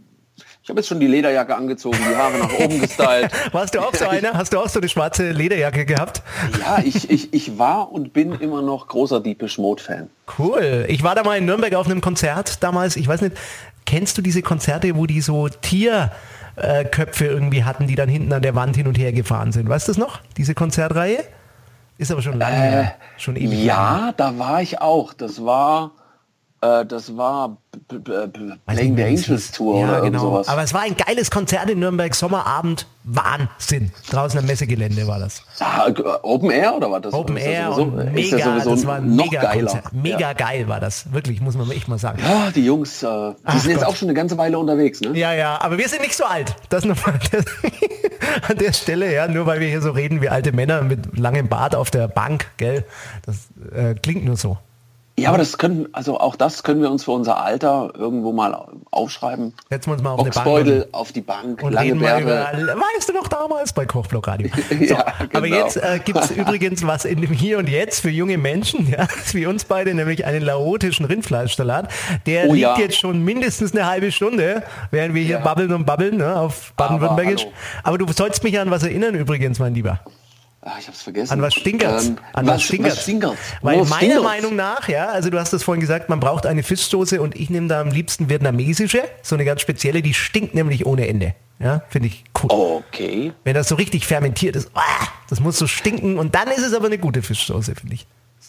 ich 0.66 0.70
habe 0.70 0.80
jetzt 0.80 0.88
schon 0.88 0.98
die 0.98 1.06
Lederjacke 1.06 1.54
angezogen, 1.54 1.96
die 1.96 2.16
Haare 2.16 2.38
nach 2.38 2.52
oben 2.58 2.80
gestylt. 2.80 3.30
Warst 3.52 3.76
du 3.76 3.78
auch 3.78 3.94
so 3.94 4.08
einer? 4.08 4.32
Hast 4.32 4.52
du 4.52 4.58
auch 4.58 4.68
so 4.68 4.80
eine 4.80 4.88
schwarze 4.88 5.30
Lederjacke 5.30 5.86
gehabt? 5.86 6.22
Ja, 6.58 6.82
ich, 6.82 7.08
ich, 7.08 7.32
ich 7.32 7.56
war 7.56 7.92
und 7.92 8.12
bin 8.12 8.32
immer 8.32 8.62
noch 8.62 8.88
großer 8.88 9.20
Deepish 9.20 9.58
Mode 9.58 9.80
Fan. 9.80 10.10
Cool. 10.36 10.86
Ich 10.88 11.04
war 11.04 11.14
da 11.14 11.22
mal 11.22 11.38
in 11.38 11.44
Nürnberg 11.44 11.72
auf 11.76 11.86
einem 11.86 12.00
Konzert 12.00 12.64
damals, 12.64 12.96
ich 12.96 13.06
weiß 13.06 13.20
nicht, 13.20 13.36
kennst 13.84 14.18
du 14.18 14.22
diese 14.22 14.42
Konzerte, 14.42 14.96
wo 14.96 15.06
die 15.06 15.20
so 15.20 15.48
Tierköpfe 15.48 16.10
äh, 16.56 16.84
Köpfe 16.84 17.26
irgendwie 17.26 17.62
hatten, 17.62 17.86
die 17.86 17.94
dann 17.94 18.08
hinten 18.08 18.32
an 18.32 18.42
der 18.42 18.56
Wand 18.56 18.74
hin 18.74 18.88
und 18.88 18.98
her 18.98 19.12
gefahren 19.12 19.52
sind? 19.52 19.68
Weißt 19.68 19.86
du 19.86 19.92
das 19.92 19.98
noch? 19.98 20.18
Diese 20.36 20.56
Konzertreihe? 20.56 21.22
Ist 21.96 22.10
aber 22.10 22.22
schon 22.22 22.40
lange 22.40 22.56
her. 22.56 22.94
Schon 23.18 23.36
ewig. 23.36 23.64
Ja, 23.64 24.12
da 24.16 24.36
war 24.36 24.62
ich 24.62 24.80
auch. 24.80 25.14
Das 25.14 25.44
war, 25.44 25.92
äh, 25.94 26.05
das 26.84 27.16
war 27.16 27.56
Playing 28.66 28.96
the 28.96 29.02
Angels. 29.04 29.52
Tour 29.52 29.80
ja, 29.80 29.88
oder 29.88 30.00
genau. 30.00 30.20
sowas. 30.20 30.48
Aber 30.48 30.62
es 30.62 30.72
war 30.72 30.82
ein 30.82 30.96
geiles 30.96 31.30
Konzert 31.30 31.68
in 31.70 31.78
Nürnberg, 31.78 32.14
Sommerabend, 32.14 32.86
Wahnsinn. 33.04 33.92
Draußen 34.10 34.38
am 34.40 34.46
Messegelände 34.46 35.06
war 35.06 35.18
das. 35.18 35.42
Ah, 35.60 35.86
Open 36.22 36.50
Air 36.50 36.74
oder 36.76 36.90
was? 36.90 37.02
Das 37.02 37.12
Open 37.12 37.36
ist 37.36 37.44
das 37.46 37.52
Air 37.52 37.72
sowieso- 37.72 38.10
mega, 38.10 38.54
das 38.56 38.64
das 38.64 38.86
war 38.86 38.96
ein 38.96 39.14
noch 39.14 39.24
mega 39.26 39.42
geiler. 39.42 39.70
Konzert. 39.70 39.92
Mega 39.92 40.18
Ja. 40.18 40.32
geil 40.32 40.68
war 40.68 40.80
das. 40.80 41.12
Wirklich, 41.12 41.40
muss 41.40 41.56
man 41.56 41.70
echt 41.70 41.86
mal 41.88 41.98
sagen. 41.98 42.18
Ja, 42.22 42.50
die 42.50 42.64
Jungs, 42.64 43.02
äh, 43.02 43.06
die 43.06 43.34
Ach 43.44 43.58
sind 43.60 43.70
jetzt 43.72 43.80
Gott. 43.80 43.88
auch 43.90 43.96
schon 43.96 44.08
eine 44.08 44.14
ganze 44.14 44.38
Weile 44.38 44.58
unterwegs, 44.58 45.00
ne? 45.02 45.10
Ja, 45.16 45.32
ja, 45.34 45.60
aber 45.60 45.76
wir 45.78 45.88
sind 45.88 46.00
nicht 46.02 46.16
so 46.16 46.24
alt. 46.24 46.56
Das 46.70 46.84
nochmal 46.84 47.18
an 48.48 48.56
der 48.58 48.72
Stelle, 48.72 49.12
ja, 49.12 49.28
nur 49.28 49.46
weil 49.46 49.60
wir 49.60 49.68
hier 49.68 49.82
so 49.82 49.90
reden 49.90 50.20
wie 50.22 50.28
alte 50.28 50.52
Männer 50.52 50.82
mit 50.82 51.18
langem 51.18 51.48
Bart 51.48 51.74
auf 51.74 51.90
der 51.90 52.08
Bank, 52.08 52.46
gell? 52.56 52.84
Das 53.24 53.48
äh, 53.74 53.94
klingt 53.94 54.24
nur 54.24 54.36
so. 54.36 54.58
Ja, 55.18 55.30
aber 55.30 55.38
das 55.38 55.56
können, 55.56 55.88
also 55.92 56.20
auch 56.20 56.36
das 56.36 56.62
können 56.62 56.82
wir 56.82 56.90
uns 56.90 57.04
für 57.04 57.12
unser 57.12 57.40
Alter 57.42 57.90
irgendwo 57.96 58.32
mal 58.32 58.66
aufschreiben. 58.90 59.54
Setzen 59.70 59.88
wir 59.88 59.94
uns 59.94 60.02
mal 60.02 60.10
auf 60.10 60.20
eine 60.20 60.28
Bank 60.30 60.44
Boxbeutel 60.44 60.82
und, 60.82 60.94
auf 60.94 61.12
die 61.12 61.20
Bank, 61.22 61.62
und 61.62 61.72
lange 61.72 61.92
über, 61.92 62.04
weißt 62.96 63.08
du 63.08 63.12
noch 63.14 63.26
damals 63.28 63.72
bei 63.72 63.86
Kochblock 63.86 64.28
Radio. 64.28 64.50
So, 64.68 64.94
Ja, 64.94 65.06
Aber 65.32 65.40
genau. 65.48 65.56
jetzt 65.56 65.78
äh, 65.78 66.00
gibt 66.04 66.18
es 66.18 66.30
übrigens 66.36 66.86
was 66.86 67.06
in 67.06 67.22
dem 67.22 67.30
Hier 67.32 67.56
und 67.56 67.66
Jetzt 67.68 68.00
für 68.00 68.10
junge 68.10 68.36
Menschen, 68.36 68.90
ja, 68.90 69.06
wie 69.32 69.46
uns 69.46 69.64
beide, 69.64 69.94
nämlich 69.94 70.26
einen 70.26 70.42
laotischen 70.42 71.06
Rindfleischsalat. 71.06 71.88
Der 72.26 72.48
Oh 72.48 72.52
liegt 72.52 72.62
ja. 72.62 72.78
jetzt 72.78 72.98
schon 72.98 73.24
mindestens 73.24 73.72
eine 73.74 73.86
halbe 73.86 74.12
Stunde, 74.12 74.64
während 74.90 75.14
wir 75.14 75.22
hier 75.22 75.36
Ja. 75.36 75.42
babbeln 75.42 75.72
und 75.72 75.86
babbeln 75.86 76.18
ne, 76.18 76.38
auf 76.38 76.74
Baden-Württembergisch. 76.76 77.42
hallo. 77.44 77.52
Aber 77.84 77.96
du 77.98 78.06
sollst 78.12 78.44
mich 78.44 78.58
an 78.58 78.70
was 78.70 78.82
erinnern 78.82 79.14
übrigens, 79.14 79.58
mein 79.60 79.74
Lieber. 79.74 80.00
Ah, 80.68 80.78
ich 80.80 80.88
hab's 80.88 81.02
vergessen. 81.02 81.32
An 81.32 81.42
was 81.42 81.54
stinkert's? 81.54 82.06
Ähm, 82.06 82.18
An 82.32 82.44
was, 82.46 82.54
was 82.56 82.62
stinkert's? 82.64 82.96
was 82.96 83.02
stinkert's? 83.04 83.38
Weil 83.62 83.80
Was 83.80 83.88
meiner 83.88 84.00
stinkert's? 84.00 84.24
Meinung 84.24 84.56
nach, 84.56 84.88
ja, 84.88 85.06
also 85.06 85.30
du 85.30 85.38
hast 85.38 85.52
das 85.52 85.62
vorhin 85.62 85.80
gesagt, 85.80 86.08
man 86.08 86.18
braucht 86.18 86.44
eine 86.44 86.64
Fischsoße 86.64 87.20
und 87.22 87.36
ich 87.36 87.50
nehme 87.50 87.68
da 87.68 87.80
am 87.80 87.90
liebsten 87.90 88.28
vietnamesische, 88.28 89.04
so 89.22 89.36
eine 89.36 89.44
ganz 89.44 89.60
spezielle, 89.60 90.02
die 90.02 90.12
stinkt 90.12 90.56
nämlich 90.56 90.84
ohne 90.84 91.06
Ende. 91.06 91.36
Ja, 91.60 91.82
finde 91.88 92.08
ich 92.08 92.24
cool. 92.42 92.50
Okay. 92.50 93.32
Wenn 93.44 93.54
das 93.54 93.68
so 93.68 93.76
richtig 93.76 94.06
fermentiert 94.06 94.56
ist, 94.56 94.68
ah, 94.74 94.82
das 95.30 95.38
muss 95.38 95.56
so 95.56 95.68
stinken 95.68 96.18
und 96.18 96.34
dann 96.34 96.48
ist 96.48 96.64
es 96.64 96.74
aber 96.74 96.86
eine 96.86 96.98
gute 96.98 97.22
Fischsoße, 97.22 97.76
finde 97.76 97.94
ich. 97.94 98.06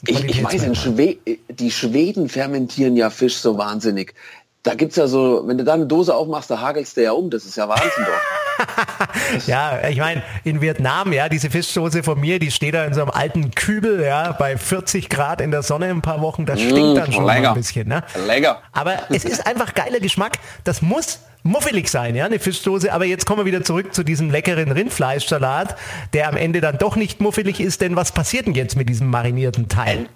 Ich, 0.08 0.24
ich 0.24 0.44
weiß, 0.44 0.64
in. 0.64 0.76
Schwe 0.76 1.18
die 1.50 1.72
Schweden 1.72 2.30
fermentieren 2.30 2.98
ja 2.98 3.12
Fisch 3.12 3.36
so 3.38 3.60
wahnsinnig. 3.60 4.16
Da 4.64 4.74
gibt's 4.74 4.96
ja 4.96 5.08
so, 5.08 5.44
wenn 5.46 5.58
du 5.60 5.64
da 5.64 5.76
eine 5.76 5.86
Dose 5.86 6.16
aufmachst, 6.16 6.50
da 6.50 6.60
hagelst 6.60 6.98
du 6.98 7.04
ja 7.04 7.12
um. 7.12 7.30
Das 7.30 7.46
ist 7.46 7.58
ja 7.58 7.70
Wahnsinn 7.70 8.06
doch. 8.06 8.47
Ja, 9.48 9.88
ich 9.88 9.98
meine, 9.98 10.24
in 10.44 10.62
Vietnam, 10.62 11.14
ja, 11.14 11.30
diese 11.30 11.50
Fischsoße 11.50 12.04
von 12.04 12.20
mir, 12.20 12.40
die 12.40 12.52
steht 12.52 12.74
da 12.74 12.86
in 12.86 12.94
so 12.94 13.02
einem 13.02 13.12
alten 13.12 13.52
Kübel, 13.52 14.04
ja, 14.04 14.32
bei 14.34 14.58
40 14.58 15.10
Grad 15.10 15.42
in 15.42 15.52
der 15.52 15.64
Sonne 15.64 15.88
ein 15.88 16.02
paar 16.02 16.22
Wochen, 16.22 16.46
das 16.46 16.62
stinkt 16.62 16.98
dann 16.98 17.12
schon 17.12 17.30
ein 17.30 17.54
bisschen, 17.54 17.88
ne? 17.88 18.04
Lecker. 18.28 18.62
Aber 18.72 18.94
es 19.10 19.26
ist 19.26 19.46
einfach 19.46 19.74
geiler 19.74 20.00
Geschmack. 20.00 20.38
Das 20.64 20.82
muss 20.82 21.20
muffelig 21.44 21.90
sein, 21.90 22.16
ja, 22.16 22.26
eine 22.26 22.40
Fischsoße. 22.40 22.92
Aber 22.92 23.06
jetzt 23.06 23.26
kommen 23.26 23.40
wir 23.42 23.46
wieder 23.46 23.64
zurück 23.64 23.94
zu 23.94 24.04
diesem 24.04 24.32
leckeren 24.32 24.72
Rindfleischsalat, 24.72 25.76
der 26.14 26.28
am 26.30 26.38
Ende 26.38 26.62
dann 26.62 26.78
doch 26.78 26.96
nicht 26.96 27.22
muffelig 27.22 27.60
ist. 27.60 27.82
Denn 27.82 27.96
was 27.96 28.12
passiert 28.12 28.48
denn 28.48 28.54
jetzt 28.56 28.76
mit 28.76 28.90
diesem 28.90 29.08
marinierten 29.08 29.68
Teil? 29.68 30.08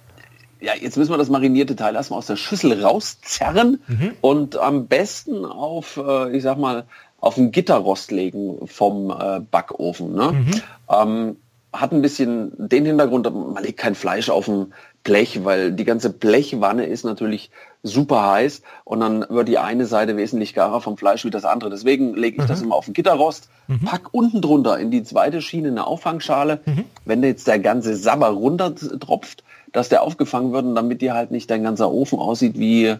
Ja, 0.59 0.73
jetzt 0.79 0.95
müssen 0.95 1.11
wir 1.11 1.17
das 1.17 1.29
marinierte 1.29 1.75
Teil 1.75 1.95
erstmal 1.95 2.19
aus 2.19 2.27
der 2.27 2.35
Schüssel 2.35 2.83
rauszerren 2.83 3.81
Mhm. 3.87 4.11
und 4.21 4.57
am 4.57 4.85
besten 4.87 5.43
auf, 5.45 5.97
äh, 5.97 6.35
ich 6.37 6.43
sag 6.43 6.57
mal, 6.59 6.83
auf 7.21 7.37
ein 7.37 7.51
Gitterrost 7.51 8.11
legen 8.11 8.67
vom 8.67 9.11
äh, 9.11 9.39
Backofen. 9.39 10.13
Ne? 10.13 10.31
Mhm. 10.33 10.61
Ähm, 10.89 11.37
hat 11.71 11.93
ein 11.93 12.01
bisschen 12.01 12.51
den 12.57 12.85
Hintergrund, 12.85 13.33
man 13.33 13.63
legt 13.63 13.79
kein 13.79 13.95
Fleisch 13.95 14.29
auf 14.29 14.49
ein 14.49 14.73
Blech, 15.03 15.45
weil 15.45 15.71
die 15.71 15.85
ganze 15.85 16.09
Blechwanne 16.09 16.85
ist 16.85 17.05
natürlich 17.05 17.49
super 17.81 18.29
heiß 18.29 18.61
und 18.83 18.99
dann 18.99 19.25
wird 19.29 19.47
die 19.47 19.57
eine 19.57 19.85
Seite 19.85 20.17
wesentlich 20.17 20.53
garer 20.53 20.81
vom 20.81 20.97
Fleisch 20.97 21.23
wie 21.23 21.29
das 21.29 21.45
andere. 21.45 21.69
Deswegen 21.69 22.13
lege 22.13 22.41
ich 22.41 22.47
das 22.47 22.61
immer 22.61 22.75
auf 22.75 22.85
den 22.85 22.93
Gitterrost, 22.93 23.49
pack 23.85 24.09
unten 24.11 24.41
drunter 24.41 24.77
in 24.77 24.91
die 24.91 25.03
zweite 25.03 25.41
Schiene 25.41 25.69
eine 25.69 25.87
Auffangschale. 25.87 26.59
Wenn 27.05 27.23
jetzt 27.23 27.47
der 27.47 27.59
ganze 27.59 27.95
Sabber 27.95 28.27
runter 28.27 28.75
tropft, 28.75 29.43
dass 29.71 29.89
der 29.89 30.03
aufgefangen 30.03 30.51
wird 30.51 30.65
und 30.65 30.75
damit 30.75 31.01
dir 31.01 31.13
halt 31.13 31.31
nicht 31.31 31.49
dein 31.49 31.63
ganzer 31.63 31.89
Ofen 31.89 32.19
aussieht 32.19 32.59
wie 32.59 32.95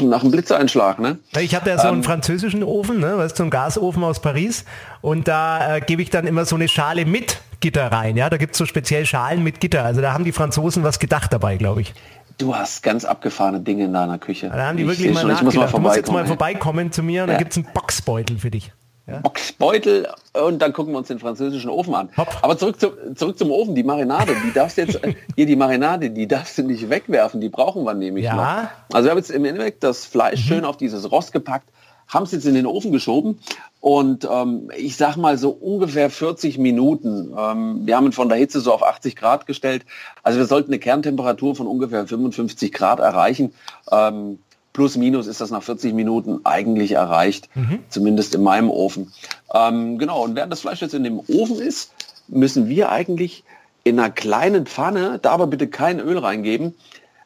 nach 0.00 0.22
einem 0.22 0.30
Blitzeinschlag. 0.30 0.98
Ne? 0.98 1.18
Ich 1.38 1.54
habe 1.54 1.68
ja 1.70 1.78
so 1.78 1.88
Ähm. 1.88 1.94
einen 1.94 2.02
französischen 2.02 2.62
Ofen, 2.64 3.00
ne, 3.00 3.18
weißt 3.18 3.32
du, 3.34 3.36
so 3.38 3.42
einen 3.44 3.50
Gasofen 3.50 4.02
aus 4.04 4.20
Paris. 4.20 4.64
Und 5.00 5.28
da 5.28 5.76
äh, 5.76 5.80
gebe 5.80 6.02
ich 6.02 6.10
dann 6.10 6.26
immer 6.26 6.44
so 6.44 6.56
eine 6.56 6.68
Schale 6.68 7.04
mit 7.04 7.40
Gitter 7.60 7.90
rein. 7.92 8.16
Ja, 8.16 8.30
da 8.30 8.36
gibt 8.36 8.52
es 8.52 8.58
so 8.58 8.66
speziell 8.66 9.04
Schalen 9.06 9.42
mit 9.42 9.60
Gitter. 9.60 9.84
Also 9.84 10.00
da 10.00 10.12
haben 10.14 10.24
die 10.24 10.32
Franzosen 10.32 10.84
was 10.84 10.98
gedacht 10.98 11.32
dabei, 11.32 11.56
glaube 11.56 11.80
ich. 11.82 11.94
Du 12.38 12.54
hast 12.54 12.82
ganz 12.84 13.04
abgefahrene 13.04 13.60
Dinge 13.60 13.84
in 13.86 13.92
deiner 13.92 14.18
Küche. 14.18 14.48
Da 14.48 14.68
haben 14.68 14.76
die 14.76 14.84
Ich 14.84 14.88
wirklich 14.88 15.12
mal 15.12 15.22
schon, 15.22 15.30
ich 15.32 15.42
muss 15.42 15.54
mal. 15.56 15.66
Du 15.66 15.78
musst 15.80 15.96
jetzt 15.96 16.12
mal 16.12 16.24
vorbeikommen, 16.24 16.92
zu 16.92 17.02
mir 17.02 17.24
und 17.24 17.30
Ja. 17.30 17.36
gibt 17.36 17.50
es 17.50 17.56
einen 17.58 17.66
Boxbeutel 17.74 18.38
für 18.38 18.50
dich. 18.50 18.72
Ja? 19.08 19.20
Boxbeutel 19.20 20.06
und 20.34 20.60
dann 20.60 20.72
gucken 20.72 20.92
wir 20.92 20.98
uns 20.98 21.08
den 21.08 21.18
französischen 21.18 21.70
Ofen 21.70 21.94
an. 21.94 22.10
Hopp. 22.16 22.28
Aber 22.42 22.58
zurück, 22.58 22.78
zu, 22.78 22.90
zurück 23.14 23.38
zum 23.38 23.50
Ofen, 23.50 23.74
die 23.74 23.82
Marinade, 23.82 24.34
die 24.46 24.52
darfst 24.52 24.76
du 24.76 24.82
jetzt, 24.82 25.00
hier 25.36 25.46
die 25.46 25.56
Marinade, 25.56 26.10
die 26.10 26.28
darfst 26.28 26.58
du 26.58 26.62
nicht 26.62 26.90
wegwerfen, 26.90 27.40
die 27.40 27.48
brauchen 27.48 27.84
wir 27.84 27.94
nämlich 27.94 28.24
Ja. 28.26 28.32
Mhm. 28.34 28.38
noch. 28.38 28.94
Also 28.96 29.06
wir 29.06 29.10
haben 29.12 29.18
jetzt 29.18 29.30
im 29.30 29.44
Endeffekt 29.44 29.82
das 29.82 30.04
Fleisch 30.04 30.40
schön 30.44 30.64
auf 30.64 30.76
dieses 30.76 31.10
Rost 31.10 31.32
gepackt, 31.32 31.68
haben 32.06 32.24
es 32.24 32.32
jetzt 32.32 32.46
in 32.46 32.54
den 32.54 32.66
Ofen 32.66 32.92
geschoben 32.92 33.38
und 33.80 34.26
ähm, 34.30 34.70
ich 34.76 34.96
sag 34.96 35.16
mal 35.16 35.38
so 35.38 35.50
ungefähr 35.50 36.10
40 36.10 36.58
Minuten. 36.58 37.34
Ähm, 37.38 37.86
wir 37.86 37.96
haben 37.96 38.06
ihn 38.06 38.12
von 38.12 38.28
der 38.28 38.38
Hitze 38.38 38.60
so 38.60 38.72
auf 38.72 38.82
80 38.82 39.14
Grad 39.16 39.46
gestellt. 39.46 39.84
Also 40.22 40.38
wir 40.38 40.46
sollten 40.46 40.70
eine 40.70 40.78
Kerntemperatur 40.78 41.54
von 41.54 41.66
ungefähr 41.66 42.06
55 42.06 42.72
Grad 42.72 42.98
erreichen. 43.00 43.52
Ähm, 43.90 44.38
plus 44.78 44.96
minus 44.96 45.26
ist 45.26 45.40
das 45.40 45.50
nach 45.50 45.64
40 45.64 45.92
Minuten 45.92 46.38
eigentlich 46.44 46.92
erreicht, 46.92 47.48
zumindest 47.88 48.36
in 48.36 48.44
meinem 48.44 48.70
Ofen. 48.70 49.12
Ähm, 49.52 49.98
genau, 49.98 50.22
und 50.22 50.36
während 50.36 50.52
das 50.52 50.60
Fleisch 50.60 50.80
jetzt 50.80 50.94
in 50.94 51.02
dem 51.02 51.18
Ofen 51.18 51.58
ist, 51.58 51.90
müssen 52.28 52.68
wir 52.68 52.92
eigentlich 52.92 53.42
in 53.82 53.98
einer 53.98 54.10
kleinen 54.10 54.66
Pfanne, 54.66 55.18
da 55.20 55.32
aber 55.32 55.48
bitte 55.48 55.66
kein 55.66 55.98
Öl 55.98 56.16
reingeben, 56.18 56.76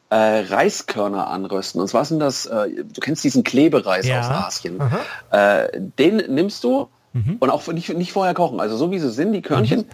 äh, 0.09 0.15
Reiskörner 0.15 1.27
anrösten. 1.27 1.79
Und 1.79 1.89
zwar 1.89 2.05
sind 2.05 2.19
das, 2.19 2.47
äh, 2.47 2.69
du 2.91 2.99
kennst 3.01 3.23
diesen 3.23 3.43
Klebereis 3.43 4.07
Ja. 4.07 4.21
aus 4.21 4.29
Asien. 4.47 4.79
Äh, 5.29 5.67
den 5.99 6.17
nimmst 6.33 6.63
du 6.63 6.87
und 7.39 7.49
auch 7.51 7.67
nicht, 7.67 7.95
nicht 7.95 8.13
vorher 8.13 8.33
kochen. 8.33 8.59
Also 8.59 8.77
so 8.77 8.89
wie 8.89 8.97
sie 8.97 9.11
sind, 9.11 9.33
die 9.33 9.43
Körnchen 9.43 9.85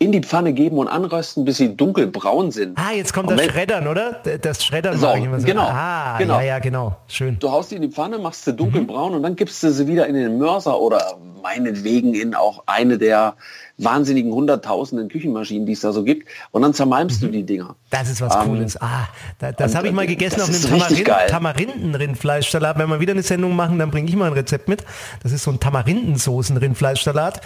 in 0.00 0.12
die 0.12 0.20
Pfanne 0.20 0.52
geben 0.52 0.78
und 0.78 0.86
anrösten, 0.86 1.44
bis 1.44 1.56
sie 1.56 1.76
dunkelbraun 1.76 2.50
sind. 2.52 2.78
Ah, 2.78 2.92
jetzt 2.94 3.12
kommt 3.12 3.28
Und 3.30 3.36
das 3.36 3.46
wenn- 3.46 3.52
Schreddern, 3.52 3.88
oder? 3.88 4.20
Das 4.42 4.64
Schreddern 4.64 4.96
So, 4.96 5.06
mache 5.06 5.18
ich 5.18 5.24
immer 5.24 5.40
so. 5.40 5.46
genau, 5.46 5.62
Ah, 5.68 6.16
genau. 6.18 6.34
ja, 6.38 6.42
ja, 6.44 6.58
genau. 6.60 6.96
Schön. 7.08 7.36
Du 7.40 7.50
haust 7.50 7.70
die 7.72 7.76
in 7.76 7.82
die 7.82 7.88
Pfanne, 7.88 8.18
machst 8.18 8.44
sie 8.44 8.52
dunkelbraun 8.54 9.14
und 9.14 9.22
dann 9.24 9.34
gibst 9.34 9.60
du 9.62 9.72
sie 9.72 9.86
wieder 9.88 10.06
in 10.06 10.14
den 10.14 10.38
Mörser 10.38 10.78
oder 10.78 11.18
meinetwegen 11.42 12.14
in 12.14 12.34
auch 12.34 12.62
eine 12.66 12.98
der 12.98 13.34
wahnsinnigen 13.78 14.32
hunderttausenden 14.32 15.08
Küchenmaschinen, 15.08 15.66
die 15.66 15.72
es 15.72 15.80
da 15.80 15.92
so 15.92 16.02
gibt. 16.04 16.28
Und 16.50 16.62
dann 16.62 16.74
zermalmst 16.74 17.22
du 17.22 17.28
die 17.28 17.44
Dinger. 17.44 17.74
Das 17.90 18.08
ist 18.08 18.20
was 18.20 18.34
Ähm, 18.36 18.42
Cooles. 18.42 18.80
Ah, 18.80 19.08
da, 19.38 19.52
das 19.52 19.74
habe 19.74 19.86
ich 19.88 19.92
mal 19.94 20.02
äh, 20.02 20.06
gegessen 20.08 20.36
das 20.38 20.48
auf 20.64 20.72
einem 20.72 20.80
richtig 20.82 21.04
Tamarin 21.04 21.04
geil. 21.04 21.26
Tamarindenrindfleischsalat. 21.28 22.78
Wenn 22.78 22.88
wir 22.88 23.00
wieder 23.00 23.12
eine 23.12 23.22
Sendung 23.22 23.54
machen, 23.56 23.78
dann 23.78 23.90
bringe 23.90 24.08
ich 24.08 24.16
mal 24.16 24.26
ein 24.26 24.32
Rezept 24.32 24.68
mit. 24.68 24.84
Das 25.22 25.32
ist 25.32 25.42
so 25.44 25.50
ein 25.50 25.58
Tamarindensoßen-Rindfleischsalat. 25.60 27.40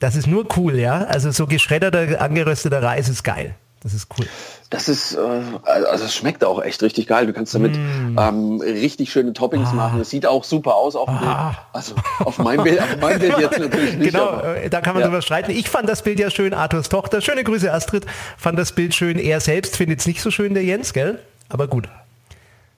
Das 0.00 0.16
ist 0.16 0.26
nur 0.26 0.46
cool, 0.56 0.78
ja. 0.78 1.04
Also 1.04 1.30
so 1.30 1.46
geschredderter, 1.46 2.20
angerösteter 2.20 2.82
Reis 2.82 3.08
ist 3.08 3.22
geil. 3.24 3.54
Das 3.82 3.92
ist 3.92 4.08
cool. 4.18 4.26
Das 4.70 4.88
ist, 4.88 5.12
äh, 5.14 5.18
also 5.66 6.06
es 6.06 6.14
schmeckt 6.14 6.42
auch 6.42 6.62
echt 6.62 6.82
richtig 6.82 7.06
geil. 7.06 7.26
Du 7.26 7.34
kannst 7.34 7.54
damit 7.54 7.76
Mm. 7.76 8.18
ähm, 8.18 8.60
richtig 8.62 9.12
schöne 9.12 9.34
Toppings 9.34 9.68
Ah. 9.72 9.74
machen. 9.74 10.00
Es 10.00 10.08
sieht 10.08 10.24
auch 10.26 10.42
super 10.42 10.74
aus 10.74 10.96
auf 10.96 11.06
dem 11.06 11.18
Bild. 11.18 11.30
Also 11.74 11.94
auf 12.20 12.38
meinem 12.38 12.64
Bild, 12.64 12.80
auf 12.80 12.96
meinem 12.98 13.18
Bild 13.20 13.38
jetzt 13.38 13.58
natürlich 13.58 13.94
nicht. 13.98 14.12
genau, 14.12 14.30
aber- 14.30 14.56
äh, 14.56 14.70
da 14.70 14.80
kann 14.80 14.94
man 14.94 15.02
Ja. 15.02 15.08
drüber 15.08 15.20
streiten. 15.20 15.50
Ich 15.50 15.68
fand 15.68 15.86
das 15.88 16.00
Bild 16.02 16.18
ja 16.18 16.30
schön, 16.30 16.54
Arthurs 16.54 16.88
Tochter. 16.88 17.20
Schöne 17.20 17.44
Grüße, 17.44 17.70
Astrid. 17.70 18.06
Fand 18.38 18.58
das 18.58 18.72
Bild 18.72 18.94
schön. 18.94 19.18
Er 19.18 19.40
selbst 19.40 19.76
findet 19.76 20.00
es 20.00 20.06
nicht 20.06 20.22
so 20.22 20.30
schön, 20.30 20.54
der 20.54 20.64
Jens, 20.64 20.94
gell? 20.94 21.18
Aber 21.50 21.68
gut. 21.68 21.86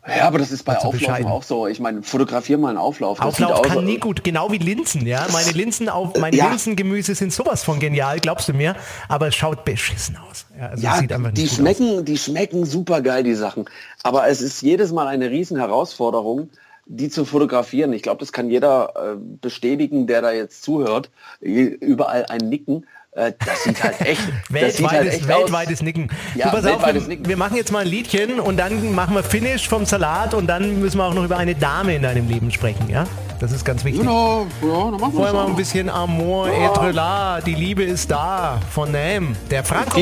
Ja, 0.09 0.27
aber 0.27 0.39
das 0.39 0.53
ist 0.53 0.63
bei 0.63 0.77
Auflaufen 0.79 1.27
auch 1.27 1.43
so. 1.43 1.67
Ich 1.67 1.81
meine, 1.81 2.03
fotografier 2.03 2.59
mal 2.59 2.69
einen 2.69 2.79
Auflauf. 2.79 3.19
Das 3.19 3.27
Auflauf 3.27 3.57
sieht 3.57 3.67
aus, 3.67 3.75
kann 3.75 3.85
nie 3.85 3.99
gut, 3.99 4.23
genau 4.23 4.53
wie 4.53 4.59
Linsen, 4.59 5.07
ja. 5.07 5.27
Meine 5.33 5.51
Linsen 5.51 5.89
auf, 5.89 6.17
meine 6.19 6.37
Ja. 6.37 6.49
Linsengemüse 6.51 7.15
sind 7.15 7.33
sowas 7.33 7.65
von 7.65 7.81
genial, 7.81 8.21
glaubst 8.21 8.49
du 8.49 8.53
mir? 8.53 8.77
Aber 9.09 9.29
es 9.29 9.35
schaut 9.35 9.65
beschissen 9.65 10.17
aus. 10.17 10.47
Ja, 10.59 10.69
also 10.69 10.83
Ja, 10.85 10.97
sieht 10.99 11.13
einfach 11.13 11.33
die 11.33 11.43
nicht 11.43 11.57
gut 11.57 11.59
schmecken, 11.59 12.05
die 12.05 12.19
schmecken 12.19 12.65
super 12.65 13.01
geil, 13.01 13.25
die 13.25 13.35
Sachen. 13.35 13.65
Aber 14.03 14.29
es 14.29 14.41
ist 14.41 14.63
jedes 14.63 14.93
Mal 14.93 15.09
eine 15.09 15.31
riesen 15.31 15.57
Herausforderung, 15.59 16.51
die 16.87 17.11
zu 17.11 17.25
fotografieren. 17.25 17.93
Ich 17.93 18.03
glaube, 18.03 18.21
das 18.21 18.31
kann 18.33 18.49
jeder 18.49 18.93
äh, 18.95 19.17
bestätigen, 19.19 20.07
der 20.07 20.23
da 20.23 20.31
jetzt 20.31 20.63
zuhört. 20.63 21.11
Überall 21.41 22.27
ein 22.27 22.49
Nicken. 22.49 22.87
Äh, 23.17 23.33
das 23.45 23.65
sieht 23.65 23.83
halt 23.83 24.01
echt, 24.03 24.21
halt 24.27 24.51
weltweites, 24.51 25.15
echt 25.15 25.29
weltweites 25.29 25.79
aus. 25.79 25.83
Nicken. 25.83 26.09
Ja, 26.35 26.47
du, 26.47 26.57
pass 26.57 26.67
auf, 26.67 26.73
weltweites 26.73 27.03
wir, 27.03 27.09
Nicken. 27.09 27.29
wir 27.29 27.37
machen 27.39 27.57
jetzt 27.57 27.73
mal 27.73 27.81
ein 27.81 27.89
Liedchen 27.89 28.39
und 28.39 28.59
dann 28.59 28.95
machen 28.95 29.15
wir 29.15 29.23
Finish 29.23 29.67
vom 29.69 29.87
Salat 29.87 30.35
und 30.35 30.47
dann 30.47 30.81
müssen 30.81 30.99
wir 30.99 31.05
auch 31.05 31.15
noch 31.15 31.25
über 31.25 31.39
eine 31.39 31.55
Dame 31.55 31.95
in 31.95 32.03
deinem 32.03 32.29
Leben 32.29 32.51
sprechen, 32.51 32.91
ja? 32.91 33.05
Das 33.41 33.53
ist 33.53 33.65
ganz 33.65 33.85
wichtig. 33.85 34.01
Genau, 34.01 34.47
ja, 34.63 34.69
dann 34.69 34.91
machen 34.93 35.01
wir 35.01 35.11
Vorher 35.13 35.33
mal 35.33 35.47
ein 35.47 35.57
bisschen 35.57 35.89
Amor 35.89 36.49
et 36.49 36.95
là, 36.95 37.41
die 37.41 37.55
Liebe 37.55 37.85
ist 37.85 38.11
da 38.11 38.59
von 38.71 38.91
Nem, 38.93 39.35
der 39.51 39.65
Franco. 39.65 39.99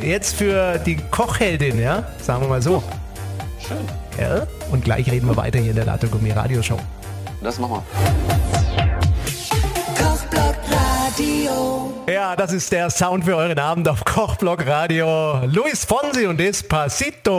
Jetzt 0.00 0.36
für 0.36 0.78
die 0.78 0.96
Kochheldin, 1.10 1.80
ja? 1.80 2.04
Sagen 2.20 2.42
wir 2.42 2.48
mal 2.48 2.62
so. 2.62 2.82
Schön. 3.66 3.76
Ja? 4.20 4.46
Und 4.70 4.84
gleich 4.84 5.10
reden 5.10 5.26
wir 5.28 5.36
weiter 5.36 5.58
hier 5.58 5.70
in 5.70 5.76
der 5.76 5.86
Latte 5.86 6.06
Gummi 6.08 6.30
Radio 6.30 6.62
Show. 6.62 6.78
Das 7.42 7.58
machen 7.58 7.82
wir. 7.82 7.82
Kochblock 9.96 10.63
Radio. 11.14 11.92
Ja, 12.08 12.34
das 12.34 12.52
ist 12.52 12.72
der 12.72 12.90
Sound 12.90 13.24
für 13.24 13.36
euren 13.36 13.58
Abend 13.60 13.88
auf 13.88 14.04
Kochblock 14.04 14.66
Radio. 14.66 15.44
Luis 15.46 15.84
Fonsi 15.84 16.26
und 16.26 16.38
Despacito. 16.38 17.30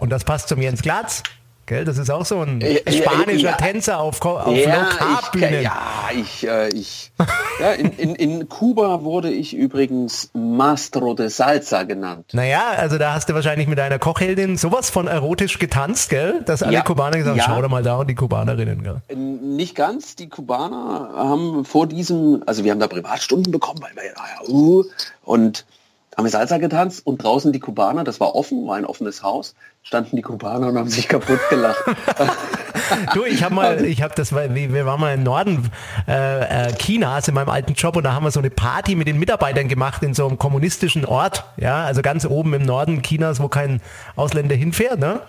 Und 0.00 0.10
das 0.10 0.22
passt 0.22 0.48
zum 0.48 0.62
Jens 0.62 0.80
Glatz. 0.80 1.24
Gell, 1.66 1.84
das 1.84 1.96
ist 1.96 2.10
auch 2.10 2.26
so 2.26 2.40
ein 2.40 2.60
spanischer 2.88 3.50
ja. 3.50 3.56
Tänzer 3.56 3.98
auf, 3.98 4.20
auf 4.24 4.56
Ja, 4.56 4.88
Bühnen. 5.32 5.62
ja, 5.62 5.80
ich, 6.12 6.46
äh, 6.46 6.68
ich, 6.70 7.12
ja, 7.60 7.72
in, 7.72 7.92
in, 7.92 8.14
in 8.16 8.48
Kuba 8.48 9.02
wurde 9.02 9.30
ich 9.30 9.54
übrigens 9.54 10.30
Mastro 10.34 11.14
de 11.14 11.28
Salsa 11.28 11.84
genannt. 11.84 12.30
Naja, 12.32 12.62
also 12.76 12.98
da 12.98 13.14
hast 13.14 13.28
du 13.28 13.34
wahrscheinlich 13.34 13.68
mit 13.68 13.78
deiner 13.78 14.00
Kochheldin 14.00 14.56
sowas 14.56 14.90
von 14.90 15.06
erotisch 15.06 15.60
getanzt, 15.60 16.10
gell? 16.10 16.42
Dass 16.44 16.62
alle. 16.62 16.82
Kubaner 16.82 17.18
gesagt 17.18 17.40
haben, 17.40 17.54
schau 17.54 17.62
doch 17.62 17.70
mal 17.70 17.82
da 17.84 17.96
und 17.96 18.08
die 18.08 18.16
Kubanerinnen, 18.16 18.82
gell? 18.82 19.16
Nicht 19.16 19.76
ganz, 19.76 20.16
die 20.16 20.28
Kubaner 20.28 21.10
haben 21.14 21.64
vor 21.64 21.86
diesem, 21.86 22.42
also 22.44 22.64
wir 22.64 22.72
haben 22.72 22.80
da 22.80 22.88
Privatstunden 22.88 23.52
bekommen, 23.52 23.80
weil 23.82 23.94
wir 23.94 24.04
ja, 24.06 24.48
uh, 24.48 24.84
und 25.22 25.64
haben 26.16 26.24
wir 26.24 26.30
Salsa 26.30 26.58
getanzt 26.58 27.06
und 27.06 27.22
draußen 27.22 27.52
die 27.52 27.60
Kubaner, 27.60 28.04
das 28.04 28.20
war 28.20 28.34
offen, 28.34 28.66
war 28.66 28.76
ein 28.76 28.84
offenes 28.84 29.22
Haus, 29.22 29.54
standen 29.82 30.16
die 30.16 30.22
Kubaner 30.22 30.68
und 30.68 30.78
haben 30.78 30.88
sich 30.88 31.08
kaputt 31.08 31.40
gelacht. 31.48 31.82
Du, 33.14 33.24
ich 33.24 33.42
habe 33.42 33.54
mal, 33.54 33.84
ich 33.84 34.02
habe 34.02 34.14
das, 34.14 34.32
wir 34.34 34.86
waren 34.86 35.00
mal 35.00 35.14
im 35.14 35.22
Norden 35.22 35.70
äh, 36.08 36.68
äh, 36.68 36.72
Chinas 36.74 37.28
in 37.28 37.34
meinem 37.34 37.48
alten 37.48 37.74
Job 37.74 37.96
und 37.96 38.04
da 38.04 38.12
haben 38.12 38.24
wir 38.24 38.30
so 38.30 38.40
eine 38.40 38.50
Party 38.50 38.94
mit 38.94 39.08
den 39.08 39.18
Mitarbeitern 39.18 39.68
gemacht 39.68 40.02
in 40.02 40.14
so 40.14 40.26
einem 40.26 40.38
kommunistischen 40.38 41.04
Ort, 41.04 41.44
ja, 41.56 41.84
also 41.84 42.02
ganz 42.02 42.24
oben 42.26 42.54
im 42.54 42.62
Norden 42.62 43.02
Chinas, 43.02 43.40
wo 43.40 43.48
kein 43.48 43.80
Ausländer 44.16 44.54
hinfährt, 44.54 44.98
ne? 44.98 45.20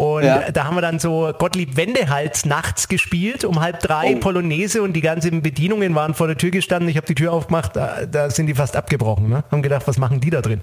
Und 0.00 0.24
Ja. 0.24 0.50
da 0.50 0.64
haben 0.64 0.76
wir 0.76 0.80
dann 0.80 0.98
so 0.98 1.30
Gottlieb 1.36 1.76
Wendehals 1.76 2.46
nachts 2.46 2.88
gespielt, 2.88 3.44
um 3.44 3.60
halb 3.60 3.80
drei 3.80 4.14
Oh. 4.16 4.20
Polonaise 4.20 4.80
und 4.80 4.94
die 4.94 5.02
ganzen 5.02 5.42
Bedienungen 5.42 5.94
waren 5.94 6.14
vor 6.14 6.26
der 6.26 6.38
Tür 6.38 6.50
gestanden. 6.50 6.88
Ich 6.88 6.96
habe 6.96 7.06
die 7.06 7.14
Tür 7.14 7.34
aufgemacht, 7.34 7.76
da, 7.76 8.06
da 8.10 8.30
sind 8.30 8.46
die 8.46 8.54
fast 8.54 8.76
abgebrochen. 8.76 9.28
Ne? 9.28 9.44
Haben 9.50 9.60
gedacht, 9.60 9.86
was 9.86 9.98
machen 9.98 10.18
die 10.20 10.30
da 10.30 10.40
drin? 10.40 10.62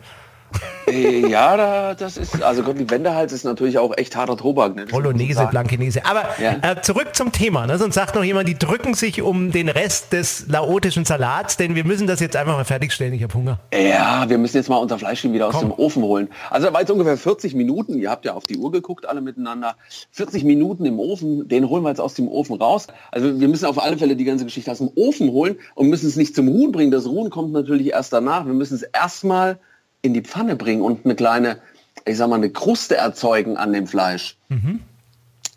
Äh, 0.87 1.27
ja, 1.27 1.57
da, 1.57 1.93
das 1.95 2.15
ist, 2.15 2.41
also 2.41 2.63
Gottlieb 2.63 2.89
Wendehals 2.91 3.33
ist 3.33 3.43
natürlich 3.43 3.77
auch 3.77 3.95
echt 3.97 4.15
harter 4.15 4.37
Tobak. 4.37 4.75
Ne? 4.75 4.85
Bolognese. 4.85 5.45
Blankenese. 5.51 6.05
Aber 6.05 6.23
Ja. 6.41 6.55
äh, 6.61 6.81
zurück 6.81 7.09
zum 7.13 7.33
Thema. 7.33 7.67
Ne? 7.67 7.77
Sonst 7.77 7.95
sagt 7.95 8.15
noch 8.15 8.23
jemand, 8.23 8.47
die 8.47 8.57
drücken 8.57 8.93
sich 8.93 9.21
um 9.21 9.51
den 9.51 9.67
Rest 9.67 10.13
des 10.13 10.47
laotischen 10.47 11.03
Salats, 11.03 11.57
denn 11.57 11.75
wir 11.75 11.83
müssen 11.83 12.07
das 12.07 12.21
jetzt 12.21 12.37
einfach 12.37 12.55
mal 12.55 12.63
fertigstellen. 12.63 13.13
Ich 13.13 13.21
habe 13.23 13.33
Hunger. 13.33 13.59
Ja, 13.73 14.29
wir 14.29 14.37
müssen 14.37 14.55
jetzt 14.55 14.69
mal 14.69 14.77
unser 14.77 14.97
Fleisch 14.97 15.23
wieder 15.25 15.47
aus 15.47 15.55
Komm. 15.55 15.69
dem 15.69 15.71
Ofen 15.73 16.03
holen. 16.03 16.29
Also 16.49 16.67
da 16.67 16.73
war 16.73 16.79
jetzt 16.79 16.91
ungefähr 16.91 17.17
40 17.17 17.53
Minuten. 17.53 17.99
Ihr 17.99 18.09
habt 18.09 18.23
ja 18.23 18.33
auf 18.33 18.45
die 18.45 18.55
Uhr 18.57 18.71
geguckt, 18.71 19.05
alle 19.09 19.19
miteinander. 19.19 19.75
40 20.11 20.45
Minuten 20.45 20.85
im 20.85 20.99
Ofen, 20.99 21.49
den 21.49 21.67
holen 21.67 21.83
wir 21.83 21.89
jetzt 21.89 21.99
aus 22.01 22.13
dem 22.13 22.29
Ofen 22.29 22.55
raus. 22.55 22.87
Also 23.11 23.39
wir 23.41 23.47
müssen 23.49 23.65
auf 23.65 23.81
alle 23.83 23.97
Fälle 23.97 24.15
die 24.15 24.23
ganze 24.23 24.45
Geschichte 24.45 24.71
aus 24.71 24.77
dem 24.77 24.89
Ofen 24.95 25.31
holen 25.31 25.57
und 25.75 25.89
müssen 25.89 26.07
es 26.07 26.15
nicht 26.15 26.33
zum 26.33 26.47
Ruhen 26.47 26.71
bringen. 26.71 26.91
Das 26.91 27.05
Ruhen 27.07 27.29
kommt 27.29 27.51
natürlich 27.51 27.91
erst 27.91 28.13
danach. 28.13 28.45
Wir 28.45 28.53
müssen 28.53 28.75
es 28.75 28.83
erstmal 28.83 29.59
in 30.01 30.13
die 30.13 30.21
Pfanne 30.21 30.55
bringen 30.55 30.81
und 30.81 31.05
eine 31.05 31.15
kleine, 31.15 31.59
ich 32.05 32.17
sag 32.17 32.29
mal, 32.29 32.35
eine 32.35 32.49
Kruste 32.49 32.95
erzeugen 32.97 33.57
an 33.57 33.73
dem 33.73 33.87
Fleisch. 33.87 34.37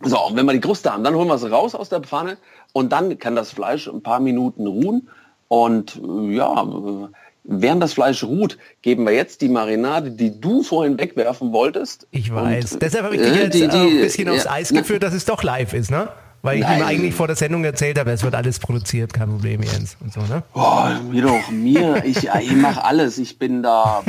So, 0.02 0.18
und 0.26 0.36
wenn 0.36 0.46
wir 0.46 0.52
die 0.52 0.60
Kruste 0.60 0.92
haben, 0.92 1.04
dann 1.04 1.14
holen 1.14 1.28
wir 1.28 1.34
es 1.34 1.50
raus 1.50 1.74
aus 1.74 1.88
der 1.90 2.00
Pfanne 2.00 2.38
und 2.72 2.90
dann 2.92 3.18
kann 3.18 3.36
das 3.36 3.50
Fleisch 3.52 3.86
ein 3.88 4.02
paar 4.02 4.20
Minuten 4.20 4.66
ruhen. 4.66 5.08
Und 5.48 5.96
äh, 6.02 6.36
ja, 6.36 6.62
äh, 6.62 7.08
während 7.44 7.82
das 7.82 7.92
Fleisch 7.92 8.22
ruht, 8.24 8.56
geben 8.82 9.04
wir 9.04 9.12
jetzt 9.12 9.40
die 9.42 9.48
Marinade, 9.48 10.12
die 10.12 10.40
du 10.40 10.62
vorhin 10.62 10.98
wegwerfen 10.98 11.52
wolltest. 11.52 12.06
Ich 12.12 12.32
weiß. 12.32 12.74
Und, 12.74 12.82
Deshalb 12.82 13.04
habe 13.04 13.16
ich 13.16 13.20
äh, 13.22 13.24
dich 13.30 13.36
jetzt 13.36 13.54
die- 13.54 13.68
die- 13.68 13.76
ein 13.76 14.00
bisschen 14.00 14.28
aufs 14.30 14.44
ja, 14.44 14.50
Eis 14.52 14.70
na, 14.70 14.80
geführt, 14.80 15.02
dass 15.02 15.12
es 15.12 15.24
doch 15.26 15.42
live 15.42 15.74
ist, 15.74 15.90
ne? 15.90 16.08
Weil 16.42 16.58
ich 16.58 16.64
ihm 16.64 16.68
Nein. 16.68 16.82
eigentlich 16.82 17.14
vor 17.14 17.26
der 17.26 17.36
Sendung 17.36 17.64
erzählt 17.64 17.98
habe, 17.98 18.10
es 18.12 18.22
wird 18.22 18.34
alles 18.34 18.58
produziert, 18.58 19.12
kein 19.12 19.28
Problem, 19.28 19.62
Jens. 19.62 19.96
Und 20.00 20.12
so, 20.12 20.20
ne? 20.20 20.42
Oh, 20.54 20.84
mir 21.10 21.22
doch, 21.22 21.50
mir, 21.50 22.02
ich, 22.04 22.28
ich 22.28 22.56
mache 22.56 22.82
alles, 22.82 23.18
ich 23.18 23.38
bin 23.38 23.62
da. 23.62 24.02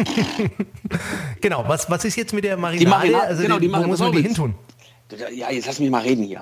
Genau, 1.42 1.64
was, 1.68 1.90
was 1.90 2.06
ist 2.06 2.16
jetzt 2.16 2.34
mit 2.34 2.44
der 2.44 2.58
Marinade? 2.58 2.90
Marinade, 2.90 3.28
also 3.28 3.44
genau, 3.44 3.60
die, 3.60 3.68
die 3.68 3.74
wo 3.74 3.84
muss 3.84 4.00
man 4.00 4.12
die 4.12 4.18
pass 4.18 4.24
hin 4.24 4.32
auf 4.32 4.38
tun? 4.38 4.56
Ja, 5.34 5.52
jetzt 5.52 5.68
lass 5.68 5.80
mich 5.80 5.90
mal 5.90 6.02
reden 6.02 6.24
hier. 6.24 6.42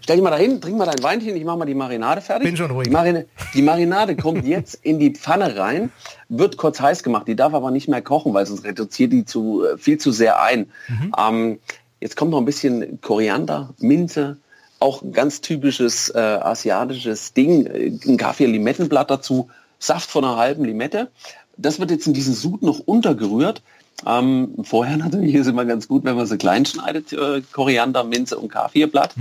Stell 0.00 0.16
dich 0.16 0.22
mal 0.24 0.30
dahin, 0.30 0.60
trink 0.60 0.76
mal 0.76 0.86
dein 0.86 1.02
Weinchen, 1.02 1.36
ich 1.36 1.44
mache 1.44 1.56
mal 1.56 1.66
die 1.66 1.74
Marinade 1.74 2.20
fertig. 2.20 2.46
Bin 2.46 2.56
schon 2.56 2.70
ruhig. 2.70 2.88
Die, 2.88 2.92
Marine, 2.92 3.26
die 3.54 3.62
Marinade 3.62 4.16
kommt 4.16 4.44
jetzt 4.44 4.74
in 4.82 4.98
die 4.98 5.10
Pfanne 5.10 5.56
rein, 5.56 5.92
wird 6.28 6.56
kurz 6.56 6.80
heiß 6.80 7.02
gemacht. 7.02 7.28
Die 7.28 7.36
darf 7.36 7.54
aber 7.54 7.70
nicht 7.70 7.88
mehr 7.88 8.02
kochen, 8.02 8.34
weil 8.34 8.46
sonst 8.46 8.64
reduziert 8.64 9.12
die 9.12 9.24
zu, 9.24 9.64
äh, 9.64 9.78
viel 9.78 9.98
zu 9.98 10.10
sehr 10.10 10.42
ein. 10.42 10.70
Ähm, 11.16 11.58
jetzt 12.00 12.16
kommt 12.16 12.32
noch 12.32 12.38
ein 12.38 12.44
bisschen 12.44 13.00
Koriander, 13.00 13.70
Minze, 13.78 14.38
auch 14.80 15.02
ein 15.02 15.12
ganz 15.12 15.40
typisches 15.40 16.10
äh, 16.10 16.18
asiatisches 16.18 17.32
Ding, 17.32 17.66
äh, 17.66 17.92
ein 18.06 18.16
Kaffee-Limettenblatt 18.16 19.10
dazu, 19.10 19.48
Saft 19.78 20.10
von 20.10 20.24
einer 20.24 20.36
halben 20.36 20.64
Limette. 20.64 21.10
Das 21.56 21.80
wird 21.80 21.90
jetzt 21.90 22.06
in 22.06 22.14
diesen 22.14 22.34
Sud 22.34 22.62
noch 22.62 22.80
untergerührt. 22.80 23.62
Ähm, 24.06 24.54
vorher 24.62 24.96
natürlich 24.98 25.34
ist 25.34 25.46
immer 25.46 25.64
ganz 25.64 25.88
gut, 25.88 26.04
wenn 26.04 26.16
man 26.16 26.26
sie 26.26 26.38
klein 26.38 26.64
schneidet, 26.64 27.12
äh, 27.12 27.42
Koriander, 27.52 28.04
Minze 28.04 28.38
und 28.38 28.48
Kaffeeblatt. 28.48 29.14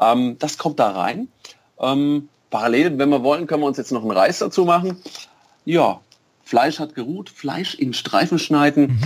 Ähm, 0.00 0.36
das 0.38 0.58
kommt 0.58 0.78
da 0.78 0.90
rein. 0.90 1.28
Ähm, 1.80 2.28
parallel, 2.50 2.98
wenn 2.98 3.08
wir 3.08 3.22
wollen, 3.22 3.46
können 3.46 3.62
wir 3.62 3.66
uns 3.66 3.78
jetzt 3.78 3.92
noch 3.92 4.02
einen 4.02 4.10
Reis 4.12 4.38
dazu 4.38 4.64
machen. 4.64 4.96
Ja, 5.64 6.00
Fleisch 6.44 6.80
hat 6.80 6.94
geruht, 6.94 7.30
Fleisch 7.30 7.74
in 7.74 7.92
Streifen 7.92 8.38
schneiden, 8.38 8.98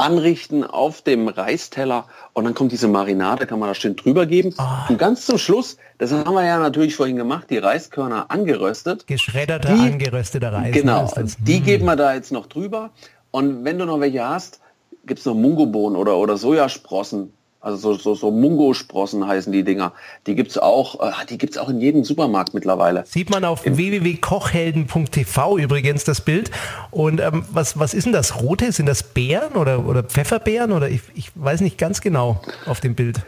anrichten 0.00 0.64
auf 0.64 1.02
dem 1.02 1.28
Reisteller 1.28 2.06
und 2.32 2.44
dann 2.44 2.54
kommt 2.54 2.72
diese 2.72 2.88
Marinade, 2.88 3.46
kann 3.46 3.58
man 3.58 3.68
da 3.68 3.74
schön 3.74 3.96
drüber 3.96 4.26
geben. 4.26 4.54
Und 4.88 4.98
ganz 4.98 5.26
zum 5.26 5.38
Schluss, 5.38 5.76
das 5.98 6.12
haben 6.12 6.32
wir 6.34 6.44
ja 6.44 6.58
natürlich 6.58 6.96
vorhin 6.96 7.16
gemacht, 7.16 7.48
die 7.50 7.58
Reiskörner 7.58 8.30
angeröstet. 8.30 9.06
Geschredderter, 9.06 9.74
Die- 9.74 9.80
angerösteter 9.80 10.52
Reis. 10.52 10.72
Genau, 10.74 11.04
ne, 11.04 11.10
das. 11.16 11.36
die 11.38 11.60
geben 11.60 11.84
wir 11.84 11.96
da 11.96 12.14
jetzt 12.14 12.32
noch 12.32 12.46
drüber. 12.46 12.90
Und 13.30 13.64
wenn 13.64 13.78
du 13.78 13.84
noch 13.84 14.00
welche 14.00 14.26
hast, 14.28 14.60
gibt 15.06 15.20
es 15.20 15.26
noch 15.26 15.34
Mungobohnen 15.34 15.96
oder, 15.96 16.16
oder 16.16 16.36
Sojasprossen. 16.36 17.32
Also 17.62 17.76
so, 17.76 17.98
so, 17.98 18.14
so 18.14 18.30
Mungo-Sprossen 18.30 19.26
heißen 19.26 19.52
die 19.52 19.64
Dinger. 19.64 19.92
Die 20.26 20.34
gibt's 20.34 20.56
auch, 20.56 21.00
äh, 21.06 21.26
die 21.28 21.36
gibt's 21.36 21.58
auch 21.58 21.68
in 21.68 21.78
jedem 21.80 22.04
Supermarkt 22.04 22.54
mittlerweile. 22.54 23.04
Sieht 23.06 23.28
man 23.28 23.44
auf 23.44 23.64
www.kochhelden.tv 23.66 25.58
übrigens 25.58 26.04
das 26.04 26.22
Bild. 26.22 26.50
Und 26.90 27.20
ähm, 27.20 27.44
was, 27.50 27.78
was 27.78 27.92
ist 27.92 28.04
denn 28.04 28.14
das 28.14 28.40
Rote? 28.40 28.72
Sind 28.72 28.86
das 28.86 29.02
Beeren 29.02 29.56
oder, 29.56 29.86
oder 29.86 30.02
Pfefferbeeren? 30.02 30.72
Oder 30.72 30.88
ich, 30.88 31.02
ich 31.14 31.32
weiß 31.34 31.60
nicht 31.60 31.76
ganz 31.76 32.00
genau 32.00 32.40
auf 32.64 32.80
dem 32.80 32.94
Bild. 32.94 33.20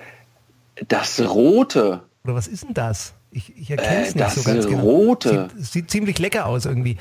Das 0.88 1.20
Rote, 1.20 2.00
Oder 2.24 2.34
was 2.34 2.46
ist 2.46 2.64
denn 2.64 2.72
das? 2.74 3.12
Ich, 3.30 3.54
ich 3.56 3.70
erkenne 3.70 4.02
es 4.02 4.14
Äh, 4.14 4.18
nicht 4.18 4.20
das 4.20 4.34
so 4.36 4.42
ganz 4.42 4.66
genau. 4.66 4.80
Rote. 4.82 5.50
Sieht, 5.56 5.66
sieht 5.66 5.90
ziemlich 5.90 6.18
lecker 6.18 6.46
aus 6.46 6.64
irgendwie. 6.64 6.96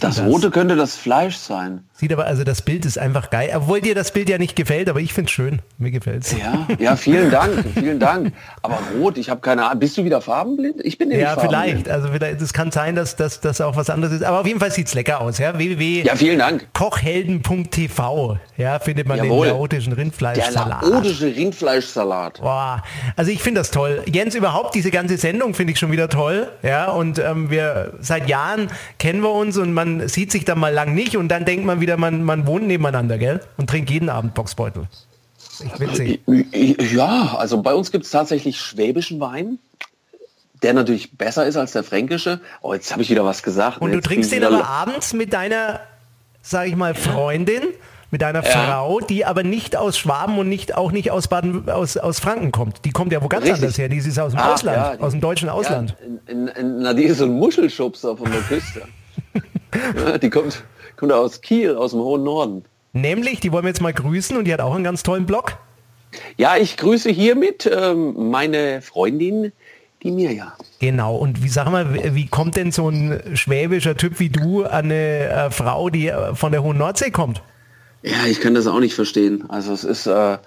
Das 0.00 0.16
denn 0.16 0.26
Rote 0.26 0.50
könnte 0.50 0.74
das 0.76 0.96
Fleisch 0.96 1.36
sein. 1.36 1.84
Sieht 1.98 2.12
aber, 2.12 2.26
also 2.26 2.44
das 2.44 2.60
Bild 2.60 2.84
ist 2.84 2.98
einfach 2.98 3.30
geil. 3.30 3.50
Obwohl 3.54 3.80
dir 3.80 3.94
das 3.94 4.12
Bild 4.12 4.28
ja 4.28 4.36
nicht 4.36 4.54
gefällt, 4.54 4.88
aber 4.90 5.00
ich 5.00 5.14
finde 5.14 5.28
es 5.28 5.32
schön. 5.32 5.60
Mir 5.78 5.90
gefällt's. 5.90 6.34
Ja, 6.38 6.66
ja, 6.78 6.94
vielen 6.96 7.30
Dank, 7.30 7.64
vielen 7.74 7.98
Dank. 7.98 8.32
Aber 8.62 8.78
rot, 8.98 9.16
ich 9.16 9.30
habe 9.30 9.40
keine 9.40 9.64
Ahnung. 9.64 9.78
Bist 9.80 9.96
du 9.96 10.04
wieder 10.04 10.20
farbenblind? 10.20 10.84
Ich 10.84 10.98
bin 10.98 11.10
Ja, 11.10 11.36
vielleicht. 11.38 11.88
Also 11.88 12.08
vielleicht, 12.08 12.40
es 12.42 12.52
kann 12.52 12.70
sein, 12.70 12.94
dass 12.96 13.16
das 13.16 13.60
auch 13.62 13.76
was 13.76 13.88
anderes 13.88 14.12
ist. 14.14 14.24
Aber 14.24 14.40
auf 14.40 14.46
jeden 14.46 14.60
Fall 14.60 14.70
sieht's 14.70 14.92
lecker 14.94 15.20
aus. 15.22 15.38
Ja? 15.38 15.56
www. 15.58 16.02
Ja, 16.02 16.16
vielen 16.16 16.38
Dank. 16.38 16.68
Kochhelden.tv. 16.74 18.38
Ja, 18.56 18.78
findet 18.78 19.06
man 19.08 19.18
Jawohl. 19.18 19.46
den 19.46 19.54
laotischen 19.56 19.94
Der 19.94 20.04
Rindfleischsalat. 20.04 20.82
laotische 20.82 21.26
Rindfleischsalat. 21.34 22.40
Boah, 22.40 22.82
also 23.16 23.30
ich 23.30 23.42
finde 23.42 23.60
das 23.60 23.70
toll. 23.70 24.02
Jens, 24.12 24.34
überhaupt 24.34 24.74
diese 24.74 24.90
ganze 24.90 25.16
Sendung 25.16 25.54
finde 25.54 25.72
ich 25.72 25.78
schon 25.78 25.92
wieder 25.92 26.08
toll. 26.08 26.48
Ja, 26.62 26.90
und 26.90 27.18
ähm, 27.18 27.50
wir 27.50 27.94
seit 28.00 28.28
Jahren 28.28 28.68
kennen 28.98 29.20
wir 29.22 29.32
uns 29.32 29.56
und 29.56 29.72
man 29.72 30.08
sieht 30.08 30.32
sich 30.32 30.44
dann 30.44 30.58
mal 30.58 30.72
lang 30.72 30.94
nicht 30.94 31.16
und 31.16 31.28
dann 31.28 31.44
denkt 31.44 31.64
man 31.64 31.80
wieder, 31.80 31.85
man, 31.96 32.22
man 32.22 32.46
wohnt 32.46 32.66
nebeneinander, 32.66 33.18
gell? 33.18 33.40
Und 33.56 33.70
trinkt 33.70 33.90
jeden 33.90 34.08
Abend 34.08 34.34
Boxbeutel. 34.34 34.88
Witzig. 35.78 36.20
Ja, 36.92 37.34
also 37.38 37.62
bei 37.62 37.72
uns 37.74 37.90
gibt 37.92 38.04
es 38.04 38.10
tatsächlich 38.10 38.60
schwäbischen 38.60 39.20
Wein, 39.20 39.58
der 40.62 40.74
natürlich 40.74 41.16
besser 41.16 41.46
ist 41.46 41.56
als 41.56 41.72
der 41.72 41.82
fränkische. 41.84 42.40
Oh, 42.62 42.74
jetzt 42.74 42.92
habe 42.92 43.02
ich 43.02 43.10
wieder 43.10 43.24
was 43.24 43.42
gesagt. 43.42 43.80
Und 43.80 43.90
du 43.90 43.96
Jetzt 43.96 44.06
trinkst 44.06 44.32
den 44.32 44.38
wieder- 44.38 44.48
aber 44.48 44.66
abends 44.68 45.12
mit 45.14 45.32
deiner, 45.32 45.80
sag 46.42 46.66
ich 46.68 46.76
mal, 46.76 46.94
Freundin, 46.94 47.62
mit 48.10 48.22
deiner 48.22 48.44
Ja. 48.44 48.50
Frau, 48.50 49.00
die 49.00 49.24
aber 49.24 49.42
nicht 49.42 49.76
aus 49.76 49.98
Schwaben 49.98 50.38
und 50.38 50.48
nicht 50.48 50.74
auch 50.76 50.92
nicht 50.92 51.10
aus 51.10 51.26
Baden, 51.28 51.68
aus, 51.70 51.96
aus 51.96 52.20
Franken 52.20 52.52
kommt. 52.52 52.84
Die 52.84 52.90
kommt 52.90 53.12
ja 53.12 53.22
wo 53.22 53.28
ganz 53.28 53.44
Richtig. 53.44 53.62
anders 53.62 53.78
her. 53.78 53.88
Die 53.88 53.96
ist 53.96 54.18
aus 54.18 54.32
dem 54.32 54.40
Ach, 54.40 54.52
Ausland, 54.54 54.76
ja, 54.76 54.96
die- 54.96 55.02
aus 55.02 55.12
dem 55.12 55.20
deutschen 55.20 55.48
Ausland. 55.48 55.96
Ja, 56.00 56.06
in, 56.32 56.48
in, 56.48 56.48
in, 56.48 56.78
na, 56.82 56.92
die 56.94 57.04
ist 57.04 57.18
so 57.18 57.24
ein 57.24 57.32
Muschelschubser 57.32 58.16
von 58.16 58.30
der 58.30 58.40
Küste. 58.42 58.82
Die 60.22 60.30
kommt, 60.30 60.62
kommt 60.96 61.12
aus 61.12 61.40
Kiel, 61.40 61.74
aus 61.76 61.90
dem 61.92 62.00
hohen 62.00 62.24
Norden. 62.24 62.64
Nämlich, 62.92 63.40
die 63.40 63.52
wollen 63.52 63.64
wir 63.64 63.68
jetzt 63.68 63.82
mal 63.82 63.92
grüßen 63.92 64.36
und 64.36 64.44
die 64.46 64.52
hat 64.52 64.60
auch 64.60 64.74
einen 64.74 64.84
ganz 64.84 65.02
tollen 65.02 65.26
Blog. 65.26 65.56
Ja, 66.38 66.56
ich 66.56 66.76
grüße 66.78 67.10
hiermit 67.10 67.70
ähm, 67.70 68.30
meine 68.30 68.80
Freundin, 68.80 69.52
die 70.02 70.10
Mirja. 70.10 70.52
Genau, 70.80 71.16
und 71.16 71.42
wie 71.42 71.48
sag 71.48 71.70
mal, 71.70 72.14
wie- 72.14 72.26
kommt 72.28 72.56
denn 72.56 72.72
so 72.72 72.88
ein 72.88 73.20
schwäbischer 73.34 73.96
Typ 73.96 74.18
wie 74.20 74.30
du 74.30 74.64
an 74.64 74.86
eine 74.86 74.94
äh, 75.28 75.50
Frau, 75.50 75.90
die 75.90 76.08
äh, 76.08 76.34
von 76.34 76.52
der 76.52 76.62
Hohen 76.62 76.78
Nordsee 76.78 77.10
kommt? 77.10 77.42
Ja, 78.02 78.24
ich 78.28 78.40
kann 78.40 78.54
das 78.54 78.66
auch 78.66 78.80
nicht 78.80 78.94
verstehen. 78.94 79.44
Also 79.48 79.72
es 79.72 79.84
ist, 79.84 80.06
äh, 80.06 80.38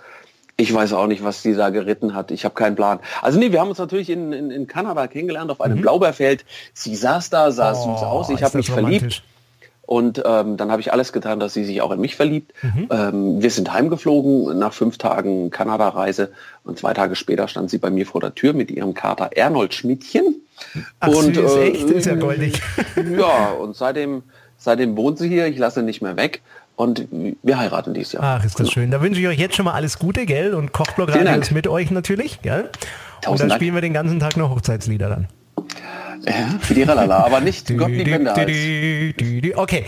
ich 0.57 0.73
weiß 0.73 0.93
auch 0.93 1.07
nicht, 1.07 1.23
was 1.23 1.41
die 1.41 1.53
da 1.55 1.69
geritten 1.69 2.15
hat. 2.15 2.31
Ich 2.31 2.45
habe 2.45 2.55
keinen 2.55 2.75
Plan. 2.75 2.99
Also 3.21 3.37
nee, 3.37 3.51
wir 3.51 3.59
haben 3.59 3.69
uns 3.69 3.77
natürlich 3.79 4.09
in, 4.09 4.33
in, 4.33 4.49
in 4.49 4.65
Kanada 4.67 5.07
kennengelernt 5.07 5.51
auf 5.51 5.61
einem 5.61 5.81
Blaubeerfeld. 5.81 6.45
Sie 6.73 6.95
saß 6.95 7.29
da, 7.29 7.51
sah 7.51 7.73
süß 7.75 7.85
aus. 8.03 8.29
Ich 8.29 8.35
Mhm. 8.35 8.41
Oh, 8.41 8.45
habe 8.45 8.57
mich 8.57 8.71
verliebt. 8.71 9.23
Und 9.89 10.21
ähm, 10.23 10.55
dann 10.55 10.69
habe 10.69 10.81
ich 10.81 10.93
alles 10.93 11.13
getan, 11.13 11.39
dass 11.39 11.55
sie 11.55 11.65
sich 11.65 11.81
auch 11.81 11.89
in 11.89 11.99
mich 11.99 12.15
verliebt. 12.15 12.53
Mhm. 12.61 12.89
Ähm, 12.91 13.41
wir 13.41 13.49
sind 13.49 13.73
heimgeflogen 13.73 14.59
nach 14.59 14.71
fünf 14.71 14.99
Tagen 14.99 15.49
Kanada-Reise 15.49 16.29
und 16.63 16.77
zwei 16.77 16.93
Tage 16.93 17.15
später 17.15 17.47
stand 17.47 17.71
sie 17.71 17.79
bei 17.79 17.89
mir 17.89 18.05
vor 18.05 18.21
der 18.21 18.35
Tür 18.35 18.53
mit 18.53 18.69
ihrem 18.69 18.93
Kater 18.93 19.31
Ernold 19.35 19.73
Schmidtchen. 19.73 20.43
Ach, 20.99 21.07
und 21.07 21.33
süß, 21.33 21.55
äh, 21.55 21.71
echt? 21.71 21.89
Ist 21.89 22.05
ja 22.05 22.13
goldig. 22.13 22.61
ja, 23.17 23.47
und 23.59 23.75
seitdem, 23.75 24.21
seitdem 24.59 24.95
wohnt 24.95 25.17
sie 25.17 25.27
hier. 25.27 25.47
Ich 25.47 25.57
lasse 25.57 25.81
nicht 25.81 26.03
mehr 26.03 26.17
weg 26.17 26.43
und 26.75 27.07
wir 27.41 27.57
heiraten 27.57 27.95
dieses 27.95 28.11
Jahr. 28.11 28.23
Ach, 28.23 28.45
ist 28.45 28.59
das 28.59 28.69
schön. 28.69 28.91
Da 28.91 29.01
wünsche 29.01 29.19
ich 29.19 29.27
euch 29.27 29.39
jetzt 29.39 29.55
schon 29.55 29.65
mal 29.65 29.73
alles 29.73 29.97
Gute, 29.97 30.27
gell? 30.27 30.53
Und 30.53 30.71
Kochblog 30.71 31.09
Vielen 31.09 31.25
Radio 31.25 31.41
ist 31.41 31.51
mit 31.51 31.67
euch 31.67 31.89
natürlich, 31.89 32.43
gell? 32.43 32.69
Und 33.25 33.39
dann 33.39 33.49
Dank. 33.49 33.59
spielen 33.59 33.73
wir 33.73 33.81
den 33.81 33.93
ganzen 33.93 34.19
Tag 34.19 34.37
noch 34.37 34.51
Hochzeitslieder 34.51 35.09
dann. 35.09 35.27
Die 36.69 36.83
Ralala, 36.83 37.25
aber 37.25 37.39
nicht 37.41 37.75
Gott 37.77 37.89
lieb 37.89 38.07
Wendehals. 38.07 38.39
Dü- 38.49 39.15
dü- 39.15 39.41
dü- 39.43 39.55
Okay, 39.55 39.85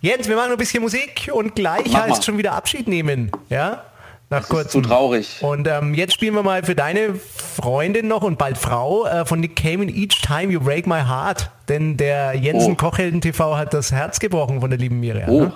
Jens, 0.00 0.28
wir 0.28 0.36
machen 0.36 0.48
noch 0.48 0.56
ein 0.56 0.58
bisschen 0.58 0.82
Musik 0.82 1.30
und 1.32 1.54
gleich 1.54 1.86
Mach 1.90 2.00
heißt 2.02 2.08
mal. 2.10 2.22
schon 2.22 2.38
wieder 2.38 2.52
Abschied 2.52 2.88
nehmen, 2.88 3.30
ja? 3.48 3.82
Nach 4.28 4.48
kurzem. 4.48 4.82
zu 4.82 4.88
traurig. 4.88 5.38
Und 5.40 5.68
ähm, 5.68 5.94
jetzt 5.94 6.14
spielen 6.14 6.34
wir 6.34 6.42
mal 6.42 6.64
für 6.64 6.74
deine 6.74 7.14
Freundin 7.14 8.08
noch 8.08 8.22
und 8.22 8.38
bald 8.38 8.58
Frau 8.58 9.06
äh, 9.06 9.24
von 9.24 9.38
Nick 9.38 9.54
Cayman 9.54 9.88
Each 9.88 10.20
Time 10.20 10.52
You 10.52 10.58
Break 10.60 10.88
My 10.88 11.00
Heart. 11.00 11.50
Denn 11.68 11.96
der 11.96 12.34
Jensen 12.34 12.72
Oh. 12.72 12.76
Kochhelden 12.76 13.20
TV 13.20 13.56
hat 13.56 13.72
das 13.72 13.92
Herz 13.92 14.18
gebrochen 14.18 14.60
von 14.60 14.68
der 14.70 14.80
lieben 14.80 14.98
Miriam. 14.98 15.28
Oh. 15.30 15.40
ne? 15.42 15.52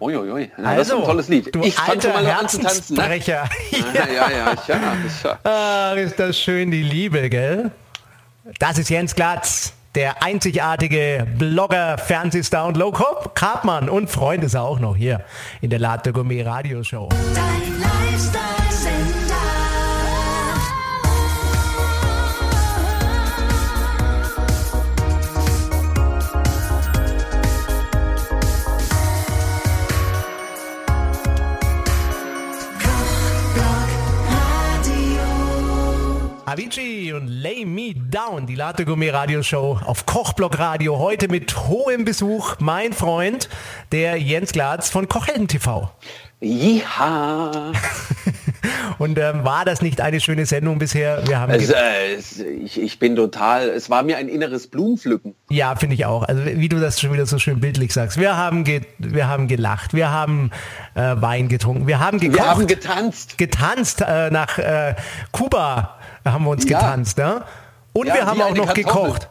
Uiuiui. 0.00 0.50
Ja, 0.58 0.74
das 0.76 0.88
ist 0.88 0.94
ein 0.94 1.04
tolles 1.04 1.28
Lied. 1.28 1.54
Du 1.54 1.60
ich 1.62 1.74
fand 1.74 2.02
schon 2.02 2.12
mal 2.12 2.26
an 2.26 2.48
zu 2.48 2.58
tanzen. 2.58 2.96
Ne? 2.96 3.02
Herzensbrecher. 3.04 3.48
Ja, 3.94 4.06
ja, 4.12 4.30
ja, 4.30 4.54
ja, 4.66 4.78
ja. 5.24 5.38
Ach, 5.44 5.96
ist 5.96 6.18
das 6.18 6.36
schön, 6.38 6.70
die 6.72 6.82
Liebe, 6.82 7.28
gell? 7.30 7.70
Das 8.58 8.78
ist 8.78 8.88
Jens 8.88 9.14
Glatz, 9.14 9.74
der 9.94 10.22
einzigartige 10.22 11.26
Blogger, 11.36 11.98
Fernsehstar 11.98 12.66
und 12.66 12.76
Low 12.76 12.90
Carb-Mann 12.90 13.88
und 13.90 14.08
Freund 14.08 14.42
ist 14.44 14.54
er 14.54 14.62
auch 14.62 14.80
noch 14.80 14.96
hier 14.96 15.22
in 15.60 15.68
der 15.68 15.78
Latte 15.78 16.12
Gourmet 16.12 16.42
Radioshow. 16.42 17.08
Avicii 36.50 37.12
und 37.12 37.28
Lay 37.28 37.64
Me 37.64 37.94
Down, 37.94 38.44
die 38.44 38.56
Latte 38.56 38.84
Gourmet 38.84 39.10
Radioshow 39.10 39.78
auf 39.84 40.04
Kochblock 40.04 40.58
Radio. 40.58 40.98
Heute 40.98 41.28
mit 41.28 41.56
hohem 41.68 42.04
Besuch 42.04 42.56
mein 42.58 42.92
Freund, 42.92 43.48
der 43.92 44.16
Jens 44.16 44.50
Glatz 44.50 44.90
von 44.90 45.06
Kochhelden 45.08 45.46
TV. 45.46 45.92
Ja. 46.40 47.70
Und 48.98 49.18
ähm, 49.18 49.44
war 49.44 49.64
das 49.64 49.80
nicht 49.80 50.00
eine 50.00 50.20
schöne 50.20 50.44
Sendung 50.44 50.78
bisher? 50.78 51.26
Wir 51.26 51.38
haben 51.38 51.52
Es, 51.52 51.70
äh, 51.70 52.14
es, 52.16 52.40
ich, 52.40 52.80
ich 52.80 52.98
bin 52.98 53.14
total, 53.14 53.68
es 53.68 53.88
war 53.88 54.02
mir 54.02 54.16
ein 54.16 54.28
inneres 54.28 54.66
Blumenpflücken. 54.66 55.34
Ja, 55.50 55.76
finde 55.76 55.94
ich 55.94 56.04
auch. 56.04 56.24
Also 56.24 56.44
wie 56.44 56.68
du 56.68 56.80
das 56.80 57.00
schon 57.00 57.12
wieder 57.12 57.26
so 57.26 57.38
schön 57.38 57.60
bildlich 57.60 57.92
sagst. 57.92 58.18
Wir 58.18 58.36
haben, 58.36 58.64
ge 58.64 58.80
wir 58.98 59.28
haben 59.28 59.46
gelacht, 59.46 59.94
wir 59.94 60.10
haben 60.10 60.50
äh, 60.94 61.14
Wein 61.16 61.48
getrunken, 61.48 61.86
wir 61.86 62.00
haben 62.00 62.18
gekocht, 62.18 62.38
Wir 62.40 62.46
haben 62.46 62.66
getanzt. 62.66 63.38
getanzt 63.38 64.02
äh, 64.06 64.30
nach 64.30 64.58
äh, 64.58 64.96
Kuba 65.30 65.99
haben 66.24 66.44
wir 66.44 66.50
uns 66.50 66.68
Ja. 66.68 66.78
getanzt, 66.78 67.18
ne? 67.18 67.42
Und 67.92 68.06
Ja, 68.06 68.14
wir 68.14 68.26
haben 68.26 68.40
auch 68.42 68.50
noch 68.54 68.66
Kartoffel. 68.74 68.84
gekocht. 68.84 69.28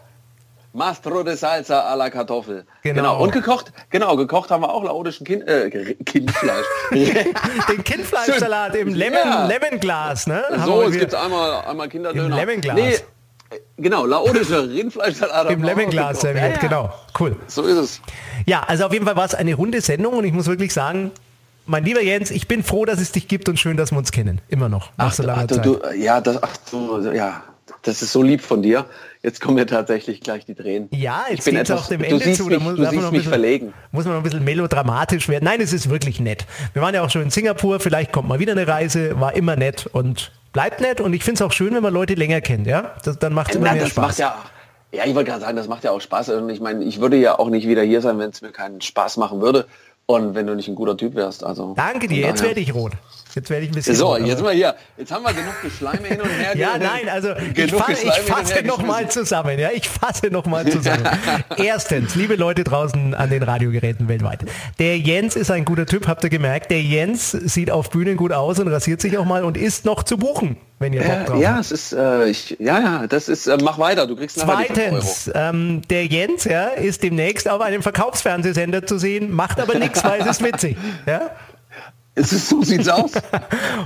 Mastro 0.71 1.23
de 1.23 1.35
Salsa 1.35 1.91
à 1.91 1.95
la 1.95 2.09
Kartoffel. 2.11 2.63
Genau. 2.83 3.23
Und 3.23 3.31
gekocht, 3.31 3.71
genau, 3.89 4.15
gekocht 4.15 4.51
haben 4.51 4.61
wir 4.61 4.71
auch 4.71 4.83
laodischen 4.83 5.25
kind, 5.25 5.47
äh, 5.47 5.69
Kindfleisch. 6.05 6.65
Den 6.91 7.83
Kindfleischsalat 7.83 8.75
im 8.75 8.93
Lemon, 8.93 9.17
Ja. 9.25 9.47
Lemonglas, 9.47 10.27
ne? 10.27 10.43
So, 10.65 10.83
es 10.83 10.97
gibt 10.97 11.15
einmal, 11.15 11.63
einmal 11.65 11.89
Kinderdöner. 11.89 12.25
Im 12.25 12.47
Lemonglas. 12.47 12.75
Nee, 12.75 12.93
äh, 12.93 13.59
genau, 13.77 14.05
laodischer 14.05 14.63
Rindfleischsalat. 14.69 15.49
im 15.49 15.63
Lemonglas 15.63 16.21
serviert, 16.21 16.43
Ja, 16.45 16.51
ja. 16.53 16.57
genau. 16.59 16.93
Cool. 17.19 17.35
So 17.47 17.63
ist 17.63 17.77
es. 17.77 18.01
Ja, 18.45 18.61
also 18.67 18.85
auf 18.85 18.93
jeden 18.93 19.05
Fall 19.05 19.15
war 19.15 19.25
es 19.25 19.33
eine 19.33 19.55
runde 19.55 19.81
Sendung 19.81 20.13
und 20.13 20.23
ich 20.23 20.33
muss 20.33 20.45
wirklich 20.45 20.71
sagen, 20.71 21.09
mein 21.69 21.83
lieber 21.85 22.01
Jens, 22.01 22.31
ich 22.31 22.47
bin 22.47 22.63
froh, 22.63 22.85
dass 22.85 22.99
es 22.99 23.11
dich 23.11 23.27
gibt 23.27 23.47
und 23.49 23.59
schön, 23.59 23.77
dass 23.77 23.91
wir 23.91 23.97
uns 23.97 24.11
kennen. 24.11 24.41
Immer 24.49 24.69
noch, 24.69 24.91
nach 24.97 25.11
so 25.13 25.23
langer 25.23 25.43
ach, 25.43 25.47
du, 25.47 25.55
Zeit. 25.55 25.65
du, 25.65 25.79
ja, 25.97 26.19
das, 26.21 26.41
ach, 26.43 26.57
du, 26.71 27.11
ja, 27.13 27.43
das 27.83 28.01
ist 28.01 28.11
so 28.11 28.21
lieb 28.23 28.41
von 28.41 28.61
dir. 28.61 28.85
Jetzt 29.21 29.41
kommen 29.41 29.55
mir 29.55 29.65
tatsächlich 29.67 30.21
gleich 30.21 30.45
die 30.45 30.55
Tränen. 30.55 30.87
Ja, 30.91 31.23
Ich 31.29 31.35
jetzt 31.37 31.45
bin 31.45 31.55
geht 31.55 31.63
es 31.63 31.69
etwas- 31.69 31.83
auch 31.85 31.87
dem 31.89 31.99
du 32.01 32.07
Ende 32.07 32.23
siehst 32.23 32.37
zu. 32.37 32.45
mich- 32.47 32.57
da 32.57 32.63
muss, 32.63 32.75
du 32.75 32.83
siehst 32.83 32.93
noch 32.95 32.99
ein 32.99 33.03
mich 33.11 33.11
bisschen, 33.19 33.29
verlegen. 33.29 33.73
Muss 33.91 34.05
man 34.05 34.13
noch 34.13 34.19
ein 34.21 34.23
bisschen 34.23 34.43
melodramatisch 34.43 35.27
werden. 35.29 35.43
Nein, 35.45 35.59
es 35.61 35.73
ist 35.73 35.89
wirklich 35.89 36.19
nett. 36.19 36.45
Wir 36.73 36.81
waren 36.81 36.93
ja 36.95 37.01
auch 37.03 37.09
schon 37.09 37.23
in 37.23 37.29
Singapur, 37.29 37.79
vielleicht 37.79 38.11
kommt 38.11 38.27
mal 38.29 38.39
wieder 38.39 38.53
eine 38.53 38.67
Reise, 38.67 39.19
war 39.19 39.35
immer 39.35 39.55
nett 39.55 39.87
und 39.91 40.31
bleibt 40.53 40.79
nett. 40.81 41.01
Und 41.01 41.13
ich 41.13 41.23
finde 41.23 41.43
es 41.43 41.47
auch 41.47 41.51
schön, 41.53 41.73
wenn 41.75 41.83
man 41.83 41.93
Leute 41.93 42.13
länger 42.15 42.39
kennt, 42.41 42.65
ja? 42.67 42.95
Das, 43.03 43.19
dann 43.19 43.33
macht 43.33 43.49
es 43.51 43.57
immer 43.57 43.67
Na, 43.67 43.73
mehr 43.73 43.81
das 43.83 43.91
Spaß. 43.91 44.07
macht 44.07 44.19
ja, 44.19 44.35
ja, 44.91 45.03
ich 45.05 45.13
wollte 45.15 45.29
gerade 45.31 45.41
sagen, 45.41 45.57
das 45.57 45.67
macht 45.67 45.83
ja 45.83 45.91
auch 45.91 46.01
Spaß. 46.01 46.29
Und 46.29 46.49
ich 46.49 46.61
meine, 46.61 46.83
ich 46.85 46.99
würde 47.01 47.17
ja 47.17 47.37
auch 47.37 47.49
nicht 47.49 47.67
wieder 47.67 47.83
hier 47.83 48.01
sein, 48.01 48.17
wenn 48.19 48.29
es 48.31 48.41
mir 48.41 48.51
keinen 48.51 48.79
Spaß 48.81 49.17
machen 49.17 49.41
würde. 49.41 49.67
Und 50.09 50.33
wenn 50.33 50.47
du 50.47 50.55
nicht 50.55 50.67
ein 50.67 50.73
guter 50.73 50.97
Typ 50.97 51.13
wärst. 51.13 51.43
Also, 51.43 51.75
Danke 51.75 52.07
dir, 52.07 52.25
jetzt 52.25 52.41
werde 52.41 52.59
ich 52.59 52.73
rot. 52.73 52.93
Jetzt 53.39 53.49
werde 53.49 53.63
ich 53.65 53.71
ein 53.71 53.75
bisschen 53.75 53.95
So, 53.95 54.07
rot. 54.15 54.25
jetzt 54.25 54.43
wir 54.43 54.51
hier. 54.51 54.75
Jetzt 54.97 55.11
haben 55.13 55.23
wir 55.23 55.33
genug 55.33 55.53
Geschleime 55.63 56.05
hin 56.07 56.19
und 56.21 56.29
her. 56.29 56.51
ja, 56.57 56.77
nein, 56.77 57.07
also 57.09 57.29
ich, 57.55 57.71
fa 57.73 57.85
ich 57.91 57.99
fasse 58.21 58.55
her 58.55 58.63
noch 58.63 58.79
mal 58.79 59.05
geschmissen. 59.05 59.21
zusammen, 59.25 59.57
ja, 59.57 59.69
ich 59.73 59.87
fasse 59.87 60.27
noch 60.27 60.45
mal 60.45 60.67
zusammen. 60.71 61.07
Erstens, 61.57 62.15
liebe 62.15 62.35
Leute 62.35 62.63
draußen 62.65 63.13
an 63.15 63.29
den 63.29 63.43
Radiogeräten 63.43 64.09
weltweit, 64.09 64.41
der 64.77 64.97
Jens 64.97 65.35
ist 65.37 65.51
ein 65.51 65.63
guter 65.63 65.85
Typ, 65.85 66.07
habt 66.07 66.23
ihr 66.25 66.29
gemerkt. 66.29 66.69
Der 66.69 66.81
Jens 66.81 67.31
sieht 67.31 67.71
auf 67.71 67.89
Bühnen 67.89 68.17
gut 68.17 68.33
aus 68.33 68.59
und 68.59 68.67
rasiert 68.67 68.99
sich 69.01 69.17
auch 69.17 69.25
mal 69.25 69.43
und 69.45 69.55
ist 69.57 69.85
noch 69.85 70.03
zu 70.03 70.17
buchen, 70.17 70.57
wenn 70.79 70.91
ihr 70.93 71.01
Bock 71.01 71.09
Ja, 71.11 71.23
drauf 71.23 71.41
ja, 71.41 71.49
habt. 71.53 71.61
es 71.61 71.71
ist, 71.71 71.93
äh, 71.93 72.25
ich, 72.27 72.57
ja, 72.59 72.79
ja, 72.79 73.07
das 73.07 73.29
ist, 73.29 73.47
äh, 73.47 73.57
mach 73.63 73.79
weiter, 73.79 74.05
du 74.05 74.15
kriegst. 74.17 74.37
Zweitens, 74.39 75.31
ähm, 75.33 75.81
der 75.89 76.05
Jens 76.05 76.43
ja, 76.43 76.65
ist 76.67 77.03
demnächst 77.03 77.47
auf 77.49 77.61
einem 77.61 77.81
Verkaufsfernsehsender 77.83 78.85
zu 78.85 78.97
sehen, 78.97 79.31
macht 79.31 79.59
aber 79.61 79.75
nichts, 79.79 80.03
weil 80.03 80.21
es 80.21 80.27
ist 80.27 80.43
witzig. 80.43 80.75
Ja? 81.05 81.31
Es 82.19 82.33
ist, 82.33 82.49
so 82.49 82.61
sieht's 82.61 82.87
aus. 82.89 83.11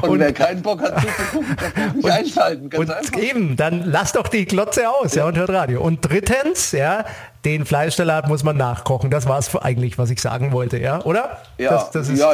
Und, 0.01 0.19
wer 0.19 0.33
keinen 0.33 0.61
Bock 0.61 0.81
hat 0.81 0.99
zuzugucken, 1.01 1.55
der 1.61 1.71
kann 1.71 1.95
nicht 1.97 2.09
einschalten. 2.09 2.69
Ganz 2.69 2.81
Und 2.83 2.91
einfach. 2.95 3.19
eben, 3.19 3.55
dann 3.55 3.83
lasst 3.85 4.15
doch 4.15 4.27
die 4.27 4.45
Glotze 4.45 4.89
aus 4.89 5.13
ja, 5.15 5.25
und 5.25 5.37
hört 5.37 5.49
Radio. 5.51 5.81
Und 5.81 5.99
drittens, 6.01 6.71
ja, 6.71 7.05
den 7.45 7.65
Fleischsalat 7.65 8.27
muss 8.27 8.43
man 8.43 8.57
nachkochen. 8.57 9.11
Das 9.11 9.27
war 9.27 9.37
es 9.39 9.55
eigentlich, 9.55 9.97
was 9.97 10.09
ich 10.09 10.19
sagen 10.19 10.51
wollte, 10.51 10.79
ja, 10.79 11.01
oder? 11.03 11.41
Ja, 11.57 11.71
das, 11.71 11.91
das 11.91 12.09
ist 12.09 12.19
ja, 12.19 12.33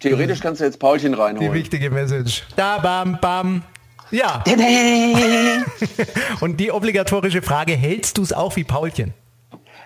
theoretisch 0.00 0.40
kannst 0.40 0.60
du 0.60 0.64
jetzt 0.64 0.78
Paulchen 0.78 1.12
die 1.12 1.18
reinholen. 1.20 1.52
wichtige 1.52 1.90
Message. 1.90 2.42
Da, 2.56 2.78
bam, 2.78 3.18
bam. 3.20 3.62
Ja, 4.10 4.44
und 6.40 6.58
die 6.58 6.70
obligatorische 6.70 7.40
Frage, 7.40 7.72
hältst 7.74 8.18
du 8.18 8.22
es 8.22 8.32
auch 8.34 8.56
wie 8.56 8.64
Paulchen? 8.64 9.14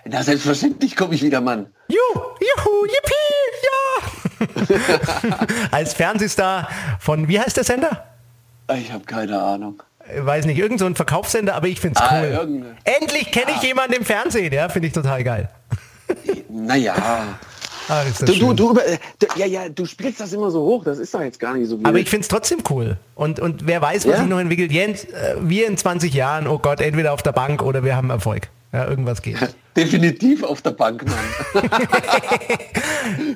Na, 0.03 0.21
selbstverständlich 0.23 0.95
komme 0.97 1.15
ich 1.15 1.23
wieder, 1.23 1.39
Mann. 1.39 1.67
Juhu, 1.87 2.21
juhu, 2.39 2.85
yippie, 2.85 3.36
ja! 3.36 3.36
Als 5.71 5.93
Fernsehstar 5.93 6.69
von, 6.99 7.27
wie 7.27 7.39
heißt 7.39 7.57
der 7.57 7.63
Sender? 7.63 8.05
Ich 8.77 8.91
habe 8.91 9.05
keine 9.05 9.41
Ahnung. 9.41 9.81
Ich 10.15 10.25
weiß 10.25 10.45
nicht, 10.45 10.57
irgend 10.57 10.79
so 10.79 10.85
ein 10.85 10.95
Verkaufssender, 10.95 11.55
aber 11.55 11.67
ich 11.67 11.79
finde 11.81 11.99
es 11.99 12.05
Ah, 12.05 12.19
cool. 12.21 12.27
irgendeine- 12.27 12.75
Endlich 12.83 13.31
kenne 13.31 13.51
ich 13.55 13.61
jemanden 13.61 13.93
im 13.93 14.05
Fernsehen, 14.05 14.53
ja, 14.53 14.69
finde 14.69 14.87
ich 14.87 14.93
total 14.93 15.23
geil. 15.23 15.49
Naja. 16.49 16.95
Ah, 17.89 18.03
Du, 18.19 18.25
du, 18.33 18.53
du, 18.53 18.71
über- 18.71 18.85
äh, 18.85 18.97
du, 19.19 19.27
ja, 19.37 19.45
ja, 19.45 19.69
du 19.69 19.85
spielst 19.85 20.19
das 20.19 20.33
immer 20.33 20.51
so 20.51 20.61
hoch, 20.61 20.83
das 20.83 20.97
ist 20.99 21.13
doch 21.13 21.21
jetzt 21.21 21.39
gar 21.39 21.53
nicht 21.55 21.69
so 21.69 21.77
viel. 21.77 21.85
Aber 21.87 21.97
ich 21.99 22.09
finde 22.09 22.21
es 22.23 22.27
trotzdem 22.27 22.59
cool. 22.69 22.97
Und, 23.15 23.39
und 23.39 23.65
wer 23.67 23.81
weiß, 23.81 24.05
was 24.05 24.13
Ja? 24.13 24.17
sich 24.19 24.27
noch 24.27 24.39
entwickelt. 24.39 24.71
Jens, 24.71 25.05
äh, 25.05 25.35
wir 25.41 25.67
in 25.67 25.77
20 25.77 26.13
Jahren, 26.13 26.47
oh 26.47 26.59
Gott, 26.59 26.81
entweder 26.81 27.13
auf 27.13 27.23
der 27.23 27.31
Bank 27.31 27.61
oder 27.61 27.83
wir 27.83 27.95
haben 27.95 28.09
Erfolg. 28.09 28.49
Ja, 28.73 28.85
irgendwas 28.87 29.21
geht. 29.21 29.37
Definitiv 29.77 30.43
auf 30.43 30.61
der 30.61 30.71
Bank, 30.71 31.05
Mann. 31.05 31.63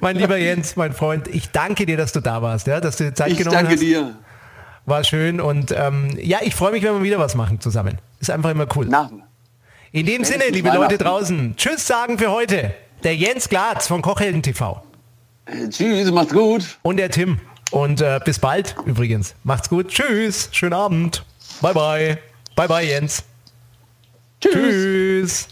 mein 0.01 0.15
lieber 0.17 0.37
Jens, 0.37 0.75
mein 0.75 0.93
Freund, 0.93 1.27
ich 1.27 1.51
danke 1.51 1.85
dir, 1.85 1.97
dass 1.97 2.11
du 2.11 2.19
da 2.19 2.41
warst, 2.41 2.67
ja, 2.67 2.81
dass 2.81 2.97
du 2.97 3.05
dir 3.05 3.13
Zeit 3.13 3.31
Ich 3.31 3.37
genommen 3.37 3.55
danke 3.55 3.73
hast. 3.73 3.81
dir. 3.81 4.15
War 4.85 5.03
schön 5.03 5.39
und 5.39 5.71
ähm, 5.77 6.09
ja, 6.19 6.39
ich 6.41 6.55
freue 6.55 6.71
mich, 6.71 6.83
wenn 6.83 6.93
wir 6.95 7.03
wieder 7.03 7.19
was 7.19 7.35
machen 7.35 7.59
zusammen. 7.61 7.99
Ist 8.19 8.31
einfach 8.31 8.49
immer 8.49 8.65
cool. 8.75 8.87
Na, 8.89 9.09
In 9.91 10.05
dem 10.05 10.23
Sinne, 10.23 10.45
liebe 10.49 10.69
Leute 10.69 10.97
draußen, 10.97 11.53
tschüss 11.55 11.85
sagen 11.85 12.17
für 12.17 12.31
heute. 12.31 12.73
Der 13.03 13.15
Jens 13.15 13.49
Glatz 13.49 13.87
von 13.87 14.01
Kochhelden 14.01 14.43
TV. 14.43 14.83
Tschüss, 15.69 16.11
macht's 16.11 16.33
gut. 16.33 16.77
Und 16.83 16.97
der 16.97 17.09
Tim. 17.09 17.39
Und 17.71 18.01
äh, 18.01 18.19
bis 18.23 18.37
bald 18.39 18.75
übrigens. 18.85 19.33
Macht's 19.43 19.69
gut. 19.69 19.87
Tschüss. 19.87 20.49
Schönen 20.51 20.73
Abend. 20.73 21.25
Bye 21.61 21.73
bye. 21.73 22.17
Bye 22.55 22.67
bye 22.67 22.85
Jens. 22.87 23.23
Tschüss. 24.39 24.53
Tschüss. 24.53 25.47